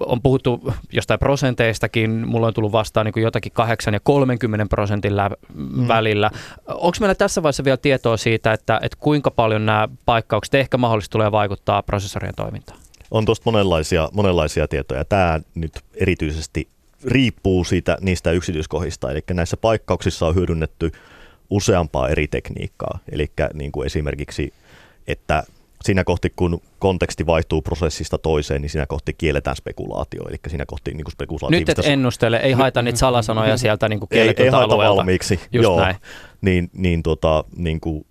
On 0.00 0.22
puhuttu 0.22 0.72
jostain 0.92 1.20
prosenteistakin, 1.20 2.10
mulla 2.28 2.46
on 2.46 2.54
tullut 2.54 2.72
vastaan 2.72 3.04
niin 3.06 3.12
kuin 3.12 3.22
jotakin 3.22 3.52
8 3.52 3.94
ja 3.94 4.00
30 4.00 4.66
prosentin 4.70 5.16
lä- 5.16 5.30
mm. 5.54 5.88
välillä. 5.88 6.30
Onko 6.68 6.96
meillä 7.00 7.14
tässä 7.14 7.42
vaiheessa 7.42 7.64
vielä 7.64 7.76
tietoa 7.76 8.16
siitä, 8.16 8.52
että, 8.52 8.80
että 8.82 8.98
kuinka 9.00 9.30
paljon 9.30 9.66
nämä 9.66 9.88
paikkaukset 10.06 10.54
ehkä 10.54 10.76
mahdollisesti 10.76 11.12
tulee 11.12 11.32
vaikuttaa 11.32 11.82
prosessorien 11.82 12.34
toimintaan? 12.34 12.78
On 13.10 13.24
tuosta 13.24 13.42
monenlaisia, 13.44 14.08
monenlaisia 14.12 14.68
tietoja. 14.68 15.04
Tämä 15.04 15.40
nyt 15.54 15.72
erityisesti 15.94 16.68
riippuu 17.04 17.64
siitä, 17.64 17.98
niistä 18.00 18.30
yksityiskohdista. 18.30 19.10
Eli 19.10 19.20
näissä 19.32 19.56
paikkauksissa 19.56 20.26
on 20.26 20.34
hyödynnetty 20.34 20.92
useampaa 21.50 22.08
eri 22.08 22.28
tekniikkaa. 22.28 22.98
Eli 23.12 23.30
niin 23.54 23.72
kuin 23.72 23.86
esimerkiksi, 23.86 24.52
että 25.06 25.42
siinä 25.84 26.04
kohti, 26.04 26.32
kun 26.36 26.60
konteksti 26.78 27.26
vaihtuu 27.26 27.62
prosessista 27.62 28.18
toiseen, 28.18 28.62
niin 28.62 28.70
siinä 28.70 28.86
kohti 28.86 29.14
kielletään 29.14 29.56
spekulaatio. 29.56 30.28
Eli 30.28 30.36
siinä 30.48 30.66
kohti 30.66 30.94
niin 30.94 31.10
spekulaatio. 31.12 31.58
Nyt 31.58 31.68
et 31.68 31.78
ennustele, 31.84 32.36
ei 32.36 32.52
haeta 32.52 32.82
niitä 32.82 32.98
salasanoja 32.98 33.56
sieltä 33.66 33.88
niin 33.88 34.00
kuin 34.00 34.08
ei, 34.10 34.34
ei 34.36 34.48
haeta 34.48 34.56
alueelta. 34.56 34.96
valmiiksi. 34.96 35.40
Just 35.52 35.62
Joo. 35.62 35.80
Näin. 35.80 35.96
Niin, 36.40 36.70
niin, 36.72 37.02
tota, 37.02 37.44
niin 37.56 37.80
kuin, 37.80 38.06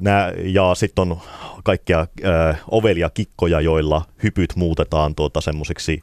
nää, 0.00 0.32
ja 0.44 0.74
sitten 0.74 1.02
on 1.02 1.20
kaikkia 1.64 2.00
äh, 2.00 2.60
ovelia 2.70 3.10
kikkoja, 3.10 3.60
joilla 3.60 4.02
hypyt 4.22 4.56
muutetaan 4.56 5.14
tuota 5.14 5.40
semmoisiksi 5.40 6.02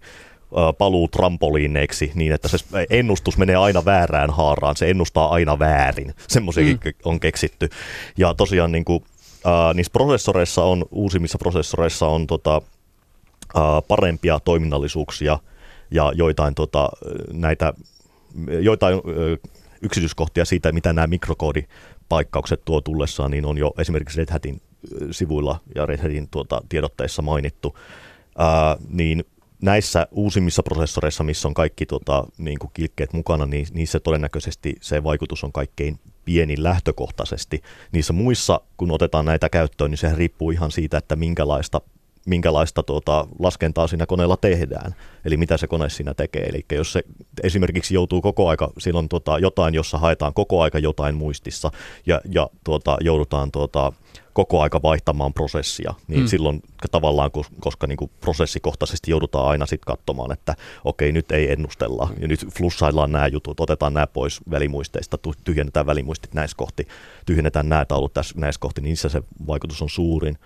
paluu 0.78 1.08
trampoliineiksi 1.08 2.12
niin, 2.16 2.32
että 2.32 2.48
se 2.48 2.58
ennustus 2.90 3.38
menee 3.38 3.56
aina 3.56 3.86
väärään 3.86 4.30
haaraan, 4.30 4.76
se 4.76 4.90
ennustaa 4.90 5.30
aina 5.30 5.60
väärin. 5.60 6.14
Semmoisiakin 6.28 6.80
mm. 6.86 6.92
on 7.06 7.20
keksitty. 7.20 7.70
Ja 8.18 8.34
tosiaan 8.34 8.72
niin 8.72 8.86
kuin, 8.86 9.04
äh, 9.46 9.76
niissä 9.76 9.92
prosessoreissa 9.92 10.64
on, 10.64 10.86
uusimmissa 10.92 11.38
prosessoreissa 11.38 12.08
on 12.08 12.28
tota, 12.28 12.62
äh, 13.58 13.64
parempia 13.88 14.40
toiminnallisuuksia 14.40 15.40
ja 15.92 16.12
joitain 16.16 16.56
tota, 16.56 16.90
näitä 17.34 17.74
joitain 18.62 18.96
äh, 18.96 19.52
yksityiskohtia 19.82 20.46
siitä, 20.46 20.72
mitä 20.72 20.94
nämä 20.94 21.08
mikrokoodipaikkaukset 21.08 22.62
tuo 22.66 22.82
tullessaan, 22.82 23.32
niin 23.32 23.46
on 23.46 23.58
jo 23.58 23.74
esimerkiksi 23.78 24.18
Red 24.18 24.32
Hatin 24.32 24.62
sivuilla 25.12 25.60
ja 25.76 25.86
Red 25.86 26.02
Hatin 26.02 26.28
tuota, 26.32 26.62
tiedotteissa 26.70 27.22
mainittu. 27.22 27.78
Ää, 28.38 28.78
niin 28.90 29.24
näissä 29.62 30.08
uusimmissa 30.12 30.64
prosessoreissa, 30.64 31.24
missä 31.24 31.48
on 31.48 31.54
kaikki 31.54 31.86
tota, 31.86 32.26
niin 32.38 32.60
kuin 32.60 32.72
kilkkeet 32.74 33.14
mukana, 33.14 33.46
niin 33.46 33.68
niissä 33.72 34.00
todennäköisesti 34.00 34.76
se 34.82 35.04
vaikutus 35.04 35.44
on 35.44 35.52
kaikkein 35.52 36.00
pienin 36.26 36.64
lähtökohtaisesti. 36.64 37.62
Niissä 37.92 38.14
muissa, 38.14 38.62
kun 38.78 38.92
otetaan 38.92 39.26
näitä 39.26 39.50
käyttöön, 39.50 39.92
niin 39.92 39.98
sehän 39.98 40.18
riippuu 40.18 40.52
ihan 40.52 40.72
siitä, 40.72 40.98
että 40.98 41.16
minkälaista 41.16 41.82
minkälaista 42.30 42.84
tuota, 42.84 43.28
laskentaa 43.40 43.88
siinä 43.88 44.06
koneella 44.06 44.38
tehdään, 44.38 44.96
eli 45.26 45.38
mitä 45.38 45.58
se 45.58 45.68
kone 45.68 45.90
siinä 45.90 46.14
tekee. 46.14 46.44
Eli 46.44 46.66
jos 46.72 46.94
se 46.94 47.04
esimerkiksi 47.44 47.94
joutuu 47.94 48.22
koko 48.22 48.50
aika, 48.50 48.72
silloin 48.78 49.10
tuota, 49.10 49.40
jotain, 49.40 49.74
jossa 49.74 49.98
haetaan 49.98 50.34
koko 50.34 50.62
aika 50.62 50.80
jotain 50.80 51.16
muistissa 51.16 51.72
ja, 52.06 52.22
ja 52.32 52.50
tuota, 52.64 52.98
joudutaan 53.02 53.52
tuota, 53.52 53.94
koko 54.34 54.62
aika 54.62 54.82
vaihtamaan 54.82 55.34
prosessia, 55.34 55.94
niin 56.08 56.22
mm. 56.22 56.28
silloin 56.28 56.62
tavallaan, 56.92 57.32
koska 57.60 57.88
niin 57.88 57.98
kuin 57.98 58.12
prosessikohtaisesti 58.20 59.12
joudutaan 59.12 59.50
aina 59.50 59.66
sitten 59.66 59.96
katsomaan, 59.96 60.32
että 60.32 60.56
okei, 60.84 61.12
nyt 61.12 61.32
ei 61.32 61.52
ennustella, 61.52 62.10
ja 62.20 62.28
nyt 62.28 62.46
flussaillaan 62.58 63.12
nämä 63.12 63.28
jutut, 63.28 63.60
otetaan 63.60 63.94
nämä 63.94 64.08
pois 64.08 64.40
välimuisteista, 64.50 65.18
tyhjennetään 65.44 65.86
välimuistit 65.86 66.34
näissä 66.34 66.58
kohti, 66.58 66.88
tyhjennetään 67.26 67.70
nämä 67.70 67.86
taulut 67.86 68.14
tässä, 68.14 68.34
näissä 68.38 68.60
kohti, 68.60 68.82
niin 68.82 68.90
niissä 68.90 69.10
se 69.10 69.22
vaikutus 69.48 69.82
on 69.82 69.90
suurin. 69.90 70.38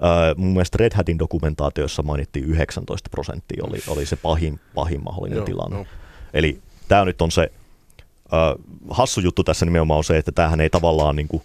Uh, 0.00 0.38
mun 0.38 0.52
mielestä 0.52 0.76
Red 0.80 0.92
Hatin 0.94 1.18
dokumentaatiossa 1.18 2.02
mainittiin 2.02 2.44
19 2.44 3.10
prosenttia 3.10 3.64
oli, 3.64 3.78
oli 3.88 4.06
se 4.06 4.16
pahin, 4.16 4.60
pahin 4.74 5.04
mahdollinen 5.04 5.36
Joo, 5.36 5.46
tilanne. 5.46 5.76
No. 5.76 5.86
Eli 6.34 6.60
tämä 6.88 7.04
nyt 7.04 7.22
on 7.22 7.30
se 7.30 7.52
uh, 8.24 8.64
hassu 8.90 9.20
juttu 9.20 9.44
tässä 9.44 9.64
nimenomaan 9.66 9.98
on 9.98 10.04
se, 10.04 10.16
että 10.16 10.32
tämähän 10.32 10.60
ei 10.60 10.70
tavallaan 10.70 11.16
niin 11.16 11.28
kuin, 11.28 11.42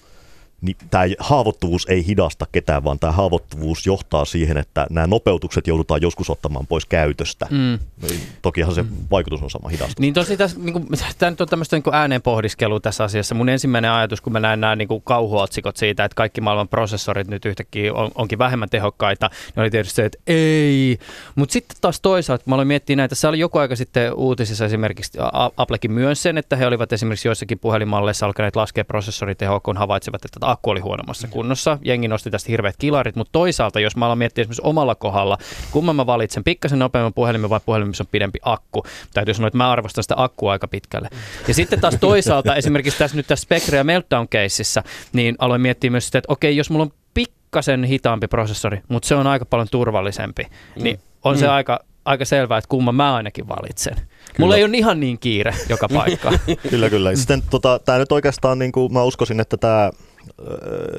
niin 0.66 0.78
tämä 0.92 1.04
haavoittuvuus 1.20 1.86
ei 1.90 2.08
hidasta 2.08 2.46
ketään, 2.52 2.84
vaan 2.84 3.00
tämä 3.00 3.14
haavoittuvuus 3.14 3.86
johtaa 3.86 4.26
siihen, 4.26 4.58
että 4.58 4.88
nämä 4.90 5.08
nopeutukset 5.08 5.68
joudutaan 5.68 6.02
joskus 6.02 6.30
ottamaan 6.30 6.68
pois 6.68 6.86
käytöstä. 6.86 7.48
Mm. 7.52 7.80
Niin, 8.02 8.22
tokihan 8.42 8.76
se 8.76 8.84
mm. 8.84 8.90
vaikutus 9.12 9.44
on 9.44 9.50
sama 9.50 9.70
hidasta. 9.70 10.02
Niin 10.02 10.14
tosi 10.14 10.38
tässä, 10.38 10.60
niin 10.64 10.74
kuin, 10.74 10.88
tämä 11.18 11.30
nyt 11.30 11.42
on 11.42 11.48
tämmöistä 11.48 11.76
niin 11.76 11.94
ääneen 11.94 12.22
pohdiskelua 12.22 12.80
tässä 12.80 13.04
asiassa. 13.04 13.36
Mun 13.36 13.50
ensimmäinen 13.50 13.92
ajatus, 13.92 14.22
kun 14.22 14.34
mä 14.34 14.40
näen 14.40 14.62
nämä 14.62 14.76
niin 14.76 14.88
kuin 14.88 15.02
kauhuotsikot 15.02 15.78
siitä, 15.78 16.06
että 16.06 16.16
kaikki 16.16 16.42
maailman 16.42 16.68
prosessorit 16.68 17.28
nyt 17.28 17.46
yhtäkkiä 17.46 17.94
on, 17.94 18.12
onkin 18.16 18.40
vähemmän 18.40 18.70
tehokkaita, 18.70 19.30
niin 19.56 19.62
oli 19.62 19.70
tietysti 19.70 19.96
se, 19.96 20.06
että 20.06 20.18
ei. 20.28 21.00
Mutta 21.36 21.54
sitten 21.54 21.78
taas 21.82 22.02
toisaalta, 22.02 22.44
mä 22.48 22.56
aloin 22.56 22.68
miettiä 22.68 22.96
näitä, 22.96 23.16
se 23.16 23.28
oli 23.28 23.40
joku 23.40 23.58
aika 23.58 23.76
sitten 23.76 24.14
uutisissa 24.14 24.66
esimerkiksi, 24.66 25.18
Applekin 25.58 25.92
myös 25.92 26.24
sen, 26.24 26.38
että 26.38 26.56
he 26.56 26.68
olivat 26.68 26.94
esimerkiksi 26.94 27.28
joissakin 27.28 27.60
puhelinmalleissa 27.60 28.26
alkaneet 28.26 28.56
laskea 28.56 28.86
prosessoritehoa, 28.86 29.60
kun 29.60 29.78
havaitsivat, 29.78 30.26
että 30.26 30.40
akku 30.56 30.70
oli 30.70 30.80
huonommassa 30.80 31.28
kunnossa. 31.28 31.78
Jengi 31.82 32.08
nosti 32.08 32.32
tästä 32.32 32.52
hirveät 32.52 32.76
kilarit, 32.78 33.16
mutta 33.16 33.32
toisaalta, 33.32 33.80
jos 33.80 33.96
mä 33.96 34.06
alan 34.06 34.18
miettiä 34.18 34.42
esimerkiksi 34.42 34.62
omalla 34.66 34.96
kohdalla, 34.96 35.38
kumman 35.72 35.96
mä 35.96 36.06
valitsen, 36.06 36.44
pikkasen 36.44 36.80
nopeamman 36.80 37.14
puhelimen 37.14 37.50
vai 37.50 37.60
puhelimen, 37.66 37.90
missä 37.90 38.04
on 38.04 38.08
pidempi 38.12 38.40
akku. 38.42 38.84
Täytyy 39.14 39.34
sanoa, 39.34 39.48
että 39.48 39.58
mä 39.58 39.72
arvostan 39.72 40.04
sitä 40.04 40.16
akkua 40.18 40.52
aika 40.52 40.68
pitkälle. 40.68 41.10
Ja 41.48 41.54
sitten 41.54 41.82
taas 41.82 41.98
toisaalta, 42.00 42.56
esimerkiksi 42.66 43.00
tässä 43.00 43.18
nyt 43.18 43.28
tässä 43.28 43.44
Spectre 43.44 43.78
ja 43.78 43.84
Meltdown 43.84 44.28
caseissa, 44.28 44.84
niin 45.14 45.36
aloin 45.40 45.62
miettiä 45.62 45.92
myös 45.92 46.06
sitä, 46.06 46.18
että 46.18 46.34
okei, 46.34 46.58
jos 46.58 46.70
mulla 46.70 46.84
on 46.84 46.92
pikkasen 47.14 47.84
hitaampi 47.84 48.28
prosessori, 48.28 48.82
mutta 48.88 49.08
se 49.08 49.16
on 49.16 49.28
aika 49.28 49.46
paljon 49.46 49.68
turvallisempi, 49.72 50.44
mm. 50.44 50.84
niin 50.84 51.00
on 51.24 51.36
mm. 51.36 51.40
se 51.40 51.48
aika, 51.48 51.80
aika 52.06 52.26
selvää, 52.26 52.58
että 52.58 52.68
kumman 52.68 52.96
mä 52.96 53.16
ainakin 53.16 53.48
valitsen. 53.48 53.96
Kyllä. 53.96 54.40
Mulla 54.40 54.56
ei 54.56 54.64
ole 54.64 54.78
ihan 54.78 55.00
niin 55.00 55.20
kiire 55.20 55.56
joka 55.70 55.88
paikka. 55.94 56.32
kyllä, 56.70 56.90
kyllä. 56.90 57.16
Sitten 57.16 57.44
tota, 57.50 57.80
tämä 57.80 57.98
nyt 57.98 58.12
oikeastaan, 58.12 58.60
niin 58.60 58.72
kuin, 58.72 58.94
mä 58.94 59.04
uskoisin, 59.04 59.40
että 59.40 59.58
tämä 59.58 59.92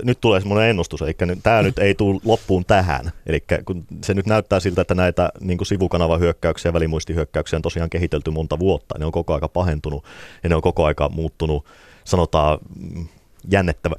nyt 0.03 0.21
tulee 0.21 0.41
semmoinen 0.41 0.71
ennustus, 0.71 1.03
eli 1.03 1.15
tämä 1.43 1.63
nyt 1.63 1.79
ei 1.79 1.95
tule 1.95 2.21
loppuun 2.25 2.65
tähän. 2.65 3.13
Eli 3.27 3.45
kun 3.65 3.85
se 4.05 4.15
nyt 4.15 4.27
näyttää 4.27 4.61
siltä, 4.61 4.81
että 4.81 4.95
näitä 4.95 5.31
niin 5.41 5.59
kuin 5.59 5.67
sivukanavahyökkäyksiä 5.67 6.69
ja 6.69 6.73
välimuistihyökkäyksiä 6.73 7.57
on 7.57 7.63
tosiaan 7.63 7.91
kehitelty 7.91 8.31
monta 8.31 8.59
vuotta, 8.59 8.99
ne 8.99 9.07
on 9.07 9.13
koko 9.13 9.35
aika 9.35 9.49
pahentunut 9.49 10.05
ja 10.43 10.49
ne 10.49 10.55
on 10.55 10.63
koko 10.63 10.85
aika 10.85 11.09
muuttunut, 11.09 11.65
sanotaan, 12.05 12.59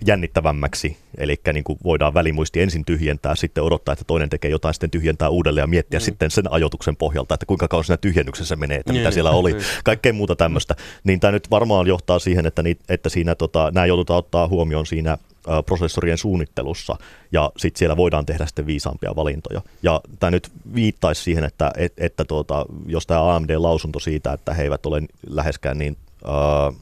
jännittävämmäksi, 0.05 0.97
eli 1.17 1.35
niin 1.53 1.63
kuin 1.63 1.79
voidaan 1.83 2.13
välimuisti 2.13 2.61
ensin 2.61 2.85
tyhjentää, 2.85 3.35
sitten 3.35 3.63
odottaa, 3.63 3.93
että 3.93 4.05
toinen 4.05 4.29
tekee 4.29 4.51
jotain, 4.51 4.73
sitten 4.73 4.91
tyhjentää 4.91 5.29
uudelleen 5.29 5.63
ja 5.63 5.67
miettiä 5.67 5.99
mm. 5.99 6.03
sitten 6.03 6.31
sen 6.31 6.51
ajoituksen 6.51 6.95
pohjalta, 6.95 7.33
että 7.33 7.45
kuinka 7.45 7.67
kauan 7.67 7.83
siinä 7.83 7.97
tyhjennyksessä 7.97 8.55
menee, 8.55 8.77
että 8.77 8.93
mm. 8.93 8.97
mitä 8.97 9.11
siellä 9.11 9.31
oli, 9.31 9.55
kaikkea 9.83 10.13
muuta 10.13 10.35
tämmöistä. 10.35 10.75
Niin 11.03 11.19
tämä 11.19 11.31
nyt 11.31 11.51
varmaan 11.51 11.87
johtaa 11.87 12.19
siihen, 12.19 12.45
että, 12.45 12.63
ni, 12.63 12.77
että 12.89 13.09
siinä 13.09 13.35
tota, 13.35 13.71
nämä 13.73 13.85
joudutaan 13.85 14.19
ottaa 14.19 14.47
huomioon 14.47 14.85
siinä 14.85 15.17
prosessorien 15.65 16.17
suunnittelussa, 16.17 16.95
ja 17.31 17.51
sitten 17.57 17.79
siellä 17.79 17.97
voidaan 17.97 18.25
tehdä 18.25 18.45
sitten 18.45 18.65
viisaampia 18.65 19.15
valintoja. 19.15 19.61
Ja 19.83 20.01
tämä 20.19 20.31
nyt 20.31 20.51
viittaisi 20.75 21.23
siihen, 21.23 21.43
että, 21.43 21.71
et, 21.77 21.93
että 21.97 22.25
tuota, 22.25 22.65
jos 22.85 23.07
tämä 23.07 23.35
AMD-lausunto 23.35 23.99
siitä, 23.99 24.33
että 24.33 24.53
he 24.53 24.63
eivät 24.63 24.85
ole 24.85 25.01
läheskään 25.29 25.77
niin 25.77 25.97
äh, 26.25 26.75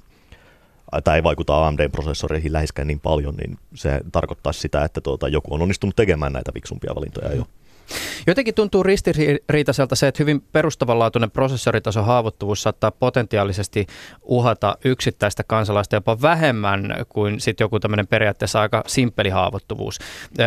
tai 1.04 1.16
ei 1.16 1.24
vaikuta 1.24 1.68
AMD-prosessoreihin 1.68 2.54
läheskään 2.54 2.88
niin 2.88 3.00
paljon, 3.00 3.36
niin 3.36 3.58
se 3.74 4.02
tarkoittaisi 4.12 4.60
sitä, 4.60 4.84
että 4.84 5.02
tuota, 5.02 5.28
joku 5.28 5.54
on 5.54 5.62
onnistunut 5.62 5.96
tekemään 5.96 6.34
näitä 6.34 6.52
fiksumpia 6.54 6.96
valintoja 6.96 7.34
jo. 7.34 7.48
Jotenkin 8.28 8.54
tuntuu 8.54 8.84
ristiriitaiselta 8.84 9.96
se, 9.96 10.08
että 10.08 10.24
hyvin 10.24 10.44
perustavanlaatuinen 10.52 11.32
prosessoritason 11.32 12.06
haavoittuvuus 12.06 12.64
saattaa 12.64 12.92
potentiaalisesti 12.92 13.88
uhata 14.24 14.78
yksittäistä 14.86 15.44
kansalaista 15.48 15.96
jopa 15.96 16.22
vähemmän 16.22 16.96
kuin 17.10 17.40
sitten 17.40 17.66
joku 17.66 17.80
tämmöinen 17.80 18.08
periaatteessa 18.08 18.62
aika 18.62 18.84
simppeli 18.88 19.30
haavoittuvuus. 19.30 20.00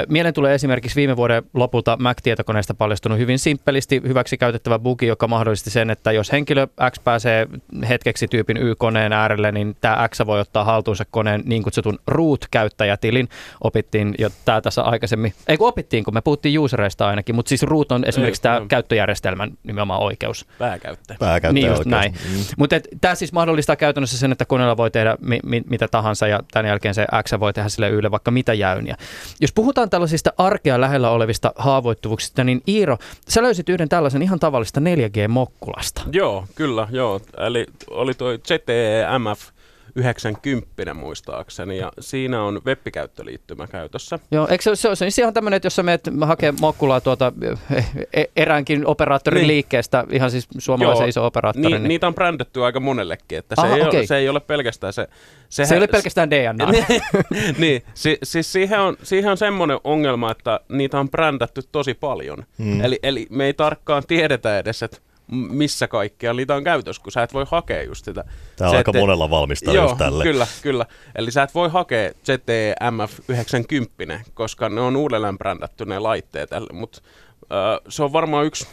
Mieleen 0.08 0.34
tulee 0.34 0.54
esimerkiksi 0.54 0.96
viime 0.96 1.16
vuoden 1.16 1.42
lopulta 1.54 1.96
Mac-tietokoneesta 2.00 2.74
paljastunut 2.74 3.18
hyvin 3.18 3.38
simppelisti 3.38 4.02
hyväksi 4.06 4.38
käytettävä 4.38 4.78
bugi, 4.78 5.06
joka 5.06 5.28
mahdollisti 5.28 5.70
sen, 5.70 5.90
että 5.90 6.12
jos 6.12 6.32
henkilö 6.32 6.66
X 6.90 7.00
pääsee 7.04 7.46
hetkeksi 7.88 8.28
tyypin 8.28 8.56
Y-koneen 8.56 9.12
äärelle, 9.12 9.52
niin 9.52 9.76
tämä 9.80 10.08
X 10.08 10.18
voi 10.26 10.40
ottaa 10.40 10.64
haltuunsa 10.64 11.04
koneen 11.10 11.42
niin 11.44 11.62
kutsutun 11.62 11.98
root-käyttäjätilin. 12.06 13.28
Opittiin 13.64 14.14
jo 14.18 14.30
tämä 14.44 14.60
tässä 14.60 14.82
aikaisemmin, 14.82 15.34
ei 15.48 15.56
kun 15.56 15.68
opittiin, 15.68 16.04
kun 16.04 16.14
me 16.14 16.20
puhuttiin 16.20 16.58
usereista 16.58 17.08
ainakin, 17.08 17.27
mutta 17.32 17.48
siis 17.48 17.62
root 17.62 17.92
on 17.92 18.04
esimerkiksi 18.04 18.42
tämä 18.42 18.60
käyttöjärjestelmän 18.68 19.50
nimenomaan 19.62 20.02
oikeus. 20.02 20.46
Pääkäyttäjä. 20.58 21.18
Pääkäyttäjä 21.18 21.66
niin 21.66 21.76
just 21.76 21.84
näin. 21.84 22.12
Mm. 22.12 22.44
Mutta 22.58 22.76
tämä 23.00 23.14
siis 23.14 23.32
mahdollistaa 23.32 23.76
käytännössä 23.76 24.18
sen, 24.18 24.32
että 24.32 24.44
koneella 24.44 24.76
voi 24.76 24.90
tehdä 24.90 25.16
mi- 25.20 25.40
mi- 25.44 25.64
mitä 25.70 25.88
tahansa 25.88 26.26
ja 26.26 26.40
tämän 26.52 26.66
jälkeen 26.66 26.94
se 26.94 27.06
X 27.24 27.32
voi 27.40 27.52
tehdä 27.52 27.68
sille 27.68 27.88
ylle 27.88 28.10
vaikka 28.10 28.30
mitä 28.30 28.54
jäyniä. 28.54 28.96
Jos 29.40 29.52
puhutaan 29.52 29.90
tällaisista 29.90 30.32
arkea 30.38 30.80
lähellä 30.80 31.10
olevista 31.10 31.52
haavoittuvuuksista, 31.56 32.44
niin 32.44 32.62
Iiro, 32.68 32.98
sä 33.28 33.42
löysit 33.42 33.68
yhden 33.68 33.88
tällaisen 33.88 34.22
ihan 34.22 34.38
tavallista 34.38 34.80
4G-mokkulasta. 34.80 36.02
Joo, 36.12 36.44
kyllä, 36.54 36.88
joo. 36.90 37.20
Eli 37.46 37.66
oli 37.90 38.14
tuo 38.14 38.32
ZTE-MF 38.32 39.57
90 39.98 40.94
muistaakseni, 40.94 41.78
ja 41.78 41.92
siinä 42.00 42.42
on 42.42 42.60
webbikäyttöliittymä 42.66 43.66
käytössä. 43.66 44.18
Joo, 44.30 44.48
eikö 44.50 44.62
se, 44.62 44.76
se, 44.76 44.96
se, 44.96 45.10
se 45.10 45.22
ihan 45.22 45.34
tämmöinen, 45.34 45.56
että 45.56 45.66
jos 45.66 45.76
sä 45.76 45.82
menet 45.82 46.08
hakee 46.26 46.54
Mokkulaa 46.60 47.00
tuota 47.00 47.32
e, 48.12 48.24
eräänkin 48.36 48.86
operaattorin 48.86 49.38
niin. 49.38 49.48
liikkeestä, 49.48 50.04
ihan 50.12 50.30
siis 50.30 50.48
suomalaisen 50.58 51.02
Joo, 51.02 51.08
iso 51.08 51.26
operaattori. 51.26 51.68
Niin, 51.68 51.82
niin, 51.82 51.88
niitä 51.88 52.06
on 52.06 52.14
brändetty 52.14 52.64
aika 52.64 52.80
monellekin, 52.80 53.38
että 53.38 53.54
se, 53.54 53.66
Aha, 53.66 53.76
ei 53.76 53.82
okay. 53.82 54.00
ole, 54.00 54.06
se 54.06 54.16
ei 54.16 54.28
ole 54.28 54.40
pelkästään 54.40 54.92
se... 54.92 55.08
Sehän, 55.48 55.68
se 55.68 55.74
ei 55.74 55.78
ole 55.78 55.86
pelkästään 55.86 56.30
DNA. 56.30 56.68
niin, 57.58 57.82
si, 57.94 58.18
siis 58.22 58.52
siihen 58.52 58.80
on, 58.80 58.96
siihen 59.02 59.30
on 59.30 59.36
semmoinen 59.36 59.78
ongelma, 59.84 60.30
että 60.30 60.60
niitä 60.68 61.00
on 61.00 61.10
brändätty 61.10 61.60
tosi 61.72 61.94
paljon. 61.94 62.44
Hmm. 62.58 62.80
Eli, 62.80 62.98
eli 63.02 63.26
me 63.30 63.44
ei 63.44 63.54
tarkkaan 63.54 64.02
tiedetä 64.08 64.58
edes, 64.58 64.82
että 64.82 64.98
missä 65.32 65.88
kaikkea 65.88 66.34
niitä 66.34 66.54
on 66.54 66.64
käytössä, 66.64 67.02
kun 67.02 67.12
sä 67.12 67.22
et 67.22 67.34
voi 67.34 67.44
hakea 67.50 67.82
just 67.82 68.04
sitä. 68.04 68.24
Tämä 68.56 68.70
on 68.70 68.76
aika 68.76 68.92
monella 68.92 69.30
valmistaa 69.30 69.74
Joo, 69.74 69.84
just 69.84 69.98
tälle. 69.98 70.24
kyllä, 70.24 70.46
kyllä. 70.62 70.86
Eli 71.14 71.30
sä 71.30 71.42
et 71.42 71.54
voi 71.54 71.70
hakea 71.70 72.10
ZTMF 72.12 73.20
90, 73.28 74.20
koska 74.34 74.68
ne 74.68 74.80
on 74.80 74.96
uudelleen 74.96 75.38
brändätty 75.38 75.84
ne 75.84 75.98
laitteet, 75.98 76.50
mutta 76.72 77.00
se 77.88 78.02
on 78.02 78.12
varmaan 78.12 78.46
yksi 78.46 78.68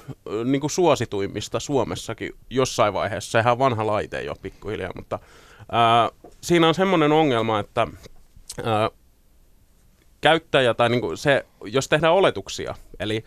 niin 0.45 0.61
kuin 0.61 0.71
suosituimmista 0.71 1.59
Suomessakin 1.59 2.31
jossain 2.49 2.93
vaiheessa. 2.93 3.31
Sehän 3.31 3.51
on 3.51 3.59
vanha 3.59 3.87
laite 3.87 4.23
jo 4.23 4.35
pikkuhiljaa, 4.41 4.91
mutta 4.95 5.19
äh, 5.59 6.31
siinä 6.41 6.67
on 6.67 6.75
semmoinen 6.75 7.11
ongelma, 7.11 7.59
että 7.59 7.87
äh, 8.59 8.89
käyttäjä 10.21 10.73
tai 10.73 10.89
niin 10.89 11.01
kuin 11.01 11.17
se, 11.17 11.45
jos 11.63 11.87
tehdään 11.87 12.13
oletuksia, 12.13 12.75
eli 12.99 13.23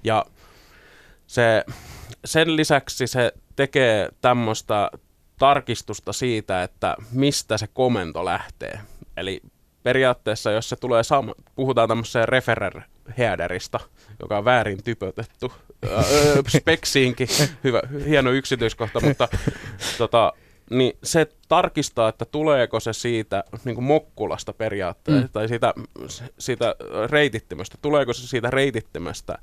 Ja 0.04 0.24
se, 1.28 1.64
sen 2.24 2.56
lisäksi 2.56 3.06
se 3.06 3.32
tekee 3.56 4.08
tämmöistä 4.20 4.90
tarkistusta 5.38 6.12
siitä, 6.12 6.62
että 6.62 6.96
mistä 7.12 7.58
se 7.58 7.66
komento 7.66 8.24
lähtee. 8.24 8.80
Eli 9.16 9.40
periaatteessa, 9.82 10.50
jos 10.50 10.68
se 10.68 10.76
tulee 10.76 11.04
sama, 11.04 11.34
puhutaan 11.54 11.88
tämmöiseen 11.88 12.28
referer 12.28 12.80
headerista, 13.18 13.80
joka 14.20 14.38
on 14.38 14.44
väärin 14.44 14.82
typötetty 14.84 15.48
öö, 15.86 16.42
speksiinkin, 16.48 17.28
hyvä, 17.64 17.82
hieno 18.06 18.30
yksityiskohta, 18.30 19.00
mutta 19.00 19.28
tota, 19.98 20.32
niin 20.70 20.98
se 21.02 21.26
tarkistaa, 21.48 22.08
että 22.08 22.24
tuleeko 22.24 22.80
se 22.80 22.92
siitä 22.92 23.44
niin 23.64 23.82
Mokkulasta 23.82 24.52
periaatteessa, 24.52 25.26
mm. 25.26 25.32
tai 25.32 25.48
siitä, 25.48 25.74
siitä 26.38 26.74
reitittimestä, 27.10 27.78
tuleeko 27.82 28.12
se 28.12 28.26
siitä 28.26 28.50
reitittimestä, 28.50 29.38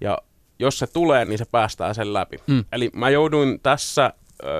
ja 0.00 0.18
jos 0.60 0.78
se 0.78 0.86
tulee, 0.86 1.24
niin 1.24 1.38
se 1.38 1.44
päästää 1.44 1.94
sen 1.94 2.14
läpi. 2.14 2.36
Mm. 2.46 2.64
Eli 2.72 2.90
mä 2.94 3.10
jouduin 3.10 3.60
tässä 3.62 4.12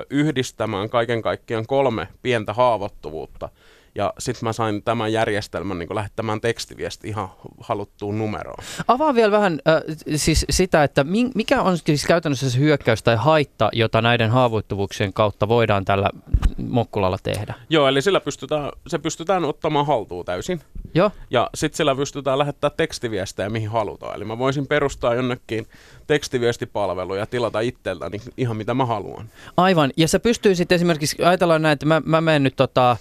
yhdistämään 0.09 0.89
kaiken 0.89 1.21
kaikkiaan 1.21 1.67
kolme 1.67 2.07
pientä 2.21 2.53
haavoittuvuutta, 2.53 3.49
ja 3.95 4.13
sitten 4.19 4.47
mä 4.47 4.53
sain 4.53 4.83
tämän 4.83 5.13
järjestelmän 5.13 5.79
niin 5.79 5.95
lähettämään 5.95 6.41
tekstiviesti 6.41 7.07
ihan 7.07 7.29
haluttuun 7.59 8.17
numeroon. 8.17 8.63
Avaa 8.87 9.15
vielä 9.15 9.31
vähän 9.31 9.59
äh, 9.67 9.81
siis 10.15 10.45
sitä, 10.49 10.83
että 10.83 11.03
mi- 11.03 11.31
mikä 11.35 11.61
on 11.61 11.77
siis 11.77 12.05
käytännössä 12.05 12.49
se 12.49 12.59
hyökkäys 12.59 13.03
tai 13.03 13.15
haitta, 13.15 13.69
jota 13.73 14.01
näiden 14.01 14.29
haavoittuvuuksien 14.29 15.13
kautta 15.13 15.47
voidaan 15.47 15.85
tällä 15.85 16.09
Mokkulalla 16.57 17.17
tehdä. 17.23 17.53
Joo, 17.69 17.87
eli 17.87 18.01
sillä 18.01 18.19
pystytään, 18.19 18.71
se 18.87 18.99
pystytään 18.99 19.45
ottamaan 19.45 19.85
haltuun 19.85 20.25
täysin. 20.25 20.61
Joo, 20.93 21.11
Ja 21.29 21.49
sitten 21.55 21.77
sillä 21.77 21.95
pystytään 21.95 22.39
lähettämään 22.39 22.77
tekstiviestejä 22.77 23.49
mihin 23.49 23.69
halutaan. 23.69 24.15
Eli 24.15 24.25
mä 24.25 24.37
voisin 24.37 24.67
perustaa 24.67 25.15
jonnekin 25.15 25.67
tekstiviestipalvelu 26.07 27.15
ja 27.15 27.25
tilata 27.25 27.59
itseltäni 27.59 28.21
ihan 28.37 28.57
mitä 28.57 28.73
mä 28.73 28.85
haluan. 28.85 29.29
aivan. 29.57 29.91
Ja 29.97 30.07
sä 30.07 30.19
pystyy 30.19 30.55
sitten 30.55 30.75
esimerkiksi, 30.75 31.23
ajatellaan 31.23 31.61
näin, 31.61 31.73
että 31.73 31.85
mä, 31.85 32.01
mä 32.05 32.21
menen 32.21 32.43
nyt 32.43 32.55
tota, 32.55 32.97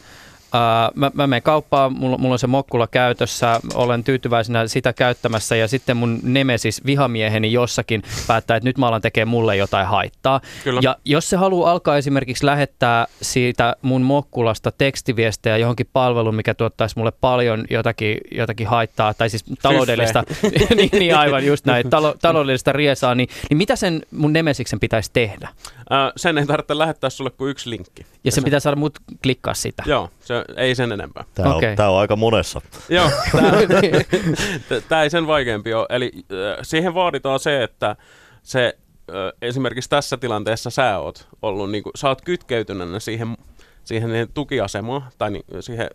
mä, 0.95 1.11
mä 1.15 1.27
menen 1.27 1.43
kauppaan, 1.43 1.93
mulla, 1.93 2.19
mulla 2.19 2.33
on 2.33 2.39
se 2.39 2.47
mokkula 2.47 2.87
käytössä, 2.87 3.61
olen 3.75 4.05
tyytyväisenä 4.05 4.67
sitä 4.67 4.93
käyttämässä 4.93 5.57
ja 5.57 5.69
sitten 5.69 5.97
mun 5.97 6.21
nemesis 6.23 6.87
vihamieheni 6.87 7.53
jossakin 7.53 8.03
päättää, 8.27 8.57
että 8.57 8.69
nyt 8.69 8.79
mä 8.79 8.87
alan 8.87 9.01
tekemään 9.03 9.29
mulle 9.29 9.57
jotain 9.57 9.87
haittaa. 9.87 10.41
Kyllä. 10.65 10.81
Ja 10.83 10.97
jos 11.05 11.31
se 11.31 11.37
haluaa 11.37 11.71
alkaa 11.71 11.97
esimerkiksi 11.97 12.47
lähettää 12.47 13.07
siitä 13.23 13.77
mun 13.83 14.03
mokkulasta 14.03 14.73
tekstiviestejä 14.73 15.57
johonkin 15.57 15.89
palveluun, 15.93 16.35
mikä 16.35 16.55
tuottaisi 16.55 16.99
mulle 16.99 17.13
paljon 17.21 17.65
jotakin, 17.71 18.19
jotakin 18.31 18.67
haittaa, 18.67 19.15
tai 19.15 19.31
siis 19.31 19.45
taloudellista, 19.63 20.25
niin, 20.77 20.91
niin 20.93 21.17
aivan 21.17 21.47
just 21.47 21.65
näin, 21.65 21.91
talo, 21.91 22.15
taloudellista 22.23 22.73
riesaa, 22.73 23.15
niin, 23.15 23.29
niin 23.51 23.59
mitä 23.59 23.77
sen 23.77 24.03
mun 24.11 24.33
nemesiksen 24.33 24.81
pitäisi 24.81 25.11
tehdä? 25.13 25.49
Sen 26.17 26.39
ei 26.39 26.47
tarvitse 26.47 26.79
lähettää 26.79 27.11
sulle 27.11 27.31
kuin 27.31 27.51
yksi 27.51 27.71
linkki. 27.71 28.07
Ja 28.25 28.33
se 28.33 28.41
pitää 28.41 28.61
saada 28.61 28.77
mut 28.77 28.99
klikkaa 29.23 29.55
sitä. 29.55 29.83
Joo, 29.87 30.11
se 30.21 30.45
ei 30.57 30.75
sen 30.75 30.93
enempää. 30.93 31.25
Tämä, 31.35 31.55
Okei. 31.55 31.71
on, 31.71 31.77
tämä 31.77 31.89
on 31.89 32.01
aika 32.01 32.17
monessa. 32.17 32.61
Joo, 32.89 33.11
tämä 34.89 35.03
ei 35.03 35.11
sen 35.11 35.27
vaikeampi 35.27 35.75
ole. 35.75 35.87
Eli 35.91 36.13
siihen 36.63 36.95
vaaditaan 36.95 37.41
se, 37.41 37.63
että 37.63 37.97
se 38.43 38.79
esimerkiksi 39.43 39.91
tässä 39.91 40.17
tilanteessa 40.17 40.71
sä 40.71 40.99
oot 40.99 41.29
ollut, 41.43 41.71
niin 41.71 41.83
kuin, 41.83 41.93
sä 41.97 42.09
oot 42.09 42.23
kytkeytyneenä 42.23 43.01
siihen, 43.01 43.37
siihen 43.85 44.29
tukiasemaan 44.35 45.03
tai 45.19 45.31
niin, 45.31 45.45
siihen 45.61 45.91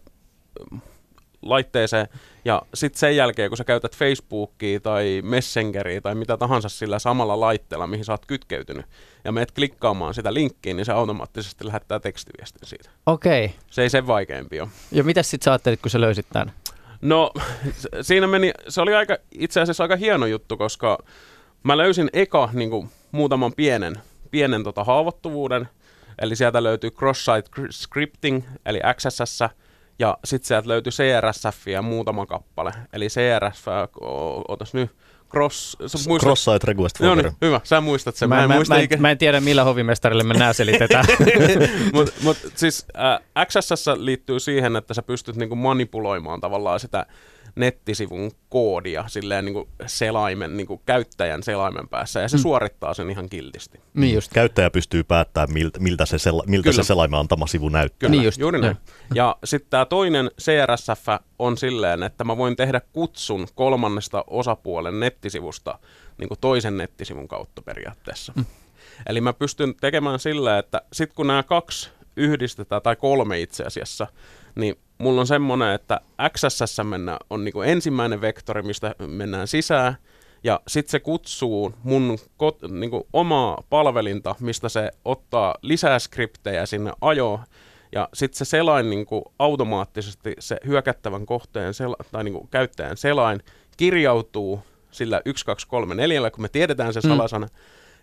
laitteeseen, 1.46 2.08
ja 2.46 2.62
sitten 2.74 3.00
sen 3.00 3.16
jälkeen, 3.16 3.50
kun 3.50 3.58
sä 3.58 3.64
käytät 3.64 3.96
Facebookia 3.96 4.80
tai 4.80 5.22
Messengeria 5.24 6.02
tai 6.02 6.16
mitä 6.16 6.38
tahansa 6.38 6.70
sillä 6.70 7.00
samalla 7.00 7.40
laitteella, 7.40 7.88
mihin 7.88 8.06
sä 8.06 8.14
oot 8.14 8.26
kytkeytynyt, 8.26 8.86
ja 9.24 9.32
meet 9.32 9.52
klikkaamaan 9.52 10.14
sitä 10.14 10.34
linkkiä, 10.34 10.74
niin 10.74 10.86
se 10.86 10.92
automaattisesti 10.92 11.68
lähettää 11.68 12.00
tekstiviestin 12.00 12.68
siitä. 12.68 12.90
Okei. 13.06 13.46
Okay. 13.46 13.58
Se 13.72 13.82
ei 13.82 13.90
sen 13.90 14.08
vaikeampi 14.08 14.62
ole. 14.62 14.70
Ja 14.92 15.04
mitä 15.04 15.24
sitten 15.24 15.46
sä 15.46 15.52
ajattelit, 15.52 15.82
kun 15.82 15.92
sä 15.92 16.02
löysit 16.02 16.26
tämän? 16.34 16.52
No, 17.02 17.32
siinä 18.02 18.28
meni, 18.28 18.52
se 18.70 18.82
oli 18.82 18.96
aika, 18.96 19.18
itse 19.32 19.62
asiassa 19.62 19.84
aika 19.84 19.96
hieno 19.96 20.26
juttu, 20.26 20.58
koska 20.58 20.98
mä 21.64 21.78
löysin 21.78 22.10
eka 22.14 22.50
niin 22.54 22.70
kuin, 22.70 22.90
muutaman 23.12 23.54
pienen, 23.54 23.96
pienen 24.32 24.64
tota, 24.64 24.84
haavoittuvuuden, 24.84 25.70
eli 26.20 26.36
sieltä 26.36 26.64
löytyy 26.64 26.90
cross-site 26.90 27.68
scripting, 27.72 28.44
eli 28.66 28.80
XSS, 28.96 29.44
ja 30.00 30.18
sitten 30.26 30.48
sieltä 30.48 30.68
löytyi 30.68 30.92
CRSF 30.92 31.68
ja 31.68 31.82
muutama 31.82 32.26
kappale, 32.26 32.72
eli 32.94 33.08
CRSF, 33.08 33.68
o- 34.02 34.44
otas 34.48 34.74
nyt, 34.74 34.92
cross, 35.32 35.78
sä 35.88 35.98
muistat, 36.10 36.28
Cross-site 36.28 36.68
request 36.68 37.00
Joo 37.00 37.10
forwarder. 37.10 37.32
niin, 37.32 37.38
hyvä, 37.42 37.62
sä 37.64 37.82
muistat 37.82 38.16
sen, 38.16 38.30
Mä, 38.30 38.36
mä, 38.36 38.44
en 38.44 38.48
mä, 38.50 38.56
muista 38.56 38.74
mä, 38.76 38.80
ikinä. 38.82 39.02
mä 39.02 39.12
en 39.12 39.18
tiedä, 39.18 39.40
millä 39.42 39.64
hovimestarille 39.64 40.24
me 40.24 40.34
nää 40.34 40.54
selitetään. 40.54 41.06
Mutta 41.94 42.14
mut, 42.24 42.38
siis 42.56 42.86
äh, 42.98 43.46
XSS 43.48 43.86
liittyy 43.98 44.40
siihen, 44.40 44.76
että 44.76 44.94
sä 44.94 45.02
pystyt 45.02 45.36
niinku 45.36 45.56
manipuloimaan 45.56 46.42
tavallaan 46.42 46.80
sitä 46.80 47.06
nettisivun 47.56 48.32
koodia 48.50 49.04
silleen 49.08 49.46
niinku 49.46 49.70
selaimen, 49.86 50.58
niinku 50.58 50.82
käyttäjän 50.86 51.44
selaimen 51.44 51.88
päässä, 51.88 52.20
ja 52.22 52.28
se 52.30 52.38
Mm. 52.38 52.40
mm. 52.40 52.42
suorittaa 52.42 52.94
sen 52.94 53.10
ihan 53.10 53.30
kiltisti. 53.30 53.80
niin 53.94 54.16
just. 54.16 54.34
Käyttäjä 54.34 54.70
pystyy 54.70 55.04
päättämään, 55.04 55.54
miltä, 55.54 55.80
miltä, 55.80 56.06
se, 56.06 56.18
sela, 56.18 56.44
miltä 56.48 56.64
Kyllä. 56.70 56.84
se 56.84 56.88
selaimen 56.88 57.20
antama 57.20 57.48
sivu 57.48 57.70
näyttää. 57.70 57.98
Kyllä, 58.00 58.12
Niin 58.12 58.20
niin 58.20 58.26
just, 58.26 58.40
juuri 58.40 58.62
näin. 58.62 58.78
Ja 59.14 59.36
sitten 59.44 59.70
tämä 59.70 59.86
toinen 59.86 60.32
CRSF 60.42 61.08
on 61.40 61.58
silleen, 61.58 62.04
että 62.04 62.24
mä 62.24 62.38
voin 62.38 62.56
tehdä 62.56 62.82
kutsun 62.94 63.48
kolmannesta 63.56 64.24
osapuolen 64.28 65.00
nettisivusta 65.00 65.80
niin 66.18 66.28
kuin 66.28 66.40
toisen 66.42 66.78
nettisivun 66.78 67.28
kautta 67.28 67.62
periaatteessa. 67.62 68.34
Mm. 68.36 68.46
Eli 69.08 69.22
mä 69.22 69.34
pystyn 69.34 69.74
tekemään 69.82 70.20
sillä, 70.20 70.58
että 70.58 70.82
sitten 70.94 71.16
kun 71.16 71.28
nämä 71.28 71.44
kaksi 71.44 71.90
yhdistetään, 72.18 72.82
tai 72.82 72.96
kolme 72.96 73.40
itse 73.42 73.64
asiassa, 73.64 74.08
niin 74.56 74.76
mulla 74.98 75.22
on 75.22 75.28
semmoinen, 75.28 75.72
että 75.72 76.02
XSS 76.38 76.78
mennään, 76.84 77.18
on 77.30 77.44
niin 77.44 77.54
kuin 77.54 77.70
ensimmäinen 77.70 78.22
vektori, 78.22 78.62
mistä 78.62 78.96
mennään 79.08 79.48
sisään, 79.48 79.96
ja 80.44 80.60
sitten 80.68 80.92
se 80.92 81.00
kutsuu 81.00 81.74
mun 81.84 82.18
kot, 82.38 82.58
niin 82.62 82.90
kuin 82.90 83.04
omaa 83.14 83.64
palvelinta, 83.70 84.36
mistä 84.40 84.70
se 84.70 84.92
ottaa 85.06 85.56
lisää 85.62 86.00
skriptejä 86.00 86.66
sinne 86.66 86.92
ajoon, 87.02 87.40
ja 87.92 88.10
sitten 88.14 88.38
se 88.38 88.46
selain 88.46 88.90
niin 88.90 89.06
kuin 89.06 89.24
automaattisesti, 89.40 90.34
se 90.40 90.58
hyökättävän 90.68 91.26
kohteen 91.26 91.74
sela, 91.74 91.96
tai 92.12 92.24
niin 92.24 92.34
kuin 92.34 92.48
käyttäjän 92.48 92.98
selain 92.98 93.42
kirjautuu 93.78 94.60
sillä 94.92 95.22
1234, 95.26 96.32
kun 96.32 96.42
me 96.42 96.50
tiedetään 96.50 96.94
se 96.94 97.00
Mm. 97.04 97.10
salasana. 97.10 97.48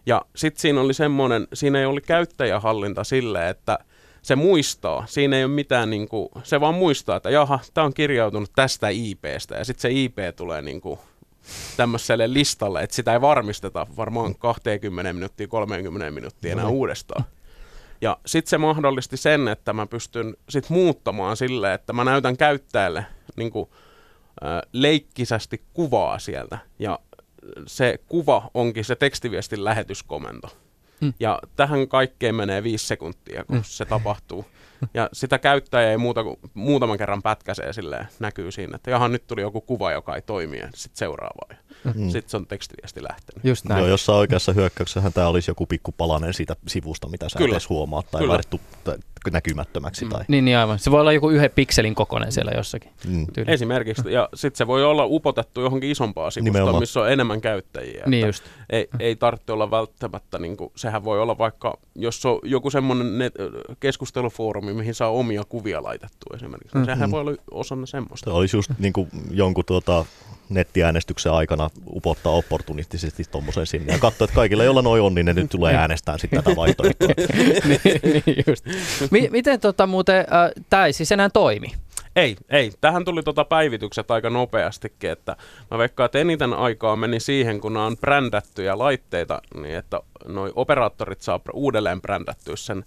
Ja 0.06 0.22
sitten 0.36 0.60
siinä 0.60 0.80
oli 0.80 0.94
semmoinen, 0.94 1.48
siinä 1.54 1.78
ei 1.78 1.86
ollut 1.86 2.06
käyttäjähallinta 2.06 3.04
sille, 3.04 3.48
että 3.48 3.78
se 4.22 4.36
muistaa. 4.36 5.06
Siinä 5.06 5.36
ei 5.36 5.44
ole 5.44 5.52
mitään, 5.52 5.90
niin 5.90 6.08
kuin, 6.08 6.28
se 6.42 6.60
vaan 6.60 6.74
muistaa, 6.74 7.16
että 7.16 7.30
jaha, 7.30 7.58
tämä 7.74 7.84
on 7.84 7.94
kirjautunut 7.94 8.50
tästä 8.56 8.88
IPstä. 8.88 9.54
Ja 9.54 9.64
sitten 9.64 9.82
se 9.82 9.90
IP 9.92 10.18
tulee 10.36 10.62
niin 10.62 10.80
kuin 10.80 10.98
tämmöiselle 11.76 12.32
listalle, 12.32 12.82
että 12.82 12.96
sitä 12.96 13.12
ei 13.12 13.20
varmisteta 13.20 13.86
varmaan 13.96 14.34
20 14.34 15.12
minuuttia, 15.12 15.48
30 15.48 16.10
minuuttia 16.10 16.52
enää 16.52 16.66
uudestaan. 16.66 17.24
Ja 18.00 18.18
sitten 18.26 18.50
se 18.50 18.58
mahdollisti 18.58 19.16
sen, 19.16 19.48
että 19.48 19.72
mä 19.72 19.86
pystyn 19.86 20.36
sit 20.48 20.70
muuttamaan 20.70 21.36
sille, 21.36 21.74
että 21.74 21.92
mä 21.92 22.04
näytän 22.04 22.36
käyttäjälle 22.36 23.06
niin 23.36 23.50
kuin, 23.50 23.70
äh, 24.44 24.62
leikkisästi 24.72 25.62
kuvaa 25.72 26.18
sieltä. 26.18 26.58
Ja 26.78 26.98
se 27.66 27.98
kuva 28.08 28.50
onkin 28.54 28.84
se 28.84 28.96
tekstiviestin 28.96 29.64
lähetyskomento. 29.64 30.48
Mm. 31.02 31.12
Ja 31.20 31.38
tähän 31.56 31.88
kaikkeen 31.88 32.34
menee 32.34 32.62
viisi 32.62 32.86
sekuntia, 32.86 33.44
kun 33.44 33.56
Mm. 33.56 33.62
se 33.66 33.84
tapahtuu. 33.84 34.44
Ja 34.94 35.08
sitä 35.12 35.38
käyttäjä 35.38 35.90
ei 35.90 35.96
muuta 35.96 36.22
kuin 36.24 36.36
muutaman 36.54 36.98
kerran 36.98 37.22
pätkäsee 37.22 37.72
silleen, 37.72 38.08
näkyy 38.18 38.52
siinä, 38.52 38.76
että 38.76 38.90
jaha, 38.90 39.08
nyt 39.08 39.26
tuli 39.26 39.40
joku 39.40 39.60
kuva, 39.60 39.92
joka 39.92 40.14
ei 40.16 40.22
toimi, 40.22 40.58
ja 40.58 40.68
sitten 40.74 40.98
seuraavaa. 40.98 41.48
mm. 41.94 42.10
sitten 42.10 42.30
se 42.30 42.36
on 42.36 42.46
tekstiviesti 42.46 43.02
lähtenyt. 43.02 43.44
Just 43.44 43.64
näin. 43.64 43.78
Joo, 43.78 43.88
jossain 43.88 44.18
oikeassa 44.18 44.52
hyökkäyksessähän 44.52 45.12
tämä 45.12 45.28
olisi 45.28 45.50
joku 45.50 45.66
pikku 45.66 45.92
palanen 45.92 46.34
siitä 46.34 46.56
sivusta, 46.68 47.08
mitä 47.08 47.28
sä 47.28 47.38
Kyllä. 47.38 47.48
et 47.48 47.52
edes 47.52 47.68
huomaa, 47.68 48.02
tai 48.02 48.20
Kyllä. 48.20 48.40
Näkymättömäksi. 49.30 50.06
Tai, 50.06 50.24
Niin, 50.28 50.44
niin 50.44 50.58
aivan. 50.58 50.78
Se 50.78 50.90
voi 50.90 51.00
olla 51.00 51.12
joku 51.12 51.30
yhden 51.30 51.50
pikselin 51.54 51.94
kokoinen 51.94 52.32
siellä 52.32 52.52
jossakin. 52.56 52.90
mm. 53.08 53.26
Esimerkiksi, 53.46 54.12
ja 54.12 54.28
sitten 54.34 54.58
se 54.58 54.66
voi 54.66 54.84
olla 54.84 55.04
upotettu 55.06 55.60
johonkin 55.60 55.90
isompaan 55.90 56.32
sivustoon, 56.32 56.54
Nimenomaan. 56.54 56.82
missä 56.82 57.00
on 57.00 57.12
enemmän 57.12 57.40
käyttäjiä. 57.40 58.04
Niin 58.06 58.20
että 58.20 58.28
just. 58.28 58.44
Ei, 58.70 58.88
ei 58.98 59.16
tarvitse 59.16 59.52
olla 59.52 59.70
välttämättä, 59.70 60.38
niin 60.38 60.56
kuin, 60.56 60.72
sehän 60.76 61.04
voi 61.04 61.20
olla 61.20 61.38
vaikka, 61.38 61.78
jos 61.94 62.26
on 62.26 62.38
joku 62.42 62.70
semmoinen 62.70 63.18
net, 63.18 63.34
keskustelufoorumi, 63.80 64.72
mihin 64.74 64.94
saa 64.94 65.08
omia 65.08 65.42
kuvia 65.48 65.82
laitettua 65.82 66.36
esimerkiksi, 66.36 66.78
mm. 66.78 66.84
sehän 66.84 67.10
voi 67.10 67.20
olla 67.20 67.32
osana 67.50 67.86
semmoista. 67.86 68.30
Se 68.30 68.36
olisi 68.36 68.56
just 68.56 68.70
niin 68.78 68.92
kuin 68.92 69.08
jonkun 69.30 69.64
tuota, 69.64 70.04
nettiäänestyksen 70.54 71.32
aikana 71.32 71.70
upottaa 71.86 72.32
opportunistisesti 72.32 73.24
tuommoisen 73.30 73.66
sinne 73.66 73.92
ja 73.92 73.98
katsoa, 73.98 74.24
että 74.24 74.34
kaikilla, 74.34 74.64
joilla 74.64 74.82
noin 74.82 75.02
on, 75.02 75.14
niin 75.14 75.26
ne 75.26 75.32
nyt 75.32 75.50
tulee 75.50 75.76
äänestää 75.76 76.18
sitten 76.18 76.44
tätä 76.44 76.56
vaihtoehtoa. 76.56 77.08
niin, 77.68 77.80
niin 78.04 78.44
just. 78.46 78.64
Mi- 79.10 79.28
miten 79.30 79.60
tota 79.60 79.86
muuten, 79.86 80.18
äh, 80.18 80.64
tämä 80.70 80.86
ei 80.86 80.92
siis 80.92 81.12
enää 81.12 81.30
toimi? 81.30 81.72
Ei, 82.16 82.36
ei. 82.50 82.72
Tähän 82.80 83.04
tuli 83.04 83.22
tota 83.22 83.44
päivitykset 83.44 84.10
aika 84.10 84.30
nopeastikin, 84.30 85.10
että 85.10 85.36
mä 85.70 85.78
veikkaan, 85.78 86.04
että 86.04 86.18
eniten 86.18 86.52
aikaa 86.52 86.96
meni 86.96 87.20
siihen, 87.20 87.60
kun 87.60 87.72
nämä 87.72 87.86
on 87.86 87.96
brändättyjä 87.96 88.78
laitteita, 88.78 89.42
niin 89.54 89.76
että 89.76 90.00
noi 90.26 90.52
operaattorit 90.54 91.20
saa 91.20 91.40
uudelleen 91.52 92.02
brändättyä 92.02 92.56
sen 92.56 92.84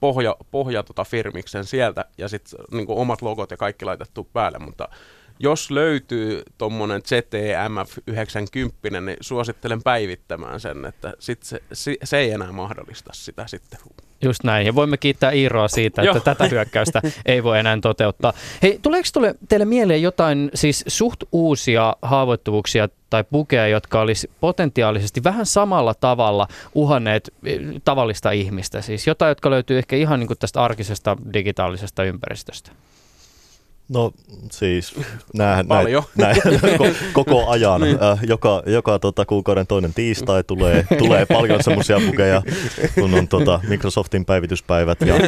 pohja, 0.00 0.36
pohja 0.50 0.82
tota 0.82 1.04
firmiksen 1.04 1.64
sieltä 1.64 2.04
ja 2.18 2.28
sitten 2.28 2.60
niin 2.72 2.86
omat 2.88 3.22
logot 3.22 3.50
ja 3.50 3.56
kaikki 3.56 3.84
laitettu 3.84 4.28
päälle, 4.32 4.58
mutta 4.58 4.88
jos 5.38 5.70
löytyy 5.70 6.42
tuommoinen 6.58 7.02
ZTMF 7.02 7.98
90, 8.06 9.00
niin 9.00 9.16
suosittelen 9.20 9.82
päivittämään 9.82 10.60
sen, 10.60 10.84
että 10.84 11.12
sit 11.18 11.42
se, 11.42 11.60
se, 12.04 12.18
ei 12.18 12.30
enää 12.30 12.52
mahdollista 12.52 13.10
sitä 13.14 13.46
sitten. 13.46 13.78
Just 14.22 14.44
näin, 14.44 14.66
ja 14.66 14.74
voimme 14.74 14.96
kiittää 14.96 15.30
Iiroa 15.30 15.68
siitä, 15.68 16.02
että 16.02 16.20
tätä 16.20 16.48
hyökkäystä 16.48 17.02
ei 17.26 17.42
voi 17.42 17.58
enää 17.58 17.78
toteuttaa. 17.82 18.32
Hei, 18.62 18.78
tuleeko 18.82 19.08
tule, 19.12 19.34
teille 19.48 19.64
mieleen 19.64 20.02
jotain 20.02 20.50
siis 20.54 20.84
suht 20.86 21.22
uusia 21.32 21.96
haavoittuvuuksia 22.02 22.88
tai 23.10 23.24
pukeja, 23.30 23.68
jotka 23.68 24.00
olisi 24.00 24.30
potentiaalisesti 24.40 25.24
vähän 25.24 25.46
samalla 25.46 25.94
tavalla 25.94 26.48
uhanneet 26.74 27.34
eh, 27.44 27.60
tavallista 27.84 28.30
ihmistä? 28.30 28.82
Siis 28.82 29.06
jotain, 29.06 29.28
jotka 29.28 29.50
löytyy 29.50 29.78
ehkä 29.78 29.96
ihan 29.96 30.20
niin 30.20 30.26
kuin 30.28 30.38
tästä 30.38 30.62
arkisesta 30.62 31.16
digitaalisesta 31.32 32.04
ympäristöstä. 32.04 32.70
No 33.88 34.12
siis 34.50 34.94
Paljon. 35.68 36.02
näin, 36.16 36.36
näin, 36.44 36.80
ko- 36.80 36.94
koko 37.12 37.46
ajan. 37.48 37.82
äh, 37.82 38.18
joka 38.28 38.62
joka 38.66 38.98
tota, 38.98 39.24
kuukauden 39.26 39.66
toinen 39.66 39.94
tiistai 39.94 40.44
tulee, 40.44 40.86
tulee 40.98 41.26
paljon 41.26 41.62
semmoisia 41.62 42.00
pukeja, 42.06 42.42
kun 42.94 43.14
on 43.14 43.28
tota, 43.28 43.60
Microsoftin 43.68 44.24
päivityspäivät. 44.24 45.00
Ja, 45.00 45.14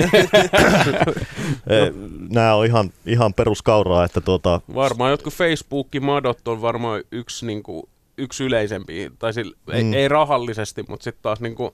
nämä 2.31 2.55
on 2.55 2.67
ihan, 2.67 2.93
ihan 3.07 3.35
peruskauraa, 3.35 4.05
että 4.05 4.21
tota, 4.21 4.61
Varmaan 4.75 5.11
jotkut 5.11 5.35
Facebookin 5.35 6.05
madot 6.05 6.49
on 6.49 6.63
varmaan 6.63 7.03
yksi, 7.13 7.47
niin 7.47 7.63
kuin, 7.63 7.83
yksi 8.19 8.45
yleisempi, 8.45 9.11
tai 9.19 9.33
sille. 9.33 9.57
Mm. 9.67 9.75
ei, 9.75 10.01
ei 10.01 10.09
rahallisesti, 10.09 10.85
mutta 10.89 11.05
sitten 11.05 11.23
taas 11.23 11.41
niin 11.41 11.55
kuin, 11.55 11.71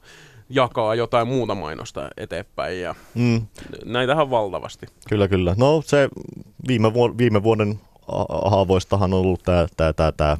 jakaa 0.51 0.95
jotain 0.95 1.29
muuta 1.29 1.55
mainosta 1.55 2.09
eteenpäin 2.17 2.81
ja 2.81 2.95
mm, 3.15 3.47
näitähän 3.85 4.31
valtavasti. 4.31 4.87
Kyllä, 5.09 5.29
kyllä. 5.29 5.55
No 5.59 5.83
se 5.87 6.09
viime, 6.69 6.89
vuo- 6.89 7.19
viime 7.19 7.43
vuoden 7.43 7.81
haavoistahan 8.45 9.13
on 9.13 9.21
ollut 9.21 9.43
tämä 9.43 9.67
tää, 9.77 9.93
tää, 9.93 10.13
tää, 10.13 10.37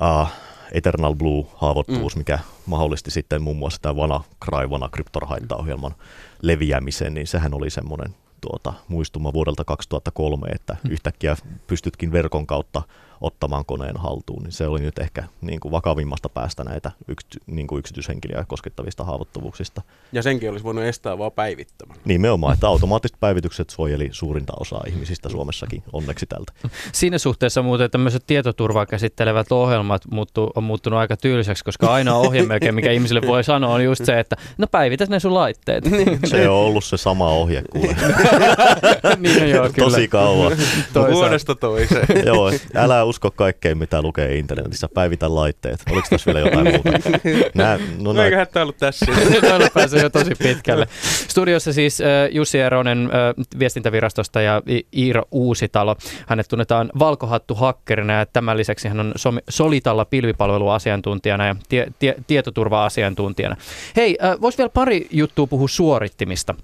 uh, 0.00 0.28
Eternal 0.72 1.14
Blue-haavoittuvuus, 1.14 2.16
mm. 2.16 2.20
mikä 2.20 2.38
mahdollisti 2.66 3.10
sitten 3.10 3.42
muun 3.42 3.56
muassa 3.56 3.82
tämä 3.82 3.94
WannaCry, 3.94 4.66
WannaCryptor-haittaohjelman 4.68 5.94
leviämisen, 6.42 7.14
niin 7.14 7.26
sehän 7.26 7.54
oli 7.54 7.70
semmoinen 7.70 8.14
tuota, 8.40 8.72
muistuma 8.88 9.32
vuodelta 9.32 9.64
2003, 9.64 10.48
että 10.54 10.76
Mm. 10.84 10.90
yhtäkkiä 10.90 11.36
pystytkin 11.66 12.12
verkon 12.12 12.46
kautta 12.46 12.82
ottamaan 13.20 13.64
koneen 13.64 13.96
haltuun, 13.96 14.42
niin 14.42 14.52
se 14.52 14.66
oli 14.66 14.80
nyt 14.80 14.98
ehkä 14.98 15.24
niin 15.40 15.60
kuin 15.60 15.72
vakavimmasta 15.72 16.28
päästä 16.28 16.64
näitä 16.64 16.90
yksity, 17.08 17.38
niin 17.46 17.66
kuin 17.66 17.78
yksityishenkilöä 17.78 18.44
koskettavista 18.48 19.04
haavoittuvuuksista. 19.04 19.82
Ja 20.12 20.22
senkin 20.22 20.50
olisi 20.50 20.64
voinut 20.64 20.84
estää 20.84 21.18
vaan 21.18 21.32
päivittämällä. 21.32 22.02
Nimenomaan, 22.04 22.54
että 22.54 22.68
automaattiset 22.68 23.16
päivitykset 23.20 23.70
suojeli 23.70 24.08
suurinta 24.12 24.52
osaa 24.60 24.84
ihmisistä 24.86 25.28
Suomessakin, 25.28 25.82
onneksi 25.92 26.26
tältä. 26.26 26.52
Siinä 26.92 27.18
suhteessa 27.18 27.62
muuten 27.62 27.90
tämmöiset 27.90 28.24
tietoturvaa 28.26 28.86
käsittelevät 28.86 29.52
ohjelmat 29.52 30.02
muuttu, 30.10 30.50
on 30.54 30.64
muuttunut 30.64 30.98
aika 30.98 31.16
tylsäksi, 31.16 31.64
koska 31.64 31.92
ainoa 31.92 32.18
ohje 32.18 32.42
melkein, 32.42 32.74
mikä 32.74 32.92
ihmisille 32.92 33.20
voi 33.26 33.44
sanoa, 33.44 33.74
on 33.74 33.84
just 33.84 34.04
se, 34.04 34.20
että 34.20 34.36
no 34.58 34.66
päivitä 34.66 35.06
ne 35.08 35.20
sun 35.20 35.34
laitteet. 35.34 35.84
Se 36.24 36.48
on 36.48 36.56
ollut 36.56 36.84
se 36.84 36.96
sama 36.96 37.28
ohje 37.28 37.62
kuule. 37.72 37.96
niin 39.18 39.42
on 39.42 39.50
joo, 39.50 39.68
kyllä. 39.74 39.90
Tosi 39.90 40.08
kauan. 40.08 40.52
Toisaalta. 40.92 41.12
Vuodesta 41.12 41.54
toiseen. 41.54 42.26
Joo, 42.26 42.50
älä 42.74 43.04
usko 43.06 43.30
kaikkeen, 43.30 43.78
mitä 43.78 44.02
lukee 44.02 44.36
internetissä. 44.38 44.88
Päivitä 44.94 45.34
laitteet. 45.34 45.80
Oliko 45.90 46.06
tässä 46.10 46.34
vielä 46.34 46.48
jotain 46.48 46.72
muuta? 46.72 46.90
Nää, 47.54 47.76
no 47.78 47.84
No 47.98 48.12
nää, 48.12 48.24
eiköhän 48.24 48.46
tämä 48.52 48.62
ollut 48.62 48.76
tässä. 48.76 49.06
Noilla 49.42 49.68
pääsee 49.74 50.02
jo 50.02 50.10
tosi 50.10 50.34
pitkälle. 50.38 50.86
Studiossa 51.28 51.72
siis 51.72 52.00
äh, 52.00 52.06
Jussi 52.30 52.58
Eronen 52.58 52.98
äh, 53.04 53.44
viestintävirastosta 53.58 54.40
ja 54.40 54.62
I- 54.68 54.86
Iiro 54.96 55.22
Uusitalo. 55.30 55.96
Hänet 56.26 56.48
tunnetaan 56.48 56.90
valkohattu 56.98 57.54
hakkerina 57.54 58.12
ja 58.12 58.26
tämän 58.26 58.56
lisäksi 58.56 58.88
hän 58.88 59.00
on 59.00 59.14
Solitalla 59.48 60.04
pilvipalveluasiantuntijana 60.04 61.46
ja 61.46 61.56
tie- 61.68 61.86
tie- 61.98 62.14
tietoturva-asiantuntijana. 62.26 63.56
Hei, 63.96 64.16
äh, 64.24 64.40
vois 64.40 64.58
vielä 64.58 64.68
pari 64.70 65.06
juttua 65.10 65.46
puhua 65.46 65.68
suorittimista. 65.68 66.54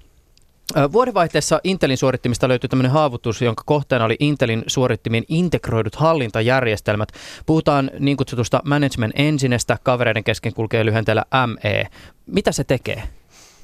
Vuodenvaihteessa 0.91 1.59
Intelin 1.63 1.97
suorittimista 1.97 2.47
löytyi 2.47 2.69
tämmöinen 2.69 2.91
haavutus, 2.91 3.41
jonka 3.41 3.63
kohteena 3.65 4.05
oli 4.05 4.15
Intelin 4.19 4.63
suorittimien 4.67 5.23
integroidut 5.27 5.95
hallintajärjestelmät. 5.95 7.09
Puhutaan 7.45 7.91
niin 7.99 8.17
kutsutusta 8.17 8.61
Management 8.65 9.13
Enginestä, 9.15 9.77
kavereiden 9.83 10.23
kesken 10.23 10.53
kulkee 10.53 10.85
lyhenteellä 10.85 11.25
ME. 11.47 11.87
Mitä 12.25 12.51
se 12.51 12.63
tekee? 12.63 13.03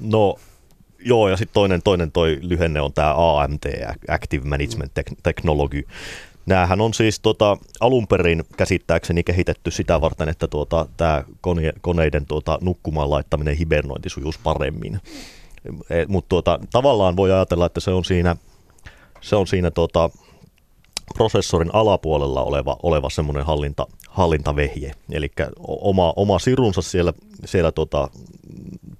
no 0.00 0.36
joo, 1.04 1.28
ja 1.28 1.36
sitten 1.36 1.54
toinen, 1.54 1.82
toinen 1.82 2.12
toi 2.12 2.38
lyhenne 2.42 2.80
on 2.80 2.92
tämä 2.92 3.14
AMT, 3.16 3.64
Active 4.08 4.48
Management 4.48 4.92
Tech- 5.00 5.16
Technology. 5.22 5.86
Näähän 6.46 6.80
on 6.80 6.94
siis 6.94 7.20
tota, 7.20 7.56
alun 7.80 8.06
perin 8.06 8.44
käsittääkseni 8.56 9.22
kehitetty 9.22 9.70
sitä 9.70 10.00
varten, 10.00 10.28
että 10.28 10.48
tuota, 10.48 10.86
tämä 10.96 11.24
kone, 11.40 11.72
koneiden 11.80 12.26
tuota, 12.26 12.58
nukkumaan 12.60 13.10
laittaminen 13.10 13.56
hibernointi 13.56 14.08
sujuisi 14.08 14.40
paremmin. 14.42 15.00
Mutta 16.08 16.28
tuota, 16.28 16.58
tavallaan 16.72 17.16
voi 17.16 17.32
ajatella, 17.32 17.66
että 17.66 17.80
se 17.80 17.90
on 17.90 18.04
siinä, 18.04 18.36
se 19.20 19.36
on 19.36 19.46
siinä 19.46 19.70
tuota, 19.70 20.10
prosessorin 21.14 21.74
alapuolella 21.74 22.42
oleva, 22.42 22.76
oleva 22.82 23.10
semmoinen 23.10 23.46
hallinta, 23.46 23.86
hallintavehje. 24.08 24.92
Eli 25.12 25.32
oma, 25.66 26.12
oma 26.16 26.38
sirunsa 26.38 26.82
siellä, 26.82 27.12
siellä 27.44 27.72
tuota, 27.72 28.08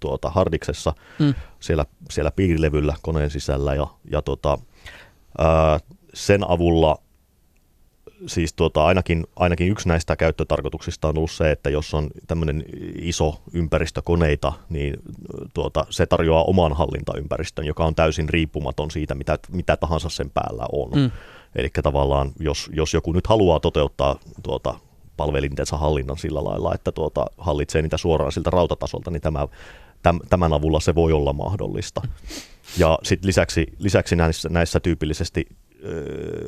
tuota 0.01 0.31
hardiksessa, 0.31 0.95
Mm. 1.19 1.27
mm. 1.27 1.35
siellä, 1.61 1.85
siellä 2.11 2.31
piirilevyllä 2.31 2.95
koneen 3.03 3.31
sisällä 3.31 3.75
ja, 3.75 3.87
ja 4.11 4.23
tuota, 4.23 4.59
ää, 5.39 5.81
sen 6.15 6.51
avulla 6.51 6.99
siis 8.27 8.53
tuota, 8.53 8.85
ainakin, 8.85 9.27
ainakin 9.37 9.69
yksi 9.69 9.89
näistä 9.89 10.17
käyttötarkoituksista 10.17 11.09
on 11.09 11.19
ollut 11.19 11.31
se, 11.31 11.51
että 11.51 11.71
jos 11.71 11.95
on 11.95 12.11
tämmöinen 12.27 12.65
iso 12.99 13.41
ympäristö 13.53 14.03
koneita, 14.03 14.53
niin 14.69 14.97
tuota, 15.55 15.87
se 15.91 16.07
tarjoaa 16.07 16.45
oman 16.45 16.73
hallintaympäristön, 16.73 17.67
joka 17.67 17.85
on 17.85 17.95
täysin 17.95 18.29
riippumaton 18.29 18.91
siitä, 18.91 19.15
mitä, 19.15 19.39
mitä 19.53 19.77
tahansa 19.77 20.09
sen 20.09 20.31
päällä 20.31 20.67
on. 20.73 20.91
Mm. 20.95 21.11
Eli 21.57 21.71
tavallaan, 21.83 22.31
jos, 22.41 22.71
jos 22.73 22.95
joku 22.95 23.13
nyt 23.13 23.27
haluaa 23.27 23.61
toteuttaa 23.61 24.17
tuota, 24.43 24.75
palvelintensa 25.17 25.77
hallinnan 25.77 26.19
sillä 26.19 26.45
lailla, 26.45 26.75
että 26.75 26.93
tuota, 26.93 27.27
hallitsee 27.39 27.83
niitä 27.83 27.97
suoraan 27.97 28.33
siltä 28.33 28.51
rautatasolta, 28.51 29.11
niin 29.11 29.23
tämä, 29.23 29.49
täm, 30.03 30.19
tämän 30.29 30.53
avulla 30.53 30.81
se 30.81 30.95
voi 30.95 31.13
olla 31.13 31.33
mahdollista. 31.33 32.01
Ja 32.79 32.99
sitten 33.03 33.29
lisäksi, 33.29 33.67
lisäksi 33.79 34.17
näissä, 34.17 34.49
näissä 34.49 34.81
tyypillisesti 34.81 35.47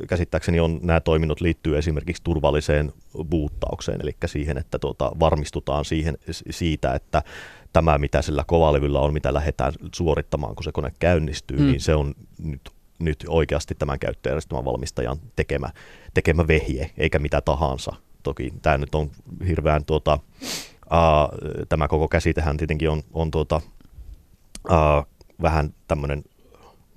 käsittääkseni 0.09 0.61
on 0.61 0.79
nämä 0.83 1.01
toiminnot 1.01 1.41
liittyy 1.41 1.79
esimerkiksi 1.79 2.23
turvalliseen 2.23 2.93
buuttaukseen, 3.31 4.01
eli 4.03 4.17
siihen, 4.27 4.59
että 4.59 4.79
tuota, 4.79 5.13
varmistutaan 5.21 5.85
siihen, 5.85 6.19
siitä, 6.51 6.95
että 6.95 7.23
tämä, 7.73 7.99
mitä 7.99 8.23
sillä 8.23 8.45
kovalevyllä 8.47 9.01
on, 9.01 9.13
mitä 9.13 9.35
lähdetään 9.35 9.73
suorittamaan, 9.95 10.55
kun 10.55 10.65
se 10.65 10.73
kone 10.73 10.93
käynnistyy, 10.99 11.59
Mm. 11.59 11.67
niin 11.67 11.81
se 11.81 11.95
on 11.95 12.15
nyt, 12.43 12.71
nyt 12.99 13.25
oikeasti 13.29 13.75
tämän 13.75 13.99
käyttöjärjestelmän 13.99 14.65
valmistajan 14.65 15.17
tekemä, 15.37 15.69
tekemä 16.15 16.49
vehje, 16.49 16.91
eikä 16.99 17.19
mitä 17.19 17.41
tahansa. 17.41 17.93
Toki 18.23 18.53
tämä 18.63 18.79
nyt 18.79 18.95
on 18.95 19.11
hirveän, 19.47 19.85
tuota, 19.85 20.19
uh, 20.85 21.69
tämä 21.69 21.89
koko 21.89 22.09
käsitehän 22.09 22.57
tietenkin 22.57 22.91
on, 22.91 23.03
on 23.13 23.31
tuota, 23.31 23.61
uh, 24.71 25.07
vähän 25.43 25.75
tämmöinen 25.89 26.23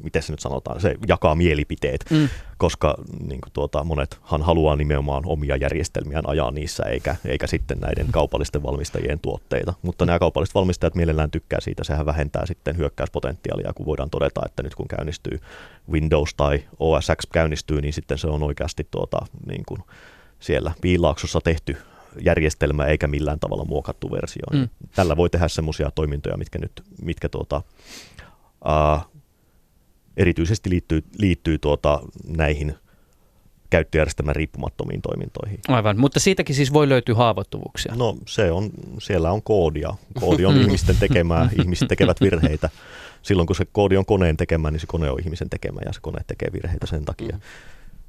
miten 0.04 0.24
se 0.24 0.34
nyt 0.34 0.40
sanotaan, 0.40 0.82
se 0.82 0.96
jakaa 1.08 1.36
mielipiteet, 1.36 2.06
mm. 2.10 2.30
koska 2.58 2.96
niin 3.28 3.42
kuin 3.42 3.54
tuota, 3.54 3.84
monethan 3.84 4.42
haluaa 4.42 4.76
nimenomaan 4.76 5.24
omia 5.26 5.56
järjestelmiään 5.56 6.30
ajaa 6.30 6.52
niissä, 6.52 6.84
eikä, 6.84 7.16
eikä 7.26 7.48
sitten 7.48 7.78
näiden 7.80 8.08
kaupallisten 8.12 8.64
valmistajien 8.64 9.20
tuotteita. 9.20 9.74
Mutta 9.82 10.06
nämä 10.06 10.20
kaupalliset 10.20 10.56
valmistajat 10.56 10.96
mielellään 10.96 11.32
tykkää 11.32 11.60
siitä, 11.62 11.84
sehän 11.84 12.06
vähentää 12.06 12.46
sitten 12.46 12.78
hyökkäyspotentiaalia, 12.78 13.74
kun 13.74 13.86
voidaan 13.86 14.10
todeta, 14.10 14.42
että 14.46 14.64
nyt 14.64 14.76
kun 14.76 14.88
käynnistyy 14.88 15.40
Windows 15.92 16.34
tai 16.34 16.64
OS 16.80 17.08
X 17.22 17.28
käynnistyy, 17.34 17.82
niin 17.82 17.94
sitten 17.94 18.18
se 18.18 18.28
on 18.28 18.44
oikeasti 18.44 18.88
tuota, 18.92 19.26
niin 19.48 19.64
kuin 19.66 19.82
siellä 20.40 20.72
piilaaksossa 20.82 21.42
tehty 21.42 21.78
järjestelmä 22.22 22.86
eikä 22.86 23.08
millään 23.08 23.40
tavalla 23.40 23.66
muokattu 23.66 24.12
versio. 24.12 24.44
Mm. 24.54 24.70
Tällä 24.96 25.18
voi 25.18 25.30
tehdä 25.30 25.48
semmoisia 25.48 25.92
toimintoja, 25.92 26.38
mitkä 26.38 26.60
nyt, 26.60 26.84
mitkä 27.02 27.30
tuota, 27.30 27.62
uh, 28.66 29.15
erityisesti 30.18 30.70
liittyy, 30.70 31.04
liittyy 31.20 31.58
tuota, 31.58 32.00
näihin 32.38 32.76
käyttöjärjestelmän 33.70 34.36
riippumattomiin 34.36 35.02
toimintoihin. 35.02 35.60
Aivan, 35.68 36.00
mutta 36.00 36.20
siitäkin 36.20 36.56
siis 36.56 36.74
voi 36.74 36.90
löytyä 36.90 37.16
haavoittuvuuksia. 37.16 37.96
No 37.96 38.18
se 38.28 38.52
on, 38.52 38.70
siellä 39.00 39.32
on 39.32 39.44
koodia. 39.44 39.94
Koodi 40.20 40.46
on 40.46 40.58
ihmisten 40.58 40.96
tekemää, 41.00 41.50
ihmiset 41.60 41.88
tekevät 41.88 42.22
virheitä. 42.22 42.70
Silloin 43.22 43.48
kun 43.48 43.56
se 43.56 43.66
koodi 43.72 43.98
on 43.98 44.06
koneen 44.06 44.38
tekemä, 44.38 44.72
niin 44.72 44.80
se 44.80 44.88
kone 44.88 45.12
on 45.12 45.20
ihmisen 45.20 45.50
tekemä 45.50 45.82
ja 45.86 45.94
se 45.94 46.00
kone 46.02 46.22
tekee 46.28 46.50
virheitä 46.54 46.86
sen 46.86 47.06
takia. 47.06 47.40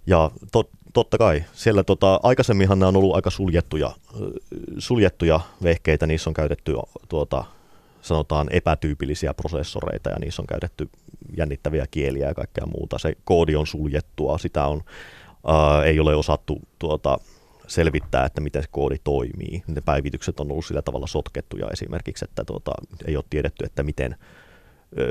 Ja 0.06 0.30
tot, 0.52 0.70
totta 0.92 1.18
kai, 1.18 1.44
siellä 1.52 1.84
tota, 1.84 2.20
aikaisemminhan 2.22 2.78
nämä 2.78 2.88
on 2.88 2.96
ollut 2.96 3.14
aika 3.14 3.30
suljettuja, 3.30 3.90
suljettuja 4.78 5.40
vehkeitä, 5.62 6.06
niissä 6.06 6.30
on 6.30 6.34
käytetty 6.34 6.74
tuota, 7.08 7.44
sanotaan 8.02 8.46
epätyypillisiä 8.50 9.34
prosessoreita 9.34 10.10
ja 10.10 10.16
niissä 10.18 10.42
on 10.42 10.46
käytetty 10.46 10.88
jännittäviä 11.36 11.86
kieliä 11.90 12.28
ja 12.28 12.34
kaikkea 12.34 12.66
muuta. 12.66 12.98
Se 12.98 13.16
koodi 13.24 13.56
on 13.56 13.66
suljettua, 13.66 14.38
sitä 14.38 14.66
on, 14.66 14.82
ää, 15.46 15.84
ei 15.84 16.00
ole 16.00 16.16
osattu 16.16 16.60
tuota, 16.78 17.18
selvittää, 17.66 18.24
että 18.24 18.40
miten 18.40 18.62
se 18.62 18.68
koodi 18.70 18.96
toimii. 19.04 19.62
Ne 19.66 19.80
päivitykset 19.80 20.40
on 20.40 20.50
ollut 20.50 20.66
sillä 20.66 20.82
tavalla 20.82 21.06
sotkettuja 21.06 21.66
esimerkiksi, 21.72 22.24
että 22.24 22.44
tuota, 22.44 22.72
ei 23.06 23.16
ole 23.16 23.24
tiedetty, 23.30 23.64
että 23.64 23.82
miten, 23.82 24.16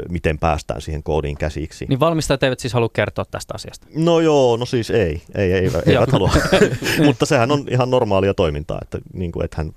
miten 0.09 0.39
päästään 0.39 0.82
siihen 0.82 1.03
koodiin 1.03 1.38
käsiksi. 1.38 1.86
Niin 1.89 1.99
valmistajat 1.99 2.43
eivät 2.43 2.59
siis 2.59 2.74
halua 2.74 2.89
kertoa 2.93 3.26
tästä 3.26 3.53
asiasta? 3.55 3.88
No 3.95 4.20
joo, 4.20 4.57
no 4.57 4.66
siis 4.66 4.89
ei, 4.89 5.22
ei, 5.36 5.53
ei 5.53 5.72
eivät 5.86 6.11
halua. 6.11 6.32
Mutta 7.05 7.26
sehän 7.26 7.51
on 7.51 7.66
ihan 7.72 7.89
normaalia 7.89 8.34
toimintaa, 8.34 8.80
että 8.82 8.97
niin 9.13 9.32
kuin, 9.32 9.45
ethän 9.45 9.72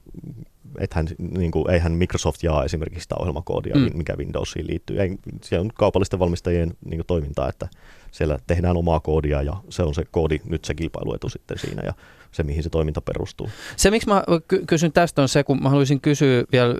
ethän, 0.80 1.08
niin 1.18 1.50
kuin, 1.50 1.70
eihän 1.70 1.92
Microsoft 1.92 2.42
jaa 2.42 2.64
esimerkiksi 2.64 3.02
sitä 3.02 3.14
ohjelmakoodia, 3.18 3.76
mm. 3.76 3.90
mikä 3.94 4.16
Windowsiin 4.16 4.66
liittyy. 4.66 5.00
Ei, 5.00 5.18
se 5.42 5.58
on 5.58 5.70
kaupallisten 5.74 6.18
valmistajien 6.18 6.68
niin 6.84 6.98
kuin, 6.98 7.06
toimintaa, 7.06 7.48
että 7.48 7.68
siellä 8.10 8.38
tehdään 8.46 8.76
omaa 8.76 9.00
koodia 9.00 9.42
ja 9.42 9.56
se 9.68 9.82
on 9.82 9.94
se 9.94 10.04
koodi 10.10 10.40
nyt 10.44 10.64
se 10.64 10.74
kilpailuetu 10.74 11.28
sitten 11.28 11.58
siinä 11.58 11.82
ja 11.84 11.92
se, 12.32 12.42
mihin 12.42 12.62
se 12.62 12.70
toiminta 12.70 13.00
perustuu. 13.00 13.48
Se, 13.76 13.90
miksi 13.90 14.08
mä 14.08 14.24
ky- 14.48 14.62
kysyn 14.66 14.92
tästä, 14.92 15.22
on 15.22 15.28
se, 15.28 15.44
kun 15.44 15.62
mä 15.62 15.68
haluaisin 15.68 16.00
kysyä 16.00 16.44
vielä 16.52 16.74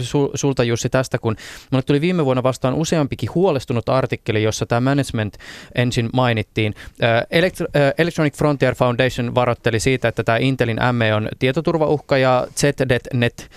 sul- 0.00 0.30
sulta 0.34 0.64
Jussi 0.64 0.88
tästä, 0.88 1.18
kun 1.18 1.36
mulle 1.70 1.82
tuli 1.82 2.00
viime 2.00 2.24
vuonna 2.24 2.42
vastaan 2.42 2.74
useampikin 2.74 3.28
huolestunut 3.34 3.88
artikkeli, 3.88 4.42
jossa 4.42 4.66
tämä 4.66 4.80
Management 4.80 5.34
Engine 5.74 6.08
mainittiin. 6.12 6.74
Elect- 7.22 7.92
Electronic 7.98 8.36
Frontier 8.36 8.74
Foundation 8.74 9.34
varoitteli 9.34 9.80
siitä, 9.80 10.08
että 10.08 10.24
tämä 10.24 10.38
Intelin 10.38 10.78
ME 10.92 11.14
on 11.14 11.28
tietoturvauhka 11.38 12.18
ja 12.18 12.46
ZDNet, 12.56 13.50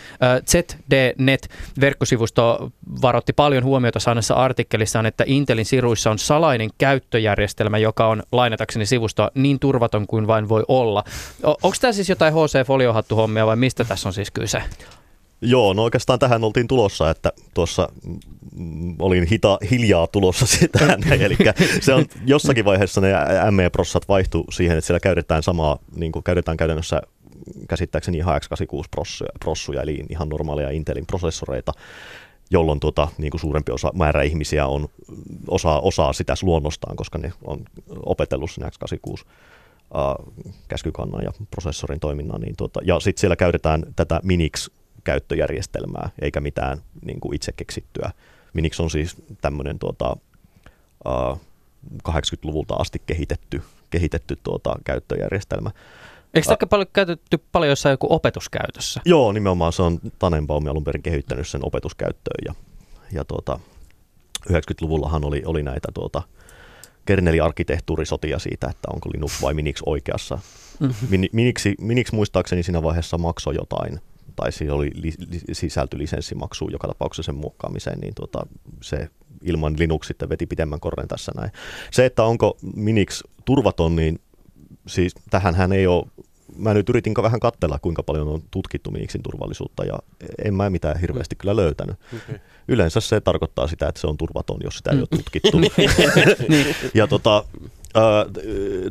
ZDNet 0.49 1.49
verkkosivusto 1.81 2.71
varoitti 3.01 3.33
paljon 3.33 3.63
huomiota 3.63 3.99
saaneessa 3.99 4.33
artikkelissaan, 4.33 5.05
että 5.05 5.23
Intelin 5.27 5.65
siruissa 5.65 6.11
on 6.11 6.19
salainen 6.19 6.69
käyttöjärjestelmä, 6.77 7.77
joka 7.77 8.07
on 8.07 8.23
lainatakseni 8.31 8.85
sivusto 8.85 9.29
niin 9.35 9.59
turvaton 9.59 10.07
kuin 10.07 10.27
vain 10.27 10.49
voi 10.49 10.63
olla. 10.67 11.03
Onko 11.43 11.75
tämä 11.81 11.93
siis 11.93 12.09
jotain 12.09 12.33
HC 12.33 12.67
Foliohattu 12.67 13.15
hommia 13.15 13.45
vai 13.45 13.55
mistä 13.55 13.83
tässä 13.83 14.09
on 14.09 14.13
siis 14.13 14.31
kyse? 14.31 14.63
Joo, 15.41 15.73
no 15.73 15.83
oikeastaan 15.83 16.19
tähän 16.19 16.43
oltiin 16.43 16.67
tulossa, 16.67 17.09
että 17.09 17.31
tuossa 17.53 17.89
olin 18.99 19.27
hita, 19.27 19.57
hiljaa 19.71 20.07
tulossa 20.07 20.45
sitä, 20.57 20.97
eli 21.19 21.37
se 21.81 21.93
on 21.93 22.05
jossakin 22.25 22.65
vaiheessa 22.65 23.01
ne 23.01 23.11
ME-prossat 23.51 24.07
vaihtu 24.07 24.45
siihen, 24.51 24.77
että 24.77 24.85
siellä 24.87 24.99
käytetään 24.99 25.43
samaa, 25.43 25.79
niin 25.95 26.11
kuin 26.11 26.23
käytetään 26.23 26.57
käytännössä 26.57 27.01
käsittääkseni 27.69 28.17
ihan 28.17 28.41
x86 28.41 29.27
prossuja, 29.39 29.81
eli 29.81 30.03
ihan 30.09 30.29
normaaleja 30.29 30.69
Intelin 30.69 31.05
prosessoreita, 31.05 31.71
jolloin 32.51 32.79
tuota, 32.79 33.07
niin 33.17 33.31
kuin 33.31 33.41
suurempi 33.41 33.71
osa, 33.71 33.91
määrä 33.95 34.23
ihmisiä 34.23 34.67
on, 34.67 34.87
osaa, 35.47 35.79
osaa 35.79 36.13
sitä 36.13 36.33
luonnostaan, 36.41 36.95
koska 36.95 37.17
ne 37.17 37.33
on 37.43 37.65
opetellut 38.05 38.51
sen 38.51 38.63
x86 38.63 39.21
äh, 39.21 39.54
käskykannan 40.67 41.23
ja 41.23 41.31
prosessorin 41.51 41.99
toiminnan. 41.99 42.41
Niin 42.41 42.55
tuota, 42.57 42.79
ja 42.83 42.99
sitten 42.99 43.21
siellä 43.21 43.35
käytetään 43.35 43.83
tätä 43.95 44.19
Minix-käyttöjärjestelmää, 44.23 46.09
eikä 46.21 46.41
mitään 46.41 46.81
niin 47.05 47.19
kuin 47.19 47.35
itse 47.35 47.51
keksittyä. 47.51 48.11
Minix 48.53 48.79
on 48.79 48.89
siis 48.89 49.15
tämmöinen 49.41 49.79
tuota, 49.79 50.17
äh, 51.07 51.39
80-luvulta 52.09 52.75
asti 52.75 53.01
kehitetty, 53.05 53.61
kehitetty 53.89 54.37
tuota, 54.43 54.75
käyttöjärjestelmä. 54.83 55.71
Eikö 56.33 56.47
tämä 56.47 56.67
paljon 56.69 56.87
käytetty 56.93 57.37
paljon 57.51 57.69
jossain 57.69 57.93
joku 57.93 58.07
opetuskäytössä? 58.09 59.01
Joo, 59.05 59.31
nimenomaan 59.31 59.73
se 59.73 59.81
on 59.81 59.99
Tanenbaum 60.19 60.67
alun 60.67 60.83
perin 60.83 61.03
kehittänyt 61.03 61.47
sen 61.47 61.65
opetuskäyttöön 61.65 62.41
ja, 62.45 62.55
ja 63.11 63.25
tuota, 63.25 63.59
90-luvullahan 64.49 65.25
oli, 65.25 65.41
oli 65.45 65.63
näitä 65.63 65.87
tuota, 65.93 66.21
kerneliarkkitehtuurisotia 67.05 68.39
siitä, 68.39 68.67
että 68.69 68.87
onko 68.93 69.09
Linux 69.13 69.41
vai 69.41 69.53
Minix 69.53 69.81
oikeassa. 69.85 70.39
Mm-hmm. 70.79 71.29
Minix, 71.31 71.65
Minix 71.81 72.11
muistaakseni 72.11 72.63
siinä 72.63 72.83
vaiheessa 72.83 73.17
maksoi 73.17 73.55
jotain, 73.55 73.99
tai 74.35 74.51
siinä 74.51 74.73
oli 74.73 74.91
li, 74.93 75.13
li, 75.31 75.39
sisälty 75.51 75.97
lisenssimaksu 75.97 76.69
joka 76.69 76.87
tapauksessa 76.87 77.23
sen 77.23 77.35
muokkaamiseen, 77.35 77.99
niin 77.99 78.15
tuota, 78.15 78.47
se 78.81 79.09
ilman 79.41 79.75
Linux 79.79 80.07
sitten 80.07 80.29
veti 80.29 80.45
pidemmän 80.45 80.79
korren 80.79 81.07
tässä 81.07 81.31
näin. 81.35 81.51
Se, 81.91 82.05
että 82.05 82.23
onko 82.23 82.57
Minix 82.75 83.23
turvaton, 83.45 83.95
niin 83.95 84.19
siis 84.87 85.15
tähän 85.29 85.71
ei 85.73 85.87
ole 85.87 86.05
mä 86.57 86.73
nyt 86.73 86.89
yritin 86.89 87.13
vähän 87.21 87.39
katsella, 87.39 87.79
kuinka 87.79 88.03
paljon 88.03 88.27
on 88.27 88.41
tutkittu 88.51 88.91
Minixin 88.91 89.23
turvallisuutta, 89.23 89.85
ja 89.85 89.99
en 90.45 90.55
mä 90.55 90.69
mitään 90.69 90.99
hirveästi 90.99 91.35
kyllä 91.35 91.55
löytänyt. 91.55 91.95
Okay. 92.15 92.39
Yleensä 92.67 92.99
se 92.99 93.21
tarkoittaa 93.21 93.67
sitä, 93.67 93.87
että 93.87 94.01
se 94.01 94.07
on 94.07 94.17
turvaton, 94.17 94.57
jos 94.63 94.77
sitä 94.77 94.91
ei 94.91 94.99
ole 94.99 95.07
tutkittu. 95.07 95.59
Niin. 96.49 96.75
ja 96.93 97.07
tota, 97.07 97.43
ää, 97.95 98.25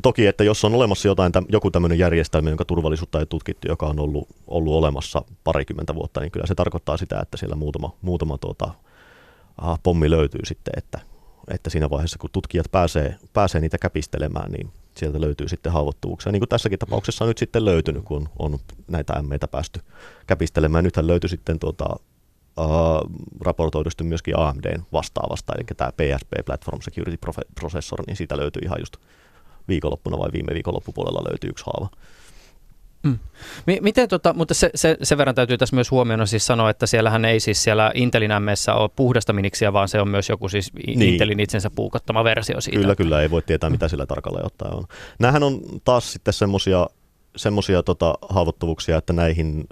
toki, 0.02 0.26
että 0.26 0.44
jos 0.44 0.64
on 0.64 0.74
olemassa 0.74 1.08
jotain, 1.08 1.32
joku 1.48 1.70
tämmöinen 1.70 1.98
järjestelmä, 1.98 2.48
jonka 2.48 2.64
turvallisuutta 2.64 3.20
ei 3.20 3.26
tutkittu, 3.26 3.68
joka 3.68 3.86
on 3.86 4.00
ollut, 4.00 4.28
ollut 4.46 4.74
olemassa 4.74 5.22
parikymmentä 5.44 5.94
vuotta, 5.94 6.20
niin 6.20 6.30
kyllä 6.30 6.46
se 6.46 6.54
tarkoittaa 6.54 6.96
sitä, 6.96 7.20
että 7.20 7.36
siellä 7.36 7.56
muutama, 7.56 7.96
muutama 8.02 8.38
tuota, 8.38 8.70
aha, 9.58 9.78
pommi 9.82 10.10
löytyy 10.10 10.40
sitten, 10.44 10.74
että, 10.76 11.00
että 11.48 11.70
siinä 11.70 11.90
vaiheessa, 11.90 12.18
kun 12.18 12.30
tutkijat 12.32 12.66
pääsee, 12.72 13.16
pääsee 13.32 13.60
niitä 13.60 13.78
käpistelemään, 13.78 14.52
niin 14.52 14.70
sieltä 14.96 15.20
löytyy 15.20 15.48
sitten 15.48 15.72
haavoittuvuuksia. 15.72 16.32
Niin 16.32 16.40
kuin 16.40 16.48
tässäkin 16.48 16.78
tapauksessa 16.78 17.24
on 17.24 17.28
nyt 17.28 17.38
sitten 17.38 17.64
löytynyt, 17.64 18.04
kun 18.04 18.28
on 18.38 18.58
näitä 18.88 19.22
MMitä 19.22 19.48
päästy 19.48 19.80
käpistelemään. 20.26 20.84
Nythän 20.84 21.06
löytyi 21.06 21.30
sitten 21.30 21.58
tuota, 21.58 21.86
uh, 22.56 23.10
raportoidusti 23.40 24.04
myöskin 24.04 24.38
AMDn 24.38 24.82
vastaavasta, 24.92 25.52
eli 25.56 25.64
tämä 25.76 25.92
PSP 25.92 26.32
Platform 26.46 26.80
Security 26.80 27.18
Processor, 27.54 28.02
niin 28.06 28.16
siitä 28.16 28.36
löytyy 28.36 28.62
ihan 28.64 28.80
just 28.80 28.96
viikonloppuna 29.68 30.18
vai 30.18 30.28
viime 30.32 30.54
viikonloppupuolella 30.54 31.28
löytyy 31.30 31.50
yksi 31.50 31.64
haava. 31.66 31.88
Mm. 33.04 33.18
Miten 33.80 34.08
tota, 34.08 34.32
mutta 34.32 34.54
se, 34.54 34.70
se, 34.74 34.96
sen 35.02 35.18
verran 35.18 35.34
täytyy 35.34 35.58
tässä 35.58 35.76
myös 35.76 35.90
huomioon 35.90 36.26
siis 36.26 36.46
sanoa, 36.46 36.70
että 36.70 36.86
siellähän 36.86 37.24
ei 37.24 37.40
siis 37.40 37.62
siellä 37.62 37.92
Intelin 37.94 38.30
MSssä 38.40 38.74
ole 38.74 38.90
puhdasta 38.96 39.32
miniksiä, 39.32 39.72
vaan 39.72 39.88
se 39.88 40.00
on 40.00 40.08
myös 40.08 40.28
joku 40.28 40.48
siis 40.48 40.72
niin. 40.86 41.02
Intelin 41.02 41.40
itsensä 41.40 41.70
puukottama 41.70 42.24
versio 42.24 42.60
siitä. 42.60 42.80
Kyllä, 42.80 42.96
kyllä, 42.96 43.22
ei 43.22 43.30
voi 43.30 43.42
tietää 43.42 43.70
mitä 43.70 43.88
sillä 43.88 44.06
tarkalleen 44.06 44.46
ottaen 44.46 44.74
on. 44.74 44.84
Nämähän 45.18 45.42
on 45.42 45.60
taas 45.84 46.12
sitten 46.12 46.34
semmoisia 46.34 46.86
semmoisia 47.36 47.82
tota, 47.82 48.14
haavoittuvuuksia, 48.28 48.96
että 48.96 49.12
näihin, 49.12 49.64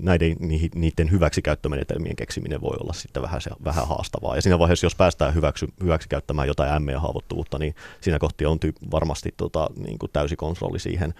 näiden, 0.00 0.36
niiden 0.74 1.10
hyväksikäyttömenetelmien 1.10 2.16
keksiminen 2.16 2.60
voi 2.60 2.76
olla 2.80 2.92
sitten 2.92 3.22
vähän, 3.22 3.40
se, 3.40 3.50
vähän 3.64 3.88
haastavaa. 3.88 4.36
Ja 4.36 4.42
siinä 4.42 4.58
vaiheessa, 4.58 4.86
jos 4.86 4.94
päästään 4.94 5.34
hyväksy, 5.34 5.68
hyväksikäyttämään 5.82 6.48
jotain 6.48 6.82
ME-haavoittuvuutta, 6.82 7.58
niin 7.58 7.74
siinä 8.00 8.18
kohti 8.18 8.46
on 8.46 8.60
ty, 8.60 8.72
varmasti 8.90 9.34
tota, 9.36 9.70
niin 9.76 9.98
kuin 9.98 10.10
täysi 10.12 10.36
kontrolli 10.36 10.78
siihen 10.78 11.14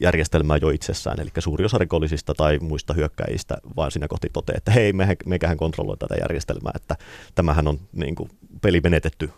järjestelmää 0.00 0.56
jo 0.56 0.70
itsessään, 0.70 1.20
eli 1.20 1.30
suuri 1.38 1.64
osa 1.64 1.78
rikollisista 1.78 2.34
tai 2.34 2.58
muista 2.58 2.94
hyökkäjistä 2.94 3.56
vaan 3.76 3.90
siinä 3.90 4.08
kohti 4.08 4.28
toteaa, 4.32 4.56
että 4.56 4.70
hei, 4.70 4.92
me, 4.92 5.16
meikähän 5.26 5.56
kontrolloi 5.56 5.96
tätä 5.96 6.14
järjestelmää, 6.20 6.72
että 6.74 6.96
tämähän 7.34 7.68
on 7.68 7.80
niin 7.92 8.14
kuin, 8.14 8.30
peli 8.62 8.80
menetetty, 8.80 9.30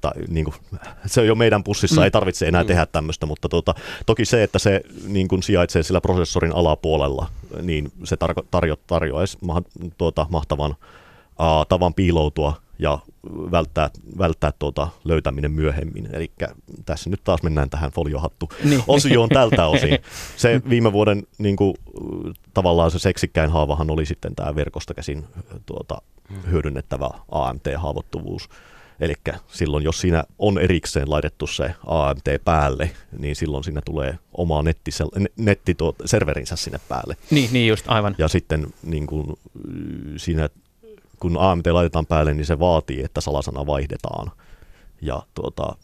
tai, 0.00 0.12
niin 0.28 0.44
kuin, 0.44 0.54
se 1.06 1.20
on 1.20 1.26
jo 1.26 1.34
meidän 1.34 1.64
pussissa, 1.64 2.00
mm. 2.00 2.04
ei 2.04 2.10
tarvitse 2.10 2.46
enää 2.46 2.62
mm. 2.62 2.66
tehdä 2.66 2.86
tämmöistä, 2.86 3.26
mutta 3.26 3.48
tuota, 3.48 3.74
toki 4.06 4.24
se, 4.24 4.42
että 4.42 4.58
se 4.58 4.80
niin 5.06 5.28
kuin 5.28 5.42
sijaitsee 5.42 5.82
sillä 5.82 6.00
prosessorin 6.00 6.54
alapuolella, 6.54 7.26
niin 7.62 7.92
se 8.04 8.16
tarko, 8.16 8.42
tarjo, 8.50 8.76
tarjoaisi 8.86 9.38
ma, 9.40 9.62
tuota, 9.98 10.26
mahtavan 10.30 10.70
uh, 10.70 11.66
tavan 11.68 11.94
piiloutua 11.94 12.56
ja 12.80 12.98
välttää, 13.50 13.90
välttää 14.18 14.52
tuota 14.58 14.88
löytäminen 15.04 15.50
myöhemmin. 15.52 16.08
Eli 16.12 16.32
tässä 16.86 17.10
nyt 17.10 17.24
taas 17.24 17.42
mennään 17.42 17.70
tähän 17.70 17.90
foliohattu 17.90 18.48
Niin. 18.64 18.82
osioon 18.86 19.28
tältä 19.28 19.66
osin. 19.76 19.98
Se 20.36 20.60
viime 20.68 20.92
vuoden 20.92 21.22
niin 21.38 21.56
kuin, 21.56 21.74
tavallaan 22.54 22.90
se 22.90 22.98
seksikkäin 22.98 23.50
haavahan 23.50 23.90
oli 23.90 24.06
sitten 24.06 24.34
tämä 24.34 24.54
verkosta 24.54 24.94
käsin 24.94 25.24
tuota, 25.66 26.02
hyödynnettävä 26.50 27.10
AMT-haavoittuvuus. 27.30 28.48
Eli 29.00 29.14
silloin, 29.46 29.84
jos 29.84 30.00
siinä 30.00 30.24
on 30.38 30.58
erikseen 30.58 31.10
laitettu 31.10 31.46
se 31.46 31.74
AMT 31.86 32.24
päälle, 32.44 32.90
niin 33.18 33.36
silloin 33.36 33.64
siinä 33.64 33.80
tulee 33.84 34.18
oma 34.32 34.62
netti, 34.62 34.90
netti 35.36 35.76
serverinsä 36.04 36.56
sinne 36.56 36.80
päälle. 36.88 37.16
Niin, 37.30 37.52
niin 37.52 37.68
just, 37.68 37.84
aivan. 37.88 38.14
Ja 38.18 38.28
sitten 38.28 38.66
niin 38.82 39.06
kuin, 39.06 39.26
siinä, 40.16 40.48
kun 41.20 41.36
AMT 41.38 41.66
laitetaan 41.66 42.06
päälle, 42.06 42.34
niin 42.34 42.46
se 42.46 42.58
vaatii, 42.58 43.02
että 43.04 43.20
salasana 43.20 43.66
vaihdetaan. 43.66 44.30
Ja 45.02 45.22
tuota, 45.34 45.76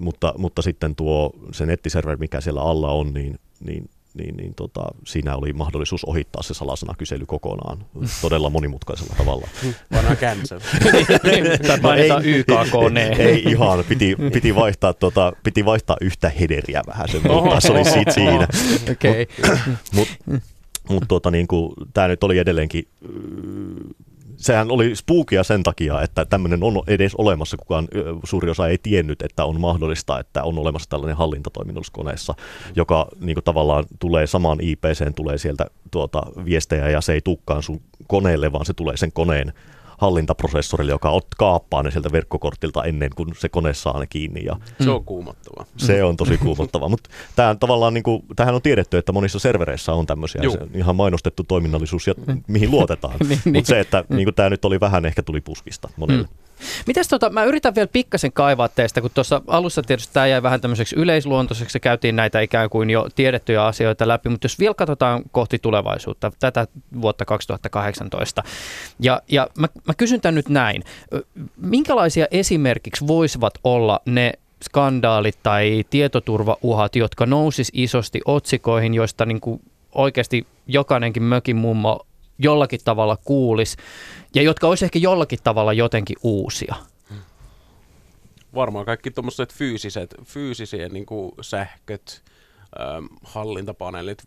mutta, 0.00 0.34
mutta 0.38 0.62
sitten 0.62 0.96
tuo 0.96 1.30
se 1.52 1.66
nettiserveri, 1.66 2.16
mikä 2.16 2.40
siellä 2.40 2.62
alla 2.62 2.90
on, 2.90 3.14
niin, 3.14 3.38
niin 3.60 3.90
niin, 4.14 4.36
niin 4.36 4.54
tota, 4.54 4.80
siinä 5.06 5.36
oli 5.36 5.52
mahdollisuus 5.52 6.04
ohittaa 6.04 6.42
se 6.42 6.54
salasanakysely 6.54 7.26
kokonaan 7.26 7.86
todella 8.22 8.50
monimutkaisella 8.50 9.14
tavalla. 9.18 9.48
Vanha 9.92 10.16
cancel. 10.16 10.60
tai 11.66 11.80
painetaan 11.82 12.24
YKK 12.24 12.74
ei, 13.18 13.22
ei 13.22 13.42
ihan, 13.42 13.84
piti, 13.88 14.16
piti, 14.32 14.54
vaihtaa, 14.54 14.94
tota, 14.94 15.32
piti 15.42 15.64
vaihtaa 15.64 15.96
yhtä 16.00 16.28
hederiä 16.28 16.82
vähän 16.86 17.08
sen, 17.08 17.22
mutta 17.32 17.60
se 17.60 17.72
oli 17.72 17.84
sit 17.84 18.10
siinä. 18.10 18.48
Okay. 18.92 19.26
Mutta 19.92 20.14
mut, 20.26 20.42
mut, 20.88 21.04
tota, 21.08 21.30
niin 21.30 21.46
tämä 21.94 22.08
nyt 22.08 22.24
oli 22.24 22.38
edelleenkin 22.38 22.88
sehän 24.36 24.70
oli 24.70 24.96
spookia 24.96 25.42
sen 25.42 25.62
takia, 25.62 26.02
että 26.02 26.24
tämmöinen 26.24 26.62
on 26.62 26.82
edes 26.86 27.14
olemassa. 27.14 27.56
Kukaan 27.56 27.88
suuri 28.24 28.50
osa 28.50 28.68
ei 28.68 28.78
tiennyt, 28.78 29.22
että 29.22 29.44
on 29.44 29.60
mahdollista, 29.60 30.18
että 30.20 30.42
on 30.42 30.58
olemassa 30.58 30.90
tällainen 30.90 31.16
hallintatoiminnallisuus 31.16 31.90
koneessa, 31.90 32.34
joka 32.76 33.08
niin 33.20 33.34
kuin, 33.34 33.44
tavallaan 33.44 33.84
tulee 33.98 34.26
samaan 34.26 34.58
IPCen, 34.60 35.14
tulee 35.14 35.38
sieltä 35.38 35.66
tuota, 35.90 36.22
viestejä 36.44 36.88
ja 36.88 37.00
se 37.00 37.12
ei 37.12 37.20
tukkaan 37.20 37.62
sun 37.62 37.80
koneelle, 38.06 38.52
vaan 38.52 38.66
se 38.66 38.72
tulee 38.72 38.96
sen 38.96 39.12
koneen 39.12 39.52
hallintaprosessorille, 39.98 40.92
joka 40.92 41.10
ot, 41.10 41.26
kaappaa 41.38 41.82
ne 41.82 41.90
sieltä 41.90 42.12
verkkokortilta 42.12 42.84
ennen 42.84 43.10
kuin 43.16 43.28
se 43.38 43.48
kone 43.48 43.74
saa 43.74 44.00
ne 44.00 44.06
kiinni. 44.06 44.44
Ja 44.44 44.56
se 44.80 44.90
on 44.90 45.04
kuumottavaa. 45.04 45.66
Se 45.76 46.04
on 46.04 46.16
tosi 46.16 46.38
kuumottavaa, 46.38 46.88
mutta 46.88 47.10
tämähän 47.36 47.58
tavallaan 47.58 47.94
niin 47.94 48.04
kuin, 48.04 48.22
tämähän 48.36 48.54
on 48.54 48.62
tiedetty, 48.62 48.98
että 48.98 49.12
monissa 49.12 49.38
servereissä 49.38 49.92
on 49.92 50.06
tämmöisiä, 50.06 50.42
se 50.50 50.58
ihan 50.74 50.96
mainostettu 50.96 51.44
toiminnallisuus, 51.44 52.06
ja 52.06 52.14
mihin 52.46 52.70
luotetaan. 52.70 53.16
niin, 53.28 53.30
mutta 53.30 53.50
niin. 53.50 53.66
se, 53.66 53.80
että 53.80 54.04
niin 54.08 54.26
kuin 54.26 54.34
tämä 54.34 54.50
nyt 54.50 54.64
oli 54.64 54.80
vähän 54.80 55.06
ehkä 55.06 55.22
tuli 55.22 55.40
puskista 55.40 55.88
monelle. 55.96 56.22
Mm. 56.26 56.44
Mitäs 56.86 57.08
tota, 57.08 57.30
mä 57.30 57.44
yritän 57.44 57.74
vielä 57.74 57.88
pikkasen 57.92 58.32
kaivaa 58.32 58.68
teistä, 58.68 59.00
kun 59.00 59.10
tuossa 59.14 59.42
alussa 59.46 59.82
tietysti 59.82 60.14
tämä 60.14 60.26
jäi 60.26 60.42
vähän 60.42 60.60
tämmöiseksi 60.60 60.96
yleisluontoiseksi, 60.96 61.80
käytiin 61.80 62.16
näitä 62.16 62.40
ikään 62.40 62.70
kuin 62.70 62.90
jo 62.90 63.08
tiedettyjä 63.14 63.64
asioita 63.64 64.08
läpi, 64.08 64.28
mutta 64.28 64.44
jos 64.44 64.58
vielä 64.58 64.74
katsotaan 64.74 65.22
kohti 65.32 65.58
tulevaisuutta, 65.58 66.32
tätä 66.40 66.66
vuotta 67.00 67.24
2018, 67.24 68.42
ja, 69.00 69.22
ja 69.28 69.48
mä, 69.58 69.68
mä 69.86 69.94
kysyn 69.94 70.20
tämän 70.20 70.34
nyt 70.34 70.48
näin, 70.48 70.82
minkälaisia 71.56 72.26
esimerkiksi 72.30 73.06
voisivat 73.06 73.54
olla 73.64 74.00
ne 74.06 74.32
skandaalit 74.64 75.38
tai 75.42 75.84
tietoturvauhat, 75.90 76.96
jotka 76.96 77.26
nousis 77.26 77.70
isosti 77.72 78.20
otsikoihin, 78.24 78.94
joista 78.94 79.26
niin 79.26 79.40
kuin 79.40 79.60
oikeasti 79.92 80.46
jokainenkin 80.66 81.22
mökin 81.22 81.56
mummo 81.56 82.06
jollakin 82.38 82.80
tavalla 82.84 83.16
kuulisi 83.16 83.76
ja 84.34 84.42
jotka 84.42 84.68
olisi 84.68 84.84
ehkä 84.84 84.98
jollakin 84.98 85.38
tavalla 85.44 85.72
jotenkin 85.72 86.16
uusia? 86.22 86.74
Varmaan 88.54 88.84
kaikki 88.86 89.10
tuommoiset 89.10 89.54
fyysiset, 89.54 90.14
fyysisien 90.24 90.92
niin 90.92 91.06
kuin 91.06 91.32
sähköt, 91.40 92.22
hallintapaneelit, 93.24 94.22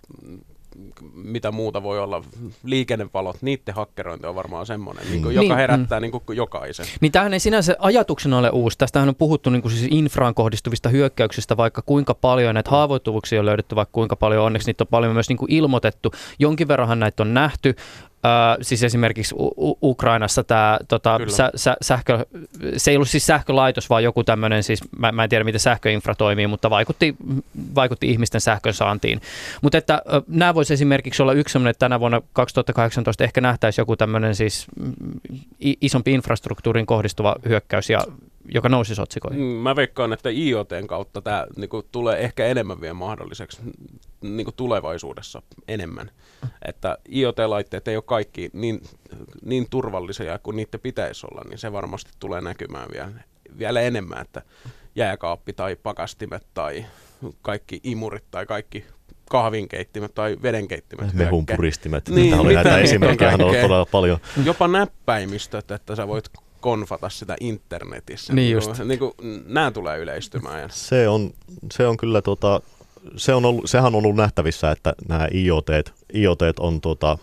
mitä 1.14 1.52
muuta 1.52 1.84
voi 1.84 2.00
olla, 2.00 2.24
liikennevalot, 2.64 3.42
niiden 3.42 3.76
hakkerointi 3.76 4.28
on 4.28 4.36
varmaan 4.36 4.66
semmoinen, 4.66 5.06
niin 5.10 5.22
kuin, 5.22 5.36
joka 5.36 5.48
niin, 5.48 5.56
herättää 5.56 6.00
mm. 6.00 6.02
niin 6.02 6.12
kuin, 6.12 6.38
jokaisen. 6.38 6.86
Niin 7.02 7.12
tämähän 7.12 7.34
ei 7.34 7.40
sinänsä 7.40 7.76
ajatuksena 7.80 8.38
ole 8.38 8.50
uusi. 8.50 8.78
Tästähän 8.78 9.10
on 9.10 9.16
puhuttu 9.16 9.50
niin 9.50 9.62
kuin 9.62 9.72
siis 9.72 9.88
infraan 9.92 10.34
kohdistuvista 10.34 10.90
hyökkäyksistä 10.90 11.58
vaikka 11.58 11.82
kuinka 11.82 12.14
paljon, 12.14 12.54
näitä 12.54 12.70
haavoittuvuuksia 12.70 13.40
on 13.40 13.46
löydetty 13.46 13.76
vaikka 13.76 13.94
kuinka 13.94 14.16
paljon, 14.16 14.46
onneksi 14.46 14.70
niitä 14.70 14.84
on 14.84 14.88
paljon 14.88 15.14
myös 15.14 15.30
niin 15.30 15.38
kuin 15.38 15.52
ilmoitettu. 15.52 16.12
Jonkin 16.40 16.68
verran 16.68 17.00
näitä 17.00 17.24
on 17.24 17.34
nähty. 17.34 17.76
Ö, 18.26 18.64
siis 18.64 18.84
esimerkiksi 18.84 19.36
U- 19.38 19.78
Ukrainassa 19.82 20.44
tämä 20.44 20.80
tota, 20.88 21.20
sä, 21.28 21.52
sä, 21.56 21.78
sähkö, 21.82 22.26
se 22.78 22.92
ei 22.92 22.98
ollut 22.98 23.10
siis 23.10 23.26
sähkölaitos, 23.26 23.90
vaan 23.90 24.04
joku 24.04 24.24
tämmöinen, 24.24 24.64
siis 24.64 24.80
mä, 24.98 25.12
mä 25.12 25.24
en 25.24 25.30
tiedä 25.30 25.44
miten 25.44 25.60
sähköinfra 25.60 26.16
toimii, 26.16 26.48
mutta 26.48 26.70
vaikutti, 26.70 27.16
vaikutti 27.76 28.10
ihmisten 28.10 28.42
sähkön 28.42 28.74
saantiin. 28.74 29.22
Mutta 29.62 29.78
että 29.78 30.02
nämä 30.28 30.54
voisi 30.54 30.74
esimerkiksi 30.74 31.22
olla 31.22 31.34
yksi 31.34 31.54
sellainen, 31.54 31.72
että 31.72 31.80
tänä 31.80 32.00
vuonna 32.00 32.22
2018 32.34 33.24
ehkä 33.24 33.42
nähtäisi 33.42 33.82
joku 33.82 33.96
tämmöinen 33.96 34.36
siis 34.36 34.68
isompi 35.60 36.14
infrastruktuurin 36.14 36.86
kohdistuva 36.86 37.36
hyökkäys 37.46 37.90
ja 37.90 38.02
joka 38.54 38.70
nousi 38.70 39.02
otsikoihin. 39.02 39.42
Mm, 39.42 39.46
mä 39.46 39.76
veikkaan, 39.76 40.14
että 40.14 40.30
IoTn 40.30 40.88
kautta 40.88 41.22
tämä 41.22 41.48
niinku, 41.56 41.84
tulee 41.92 42.20
ehkä 42.20 42.46
enemmän 42.46 42.82
vielä 42.82 42.94
mahdolliseksi 42.94 43.62
niinku, 44.22 44.52
tulevaisuudessa 44.52 45.42
enemmän. 45.68 46.12
Että 46.68 46.98
IoT-laitteet 47.12 47.88
ei 47.88 47.96
ole 47.96 48.04
kaikki 48.08 48.50
niin, 48.54 48.82
niin 49.46 49.68
turvallisia 49.70 50.40
kuin 50.40 50.56
niitä 50.56 50.80
pitäisi 50.80 51.28
olla, 51.32 51.42
niin 51.50 51.58
se 51.58 51.72
varmasti 51.72 52.12
tulee 52.20 52.42
näkymään 52.42 52.88
vielä, 52.94 53.12
vielä 53.58 53.82
enemmän, 53.82 54.22
että 54.22 54.42
jääkaappi 54.96 55.54
tai 55.54 55.76
pakastimet 55.76 56.48
tai 56.54 56.86
kaikki 57.42 57.80
imurit 57.84 58.24
tai 58.32 58.46
kaikki 58.46 58.86
kahvinkeittimet 59.30 60.16
tai 60.16 60.38
vedenkeittimet. 60.42 61.14
Mehun 61.14 61.46
puristimet. 61.46 62.10
Niin, 62.10 62.34
oli 62.34 62.54
näitä 62.54 62.78
esimerkkejä 62.78 63.34
on 63.34 63.42
ollut 63.42 63.62
todella 63.62 63.86
paljon. 63.86 64.20
Jopa 64.46 64.68
näppäimistöt, 64.68 65.72
että 65.72 65.96
sä 65.96 66.08
voit 66.08 66.30
konfata 66.68 67.10
sitä 67.10 67.36
internetissä. 67.40 68.34
Niin 68.34 68.54
just. 68.54 68.72
Niin 68.86 69.00
kuin, 69.00 69.12
nämä 69.46 69.72
tulee 69.72 69.98
yleistymään. 69.98 70.70
Se 70.92 71.10
on, 71.10 71.32
se 71.72 71.88
on 71.88 71.98
kyllä, 71.98 72.22
tota, 72.22 72.62
se 73.16 73.34
on 73.34 73.46
ollut, 73.46 73.70
sehän 73.70 73.86
on 73.86 73.96
ollut 73.96 74.16
nähtävissä, 74.16 74.72
että 74.72 74.94
nämä 75.08 75.28
IoT, 75.34 75.68
IoT 76.16 76.42
on 76.60 76.82
tota, 76.82 77.18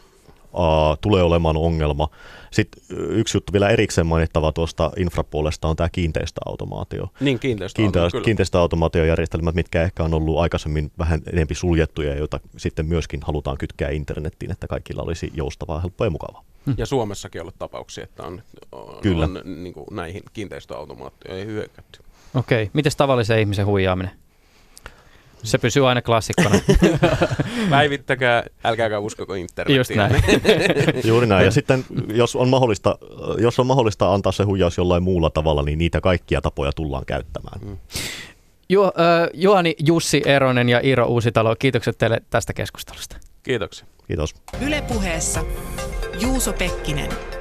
uh, 0.52 0.98
tulee 1.00 1.22
olemaan 1.22 1.56
ongelma. 1.56 2.08
Sitten 2.50 2.82
yksi 2.90 3.36
juttu 3.36 3.52
vielä 3.52 3.68
erikseen 3.68 4.06
mainittava 4.06 4.52
tuosta 4.52 4.90
infrapuolesta 4.96 5.68
on 5.68 5.76
tämä 5.76 5.88
kiinteistöautomaatio. 5.88 7.08
Niin, 7.20 7.38
kiinteistöautomaatio, 7.38 8.20
Kiinte- 8.20 8.24
Kiinteistöautomaatiojärjestelmät, 8.24 9.54
mitkä 9.54 9.82
ehkä 9.82 10.04
on 10.04 10.14
ollut 10.14 10.38
aikaisemmin 10.38 10.92
vähän 10.98 11.20
enemmän 11.32 11.56
suljettuja, 11.56 12.14
joita 12.14 12.40
sitten 12.56 12.86
myöskin 12.86 13.20
halutaan 13.22 13.58
kytkeä 13.58 13.88
internettiin, 13.88 14.52
että 14.52 14.66
kaikilla 14.66 15.02
olisi 15.02 15.30
joustavaa, 15.34 15.80
helppoa 15.80 16.06
ja 16.06 16.10
mukavaa. 16.10 16.44
Ja 16.76 16.86
Suomessakin 16.86 17.40
on 17.40 17.42
ollut 17.42 17.58
tapauksia, 17.58 18.04
että 18.04 18.22
on, 18.22 18.42
on, 18.72 19.02
Kyllä. 19.02 19.24
on 19.24 19.40
niin 19.44 19.74
kuin 19.74 19.86
näihin 19.90 20.22
kiinteistöautomaatioihin 20.32 21.46
hyökätty. 21.46 22.00
Okei, 22.34 22.62
okay. 22.62 22.70
miten 22.72 22.92
tavallisen 22.96 23.40
ihmisen 23.40 23.66
huijaaminen? 23.66 24.10
Se 25.42 25.58
pysyy 25.58 25.88
aina 25.88 26.02
klassikkona. 26.02 26.60
Päivittäkää, 27.70 28.44
älkääkä 28.64 28.98
uskoko 28.98 29.34
internetiä. 29.34 29.76
Just 29.76 29.90
näin. 29.90 30.22
Juuri 31.04 31.26
näin. 31.26 31.44
Ja 31.44 31.50
sitten 31.50 31.84
jos 32.14 32.36
on, 32.36 32.48
mahdollista, 32.48 32.98
jos 33.38 33.58
on 33.58 33.66
mahdollista 33.66 34.14
antaa 34.14 34.32
se 34.32 34.44
huijaus 34.44 34.76
jollain 34.76 35.02
muulla 35.02 35.30
tavalla, 35.30 35.62
niin 35.62 35.78
niitä 35.78 36.00
kaikkia 36.00 36.40
tapoja 36.40 36.72
tullaan 36.72 37.04
käyttämään. 37.06 37.60
Mm. 37.64 37.76
Ju, 38.68 38.84
äh, 38.84 38.90
Juhani, 39.34 39.74
Jussi 39.86 40.22
Eronen 40.26 40.68
ja 40.68 40.80
Iiro 40.84 41.06
Uusitalo, 41.06 41.56
kiitokset 41.58 41.98
teille 41.98 42.22
tästä 42.30 42.52
keskustelusta. 42.52 43.16
Kiitoksia. 43.42 43.86
Kiitos. 44.08 44.34
Ylepuheessa 44.60 45.44
Juuso 46.20 46.52
Pekkinen. 46.52 47.33